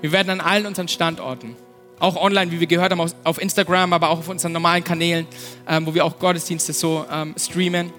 Wir 0.00 0.12
werden 0.12 0.30
an 0.30 0.40
allen 0.40 0.66
unseren 0.66 0.88
Standorten, 0.88 1.56
auch 1.98 2.16
online, 2.16 2.50
wie 2.52 2.60
wir 2.60 2.66
gehört 2.66 2.92
haben, 2.92 3.12
auf 3.24 3.40
Instagram, 3.40 3.92
aber 3.92 4.10
auch 4.10 4.18
auf 4.18 4.28
unseren 4.28 4.52
normalen 4.52 4.84
Kanälen, 4.84 5.26
ähm, 5.68 5.86
wo 5.86 5.94
wir 5.94 6.04
auch 6.04 6.18
Gottesdienste 6.18 6.72
so 6.72 7.04
ähm, 7.10 7.34
streamen 7.36 7.92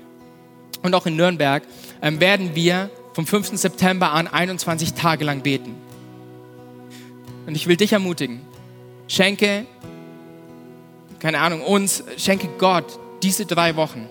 und 0.84 0.95
auch 0.95 1.05
in 1.05 1.15
Nürnberg, 1.15 1.63
ähm, 2.01 2.19
werden 2.19 2.55
wir 2.55 2.89
vom 3.13 3.27
5. 3.27 3.57
September 3.57 4.11
an 4.11 4.27
21 4.27 4.93
Tage 4.93 5.25
lang 5.25 5.41
beten. 5.41 5.75
Und 7.45 7.55
ich 7.55 7.67
will 7.67 7.75
dich 7.75 7.91
ermutigen, 7.91 8.41
schenke, 9.07 9.65
keine 11.19 11.39
Ahnung, 11.39 11.61
uns, 11.61 12.03
schenke 12.17 12.47
Gott 12.57 12.86
diese 13.23 13.45
drei 13.45 13.75
Wochen, 13.75 14.07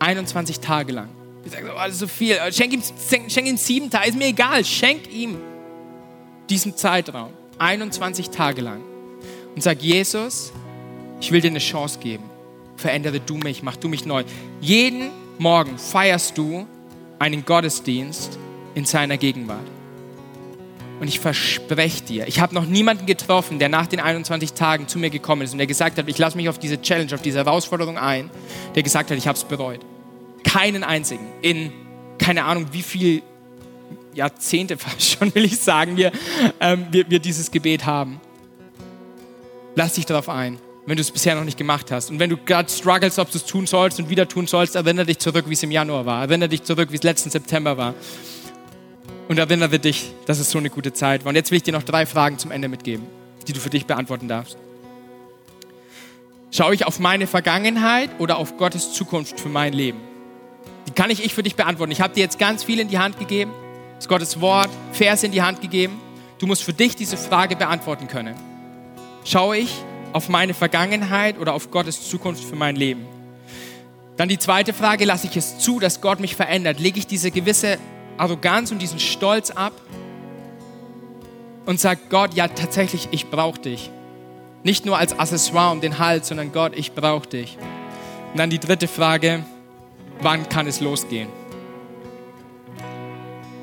21 0.00 0.58
Tage 0.58 0.92
lang. 0.92 1.08
Ich 1.44 1.52
sage, 1.52 1.70
oh, 1.72 1.78
das 1.78 1.92
ist 1.92 1.98
so 1.98 2.06
viel. 2.06 2.36
Schenk 2.50 2.72
ihm, 2.72 2.82
schenk 3.28 3.46
ihm 3.46 3.56
sieben 3.56 3.90
Tage, 3.90 4.08
ist 4.08 4.18
mir 4.18 4.28
egal. 4.28 4.64
Schenk 4.64 5.12
ihm 5.12 5.36
diesen 6.48 6.76
Zeitraum, 6.76 7.30
21 7.58 8.30
Tage 8.30 8.62
lang. 8.62 8.80
Und 9.54 9.62
sag, 9.62 9.82
Jesus, 9.82 10.52
ich 11.20 11.30
will 11.30 11.40
dir 11.40 11.50
eine 11.50 11.58
Chance 11.58 11.98
geben. 11.98 12.24
Verändere 12.76 13.20
du 13.20 13.36
mich, 13.36 13.62
mach 13.62 13.76
du 13.76 13.88
mich 13.88 14.06
neu. 14.06 14.24
Jeden 14.60 15.10
Morgen 15.38 15.78
feierst 15.78 16.36
du 16.36 16.66
einen 17.18 17.44
Gottesdienst 17.44 18.38
in 18.74 18.84
seiner 18.84 19.16
Gegenwart. 19.16 19.66
Und 21.00 21.08
ich 21.08 21.18
verspreche 21.18 22.04
dir, 22.04 22.28
ich 22.28 22.38
habe 22.38 22.54
noch 22.54 22.64
niemanden 22.64 23.06
getroffen, 23.06 23.58
der 23.58 23.68
nach 23.68 23.88
den 23.88 23.98
21 23.98 24.52
Tagen 24.52 24.86
zu 24.86 24.98
mir 24.98 25.10
gekommen 25.10 25.42
ist 25.42 25.52
und 25.52 25.58
der 25.58 25.66
gesagt 25.66 25.98
hat, 25.98 26.08
ich 26.08 26.18
lasse 26.18 26.36
mich 26.36 26.48
auf 26.48 26.58
diese 26.58 26.80
Challenge, 26.80 27.12
auf 27.14 27.22
diese 27.22 27.38
Herausforderung 27.38 27.98
ein, 27.98 28.30
der 28.74 28.84
gesagt 28.84 29.10
hat, 29.10 29.18
ich 29.18 29.26
habe 29.26 29.36
es 29.36 29.44
bereut. 29.44 29.80
Keinen 30.44 30.84
einzigen. 30.84 31.26
In 31.40 31.72
keine 32.18 32.44
Ahnung, 32.44 32.66
wie 32.72 32.82
viel 32.82 33.22
Jahrzehnte 34.14 34.76
fast 34.78 35.02
schon, 35.02 35.34
will 35.34 35.44
ich 35.44 35.58
sagen, 35.58 35.96
wir, 35.96 36.12
ähm, 36.60 36.86
wir, 36.90 37.08
wir 37.10 37.18
dieses 37.18 37.50
Gebet 37.50 37.86
haben. 37.86 38.20
Lass 39.74 39.94
dich 39.94 40.06
darauf 40.06 40.28
ein, 40.28 40.58
wenn 40.86 40.96
du 40.96 41.00
es 41.00 41.10
bisher 41.10 41.34
noch 41.34 41.44
nicht 41.44 41.56
gemacht 41.56 41.90
hast. 41.90 42.10
Und 42.10 42.18
wenn 42.18 42.30
du 42.30 42.36
gerade 42.36 42.70
struggles, 42.70 43.18
ob 43.18 43.30
du 43.30 43.38
es 43.38 43.44
tun 43.46 43.66
sollst 43.66 43.98
und 43.98 44.10
wieder 44.10 44.28
tun 44.28 44.46
sollst, 44.46 44.74
erinnere 44.74 45.06
dich 45.06 45.18
zurück, 45.18 45.46
wie 45.48 45.54
es 45.54 45.62
im 45.62 45.70
Januar 45.70 46.04
war. 46.04 46.22
Erinnere 46.22 46.50
dich 46.50 46.62
zurück, 46.62 46.90
wie 46.90 46.96
es 46.96 47.02
letzten 47.02 47.30
September 47.30 47.76
war 47.76 47.94
und 49.28 49.38
erinnere 49.38 49.78
dich, 49.78 50.12
dass 50.26 50.38
es 50.38 50.50
so 50.50 50.58
eine 50.58 50.70
gute 50.70 50.92
Zeit 50.92 51.24
war. 51.24 51.30
Und 51.30 51.36
jetzt 51.36 51.50
will 51.50 51.56
ich 51.56 51.62
dir 51.62 51.72
noch 51.72 51.82
drei 51.82 52.06
Fragen 52.06 52.38
zum 52.38 52.50
Ende 52.50 52.68
mitgeben, 52.68 53.06
die 53.46 53.52
du 53.52 53.60
für 53.60 53.70
dich 53.70 53.86
beantworten 53.86 54.28
darfst. 54.28 54.58
Schaue 56.50 56.74
ich 56.74 56.86
auf 56.86 57.00
meine 57.00 57.26
Vergangenheit 57.26 58.10
oder 58.18 58.36
auf 58.36 58.58
Gottes 58.58 58.92
Zukunft 58.92 59.40
für 59.40 59.48
mein 59.48 59.72
Leben? 59.72 59.98
Die 60.86 60.92
kann 60.92 61.08
ich 61.08 61.24
ich 61.24 61.32
für 61.32 61.42
dich 61.42 61.56
beantworten. 61.56 61.92
Ich 61.92 62.02
habe 62.02 62.12
dir 62.12 62.20
jetzt 62.20 62.38
ganz 62.38 62.62
viel 62.62 62.78
in 62.78 62.88
die 62.88 62.98
Hand 62.98 63.18
gegeben, 63.18 63.52
das 64.02 64.08
Gottes 64.08 64.40
Wort, 64.40 64.68
Verse 64.90 65.24
in 65.24 65.30
die 65.30 65.42
Hand 65.42 65.60
gegeben. 65.60 66.00
Du 66.40 66.48
musst 66.48 66.64
für 66.64 66.72
dich 66.72 66.96
diese 66.96 67.16
Frage 67.16 67.54
beantworten 67.54 68.08
können. 68.08 68.34
Schaue 69.24 69.58
ich 69.58 69.72
auf 70.12 70.28
meine 70.28 70.54
Vergangenheit 70.54 71.38
oder 71.38 71.54
auf 71.54 71.70
Gottes 71.70 72.08
Zukunft 72.08 72.42
für 72.42 72.56
mein 72.56 72.74
Leben? 72.74 73.06
Dann 74.16 74.28
die 74.28 74.38
zweite 74.38 74.72
Frage, 74.72 75.04
lasse 75.04 75.28
ich 75.28 75.36
es 75.36 75.60
zu, 75.60 75.78
dass 75.78 76.00
Gott 76.00 76.18
mich 76.18 76.34
verändert? 76.34 76.80
Lege 76.80 76.98
ich 76.98 77.06
diese 77.06 77.30
gewisse 77.30 77.78
Arroganz 78.18 78.72
und 78.72 78.82
diesen 78.82 78.98
Stolz 78.98 79.52
ab 79.52 79.72
und 81.66 81.78
sagt, 81.78 82.10
Gott, 82.10 82.34
ja 82.34 82.48
tatsächlich, 82.48 83.06
ich 83.12 83.30
brauche 83.30 83.60
dich. 83.60 83.88
Nicht 84.64 84.84
nur 84.84 84.98
als 84.98 85.16
Accessoire 85.16 85.70
um 85.70 85.80
den 85.80 86.00
Hals, 86.00 86.26
sondern 86.26 86.50
Gott, 86.50 86.72
ich 86.74 86.92
brauche 86.92 87.28
dich. 87.28 87.56
Und 88.32 88.38
dann 88.40 88.50
die 88.50 88.58
dritte 88.58 88.88
Frage, 88.88 89.44
wann 90.20 90.48
kann 90.48 90.66
es 90.66 90.80
losgehen? 90.80 91.28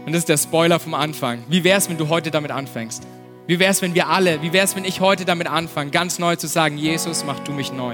Und 0.10 0.14
das 0.14 0.22
ist 0.22 0.30
der 0.30 0.39
Spoiler 0.39 0.80
vom 0.80 0.95
Anfang. 0.95 1.43
Wie 1.49 1.64
wäre 1.64 1.78
es, 1.78 1.88
wenn 1.88 1.99
du 1.99 2.10
heute 2.10 2.32
damit 2.32 2.49
anfängst? 2.49 3.03
Wie 3.45 3.60
wäre 3.60 3.70
es, 3.70 3.84
wenn 3.84 3.93
wir 3.93 4.07
alle, 4.07 4.41
wie 4.41 4.53
wäre 4.53 4.66
es, 4.66 4.76
wenn 4.76 4.84
ich 4.84 5.01
heute 5.01 5.24
damit 5.24 5.45
anfange, 5.45 5.91
ganz 5.91 6.18
neu 6.18 6.36
zu 6.36 6.47
sagen, 6.47 6.80
Jesus, 6.80 7.24
mach 7.26 7.38
du 7.41 7.51
mich 7.51 7.72
neu. 7.72 7.93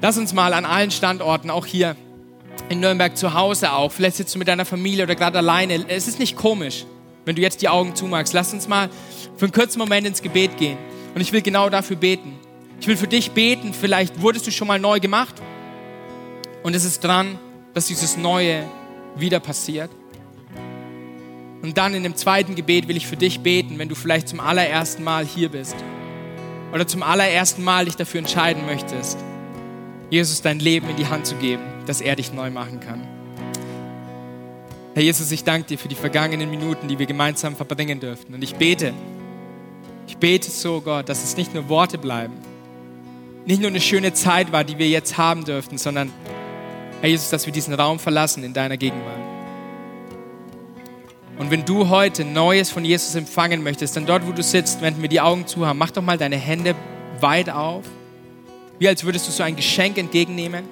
Lass 0.00 0.16
uns 0.16 0.32
mal 0.32 0.54
an 0.54 0.64
allen 0.64 0.90
Standorten, 0.90 1.50
auch 1.50 1.66
hier, 1.66 1.96
in 2.70 2.80
Nürnberg 2.80 3.14
zu 3.14 3.34
Hause 3.34 3.74
auch, 3.74 3.92
vielleicht 3.92 4.16
sitzt 4.16 4.34
du 4.34 4.38
mit 4.38 4.48
deiner 4.48 4.64
Familie 4.64 5.04
oder 5.04 5.14
gerade 5.14 5.36
alleine. 5.36 5.84
Es 5.86 6.08
ist 6.08 6.18
nicht 6.18 6.34
komisch, 6.34 6.86
wenn 7.26 7.36
du 7.36 7.42
jetzt 7.42 7.60
die 7.60 7.68
Augen 7.68 7.94
zumachst. 7.94 8.32
Lass 8.32 8.54
uns 8.54 8.66
mal 8.66 8.88
für 9.36 9.44
einen 9.44 9.52
kurzen 9.52 9.78
Moment 9.78 10.06
ins 10.06 10.22
Gebet 10.22 10.56
gehen. 10.56 10.78
Und 11.14 11.20
ich 11.20 11.30
will 11.30 11.42
genau 11.42 11.68
dafür 11.68 11.96
beten. 11.96 12.38
Ich 12.80 12.86
will 12.86 12.96
für 12.96 13.06
dich 13.06 13.32
beten. 13.32 13.74
Vielleicht 13.74 14.22
wurdest 14.22 14.46
du 14.46 14.50
schon 14.50 14.68
mal 14.68 14.78
neu 14.78 14.98
gemacht. 14.98 15.34
Und 16.62 16.74
es 16.74 16.86
ist 16.86 17.04
dran, 17.04 17.38
dass 17.74 17.84
dieses 17.84 18.16
Neue 18.16 18.64
wieder 19.14 19.40
passiert. 19.40 19.90
Und 21.64 21.76
dann 21.76 21.94
in 21.94 22.04
dem 22.04 22.14
zweiten 22.14 22.54
Gebet 22.54 22.86
will 22.86 22.96
ich 22.96 23.06
für 23.06 23.16
dich 23.16 23.40
beten, 23.40 23.78
wenn 23.78 23.88
du 23.88 23.96
vielleicht 23.96 24.28
zum 24.28 24.38
allerersten 24.38 25.02
Mal 25.02 25.26
hier 25.26 25.48
bist. 25.48 25.74
Oder 26.72 26.86
zum 26.86 27.02
allerersten 27.02 27.64
Mal 27.64 27.86
dich 27.86 27.96
dafür 27.96 28.20
entscheiden 28.20 28.66
möchtest, 28.66 29.18
Jesus 30.10 30.42
dein 30.42 30.60
Leben 30.60 30.88
in 30.88 30.96
die 30.96 31.06
Hand 31.06 31.26
zu 31.26 31.34
geben 31.36 31.74
dass 31.86 32.00
er 32.00 32.16
dich 32.16 32.32
neu 32.32 32.50
machen 32.50 32.80
kann. 32.80 33.06
Herr 34.94 35.02
Jesus, 35.02 35.30
ich 35.32 35.44
danke 35.44 35.68
dir 35.68 35.78
für 35.78 35.88
die 35.88 35.96
vergangenen 35.96 36.50
Minuten, 36.50 36.88
die 36.88 36.98
wir 36.98 37.06
gemeinsam 37.06 37.56
verbringen 37.56 37.98
dürften. 38.00 38.34
Und 38.34 38.42
ich 38.42 38.54
bete, 38.54 38.92
ich 40.06 40.16
bete 40.16 40.50
so, 40.50 40.80
Gott, 40.80 41.08
dass 41.08 41.24
es 41.24 41.36
nicht 41.36 41.52
nur 41.52 41.68
Worte 41.68 41.98
bleiben, 41.98 42.34
nicht 43.44 43.60
nur 43.60 43.70
eine 43.70 43.80
schöne 43.80 44.12
Zeit 44.14 44.52
war, 44.52 44.64
die 44.64 44.78
wir 44.78 44.88
jetzt 44.88 45.18
haben 45.18 45.44
dürften, 45.44 45.78
sondern, 45.78 46.12
Herr 47.00 47.10
Jesus, 47.10 47.28
dass 47.30 47.44
wir 47.44 47.52
diesen 47.52 47.74
Raum 47.74 47.98
verlassen 47.98 48.44
in 48.44 48.54
deiner 48.54 48.76
Gegenwart. 48.76 49.33
Und 51.38 51.50
wenn 51.50 51.64
du 51.64 51.88
heute 51.88 52.24
Neues 52.24 52.70
von 52.70 52.84
Jesus 52.84 53.14
empfangen 53.14 53.62
möchtest, 53.62 53.96
dann 53.96 54.06
dort, 54.06 54.26
wo 54.26 54.32
du 54.32 54.42
sitzt, 54.42 54.80
wenn 54.82 55.00
wir 55.02 55.08
die 55.08 55.20
Augen 55.20 55.46
zu 55.46 55.66
haben, 55.66 55.78
mach 55.78 55.90
doch 55.90 56.02
mal 56.02 56.16
deine 56.16 56.36
Hände 56.36 56.74
weit 57.20 57.50
auf, 57.50 57.84
wie 58.78 58.88
als 58.88 59.04
würdest 59.04 59.26
du 59.26 59.32
so 59.32 59.42
ein 59.42 59.56
Geschenk 59.56 59.98
entgegennehmen. 59.98 60.64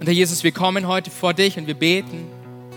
Und 0.00 0.06
Herr 0.06 0.14
Jesus, 0.14 0.42
wir 0.44 0.52
kommen 0.52 0.88
heute 0.88 1.10
vor 1.10 1.34
dich 1.34 1.58
und 1.58 1.66
wir 1.66 1.74
beten, 1.74 2.26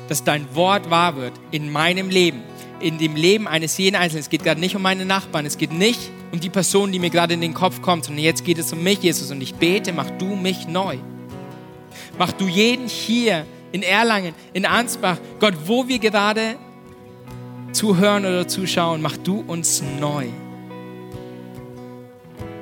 dass 0.09 0.23
dein 0.23 0.53
Wort 0.55 0.89
wahr 0.89 1.15
wird 1.15 1.33
in 1.51 1.71
meinem 1.71 2.09
Leben, 2.09 2.43
in 2.79 2.97
dem 2.97 3.15
Leben 3.15 3.47
eines 3.47 3.77
jeden 3.77 3.95
Einzelnen. 3.95 4.21
Es 4.21 4.29
geht 4.29 4.43
gerade 4.43 4.59
nicht 4.59 4.75
um 4.75 4.81
meine 4.81 5.05
Nachbarn, 5.05 5.45
es 5.45 5.57
geht 5.57 5.71
nicht 5.71 5.99
um 6.31 6.39
die 6.39 6.49
Person, 6.49 6.91
die 6.91 6.99
mir 6.99 7.09
gerade 7.09 7.33
in 7.33 7.41
den 7.41 7.53
Kopf 7.53 7.81
kommt, 7.81 8.05
sondern 8.05 8.23
jetzt 8.23 8.43
geht 8.43 8.57
es 8.57 8.71
um 8.73 8.83
mich, 8.83 8.99
Jesus. 8.99 9.31
Und 9.31 9.41
ich 9.41 9.55
bete, 9.55 9.93
mach 9.93 10.09
du 10.11 10.35
mich 10.35 10.67
neu. 10.67 10.97
Mach 12.19 12.33
du 12.33 12.47
jeden 12.47 12.87
hier 12.87 13.45
in 13.75 13.83
Erlangen, 13.83 14.33
in 14.53 14.65
Ansbach, 14.65 15.17
Gott, 15.39 15.53
wo 15.65 15.87
wir 15.87 15.99
gerade 15.99 16.55
zuhören 17.71 18.25
oder 18.25 18.47
zuschauen, 18.47 19.01
mach 19.01 19.17
du 19.17 19.43
uns 19.45 19.83
neu. 19.99 20.27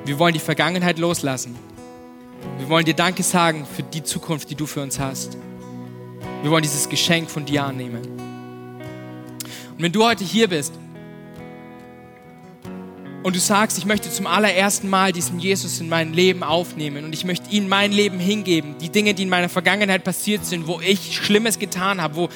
Wir 0.04 0.18
wollen 0.18 0.34
die 0.34 0.40
Vergangenheit 0.40 0.98
loslassen 0.98 1.56
wir 2.58 2.68
wollen 2.68 2.84
dir 2.84 2.94
Danke 2.94 3.22
sagen 3.22 3.66
für 3.66 3.82
die 3.82 4.02
Zukunft, 4.02 4.48
die 4.50 4.54
du 4.54 4.66
für 4.66 4.80
uns 4.80 4.98
hast. 4.98 5.36
Wir 6.42 6.50
wollen 6.50 6.62
dieses 6.62 6.88
Geschenk 6.88 7.30
von 7.30 7.44
dir 7.44 7.64
annehmen. 7.64 8.02
Und 9.76 9.82
wenn 9.82 9.92
du 9.92 10.04
heute 10.04 10.24
hier 10.24 10.48
bist 10.48 10.72
und 13.24 13.34
du 13.34 13.40
sagst, 13.40 13.76
ich 13.76 13.86
möchte 13.86 14.08
zum 14.08 14.28
allerersten 14.28 14.88
Mal 14.88 15.10
diesen 15.10 15.40
Jesus 15.40 15.80
in 15.80 15.88
mein 15.88 16.12
Leben 16.12 16.44
aufnehmen 16.44 17.04
und 17.04 17.12
ich 17.12 17.24
möchte 17.24 17.50
ihm 17.50 17.68
mein 17.68 17.90
Leben 17.90 18.20
hingeben, 18.20 18.76
die 18.78 18.90
Dinge, 18.90 19.14
die 19.14 19.24
in 19.24 19.28
meiner 19.28 19.48
Vergangenheit 19.48 20.04
passiert 20.04 20.44
sind, 20.44 20.68
wo 20.68 20.80
ich 20.80 21.16
Schlimmes 21.16 21.58
getan 21.58 22.00
habe, 22.00 22.14
wo 22.14 22.28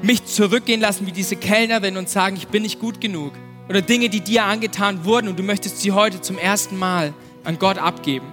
mich 0.00 0.24
zurückgehen 0.24 0.80
lassen 0.80 1.06
wie 1.06 1.12
diese 1.12 1.36
Kellnerin 1.36 1.98
und 1.98 2.08
sagen, 2.08 2.36
ich 2.36 2.48
bin 2.48 2.62
nicht 2.62 2.80
gut 2.80 3.02
genug. 3.02 3.34
Oder 3.68 3.82
Dinge, 3.82 4.08
die 4.08 4.20
dir 4.20 4.44
angetan 4.44 5.04
wurden 5.04 5.28
und 5.28 5.38
du 5.38 5.42
möchtest 5.42 5.80
sie 5.80 5.92
heute 5.92 6.22
zum 6.22 6.38
ersten 6.38 6.78
Mal 6.78 7.12
an 7.44 7.58
Gott 7.58 7.76
abgeben 7.76 8.26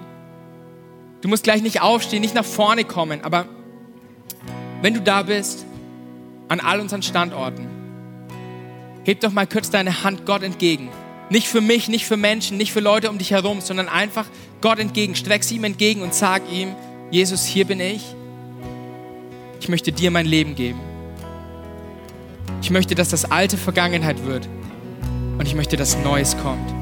Du 1.20 1.28
musst 1.28 1.44
gleich 1.44 1.62
nicht 1.62 1.82
aufstehen, 1.82 2.22
nicht 2.22 2.34
nach 2.34 2.44
vorne 2.44 2.84
kommen, 2.84 3.20
aber 3.22 3.46
wenn 4.80 4.94
du 4.94 5.02
da 5.02 5.22
bist, 5.22 5.66
an 6.48 6.60
all 6.60 6.80
unseren 6.80 7.02
Standorten, 7.02 7.68
heb 9.04 9.20
doch 9.20 9.32
mal 9.32 9.46
kurz 9.46 9.70
deine 9.70 10.02
Hand 10.02 10.24
Gott 10.24 10.42
entgegen. 10.42 10.88
Nicht 11.30 11.46
für 11.46 11.60
mich, 11.60 11.88
nicht 11.88 12.06
für 12.06 12.16
Menschen, 12.16 12.56
nicht 12.56 12.72
für 12.72 12.80
Leute 12.80 13.08
um 13.08 13.16
dich 13.16 13.30
herum, 13.30 13.60
sondern 13.60 13.88
einfach 13.88 14.26
Gott 14.60 14.80
entgegen. 14.80 15.14
Streck 15.14 15.44
sie 15.44 15.56
ihm 15.56 15.64
entgegen 15.64 16.02
und 16.02 16.12
sag 16.12 16.42
ihm, 16.50 16.74
Jesus, 17.12 17.46
hier 17.46 17.64
bin 17.64 17.80
ich. 17.80 18.02
Ich 19.60 19.68
möchte 19.68 19.92
dir 19.92 20.10
mein 20.10 20.26
Leben 20.26 20.56
geben. 20.56 20.80
Ich 22.62 22.70
möchte, 22.70 22.94
dass 22.94 23.08
das 23.08 23.30
alte 23.30 23.56
Vergangenheit 23.56 24.26
wird 24.26 24.48
Und 25.38 25.46
ich 25.46 25.54
möchte, 25.54 25.76
dass 25.76 25.96
Neues 25.98 26.36
kommt. 26.36 26.74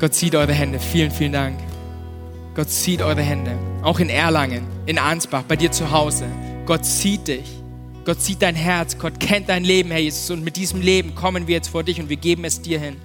Gott 0.00 0.12
zieht 0.12 0.34
eure 0.34 0.52
Hände. 0.52 0.78
Vielen, 0.78 1.10
vielen 1.10 1.32
Dank. 1.32 1.58
Gott 2.54 2.68
zieht 2.68 3.00
eure 3.00 3.22
Hände. 3.22 3.52
Auch 3.82 4.00
in 4.00 4.10
Erlangen, 4.10 4.66
in 4.86 4.98
Ansbach, 4.98 5.44
bei 5.44 5.56
dir 5.56 5.72
zu 5.72 5.90
Hause. 5.90 6.26
Gott 6.66 6.84
zieht 6.84 7.28
dich. 7.28 7.63
Gott 8.04 8.20
sieht 8.20 8.42
dein 8.42 8.54
Herz, 8.54 8.98
Gott 8.98 9.18
kennt 9.18 9.48
dein 9.48 9.64
Leben, 9.64 9.90
Herr 9.90 10.00
Jesus. 10.00 10.30
Und 10.30 10.44
mit 10.44 10.56
diesem 10.56 10.82
Leben 10.82 11.14
kommen 11.14 11.46
wir 11.46 11.54
jetzt 11.54 11.68
vor 11.68 11.82
dich 11.82 12.00
und 12.00 12.10
wir 12.10 12.16
geben 12.16 12.44
es 12.44 12.60
dir 12.60 12.78
hin. 12.78 12.96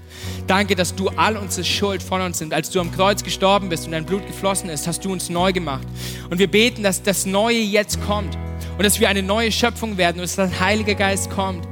Danke, 0.45 0.75
dass 0.75 0.93
du 0.93 1.07
all 1.09 1.37
unsere 1.37 1.63
Schuld 1.63 2.03
von 2.03 2.21
uns 2.21 2.41
nimmst. 2.41 2.53
Als 2.53 2.69
du 2.69 2.81
am 2.81 2.91
Kreuz 2.91 3.23
gestorben 3.23 3.69
bist 3.69 3.85
und 3.85 3.93
dein 3.93 4.05
Blut 4.05 4.27
geflossen 4.27 4.69
ist, 4.69 4.87
hast 4.87 5.05
du 5.05 5.11
uns 5.11 5.29
neu 5.29 5.53
gemacht. 5.53 5.87
Und 6.29 6.39
wir 6.39 6.47
beten, 6.47 6.83
dass 6.83 7.01
das 7.01 7.25
Neue 7.25 7.59
jetzt 7.59 8.01
kommt 8.05 8.37
und 8.77 8.83
dass 8.83 8.99
wir 8.99 9.07
eine 9.07 9.23
neue 9.23 9.51
Schöpfung 9.53 9.97
werden 9.97 10.17
und 10.17 10.23
dass 10.23 10.35
dein 10.35 10.59
Heiliger 10.59 10.95
Geist 10.95 11.29
kommt. 11.29 11.65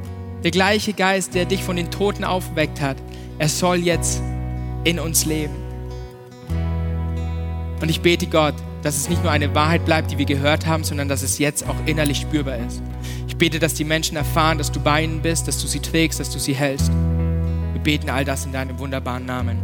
Der 0.43 0.51
gleiche 0.51 0.93
Geist, 0.93 1.35
der 1.35 1.45
dich 1.45 1.63
von 1.63 1.75
den 1.75 1.91
Toten 1.91 2.23
aufgeweckt 2.23 2.79
hat, 2.79 2.95
er 3.39 3.49
soll 3.49 3.77
jetzt 3.77 4.21
in 4.85 4.99
uns 4.99 5.25
leben. 5.25 5.55
Und 7.81 7.89
ich 7.89 8.01
bete 8.01 8.27
Gott, 8.27 8.55
dass 8.81 8.95
es 8.95 9.09
nicht 9.09 9.21
nur 9.21 9.31
eine 9.31 9.53
Wahrheit 9.53 9.85
bleibt, 9.85 10.11
die 10.11 10.17
wir 10.17 10.25
gehört 10.25 10.65
haben, 10.65 10.83
sondern 10.83 11.09
dass 11.09 11.21
es 11.21 11.39
jetzt 11.39 11.67
auch 11.67 11.75
innerlich 11.85 12.19
spürbar 12.19 12.57
ist. 12.57 12.81
Ich 13.37 13.39
bete, 13.39 13.59
dass 13.59 13.75
die 13.75 13.83
Menschen 13.83 14.17
erfahren, 14.17 14.57
dass 14.57 14.71
du 14.71 14.79
bei 14.79 15.03
ihnen 15.03 15.21
bist, 15.21 15.47
dass 15.47 15.61
du 15.61 15.67
sie 15.67 15.79
trägst, 15.79 16.19
dass 16.19 16.31
du 16.31 16.39
sie 16.39 16.55
hältst. 16.55 16.91
Wir 17.71 17.79
beten 17.83 18.09
all 18.09 18.25
das 18.25 18.45
in 18.45 18.51
deinem 18.51 18.79
wunderbaren 18.79 19.27
Namen. 19.27 19.59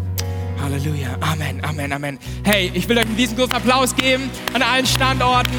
Halleluja. 0.62 1.18
Amen, 1.22 1.60
Amen, 1.66 1.92
Amen. 1.92 2.20
Hey, 2.44 2.70
ich 2.76 2.88
will 2.88 3.00
euch 3.00 3.06
einen 3.08 3.16
riesengroßen 3.16 3.54
Applaus 3.54 3.96
geben 3.96 4.30
an 4.54 4.62
allen 4.62 4.86
Standorten. 4.86 5.56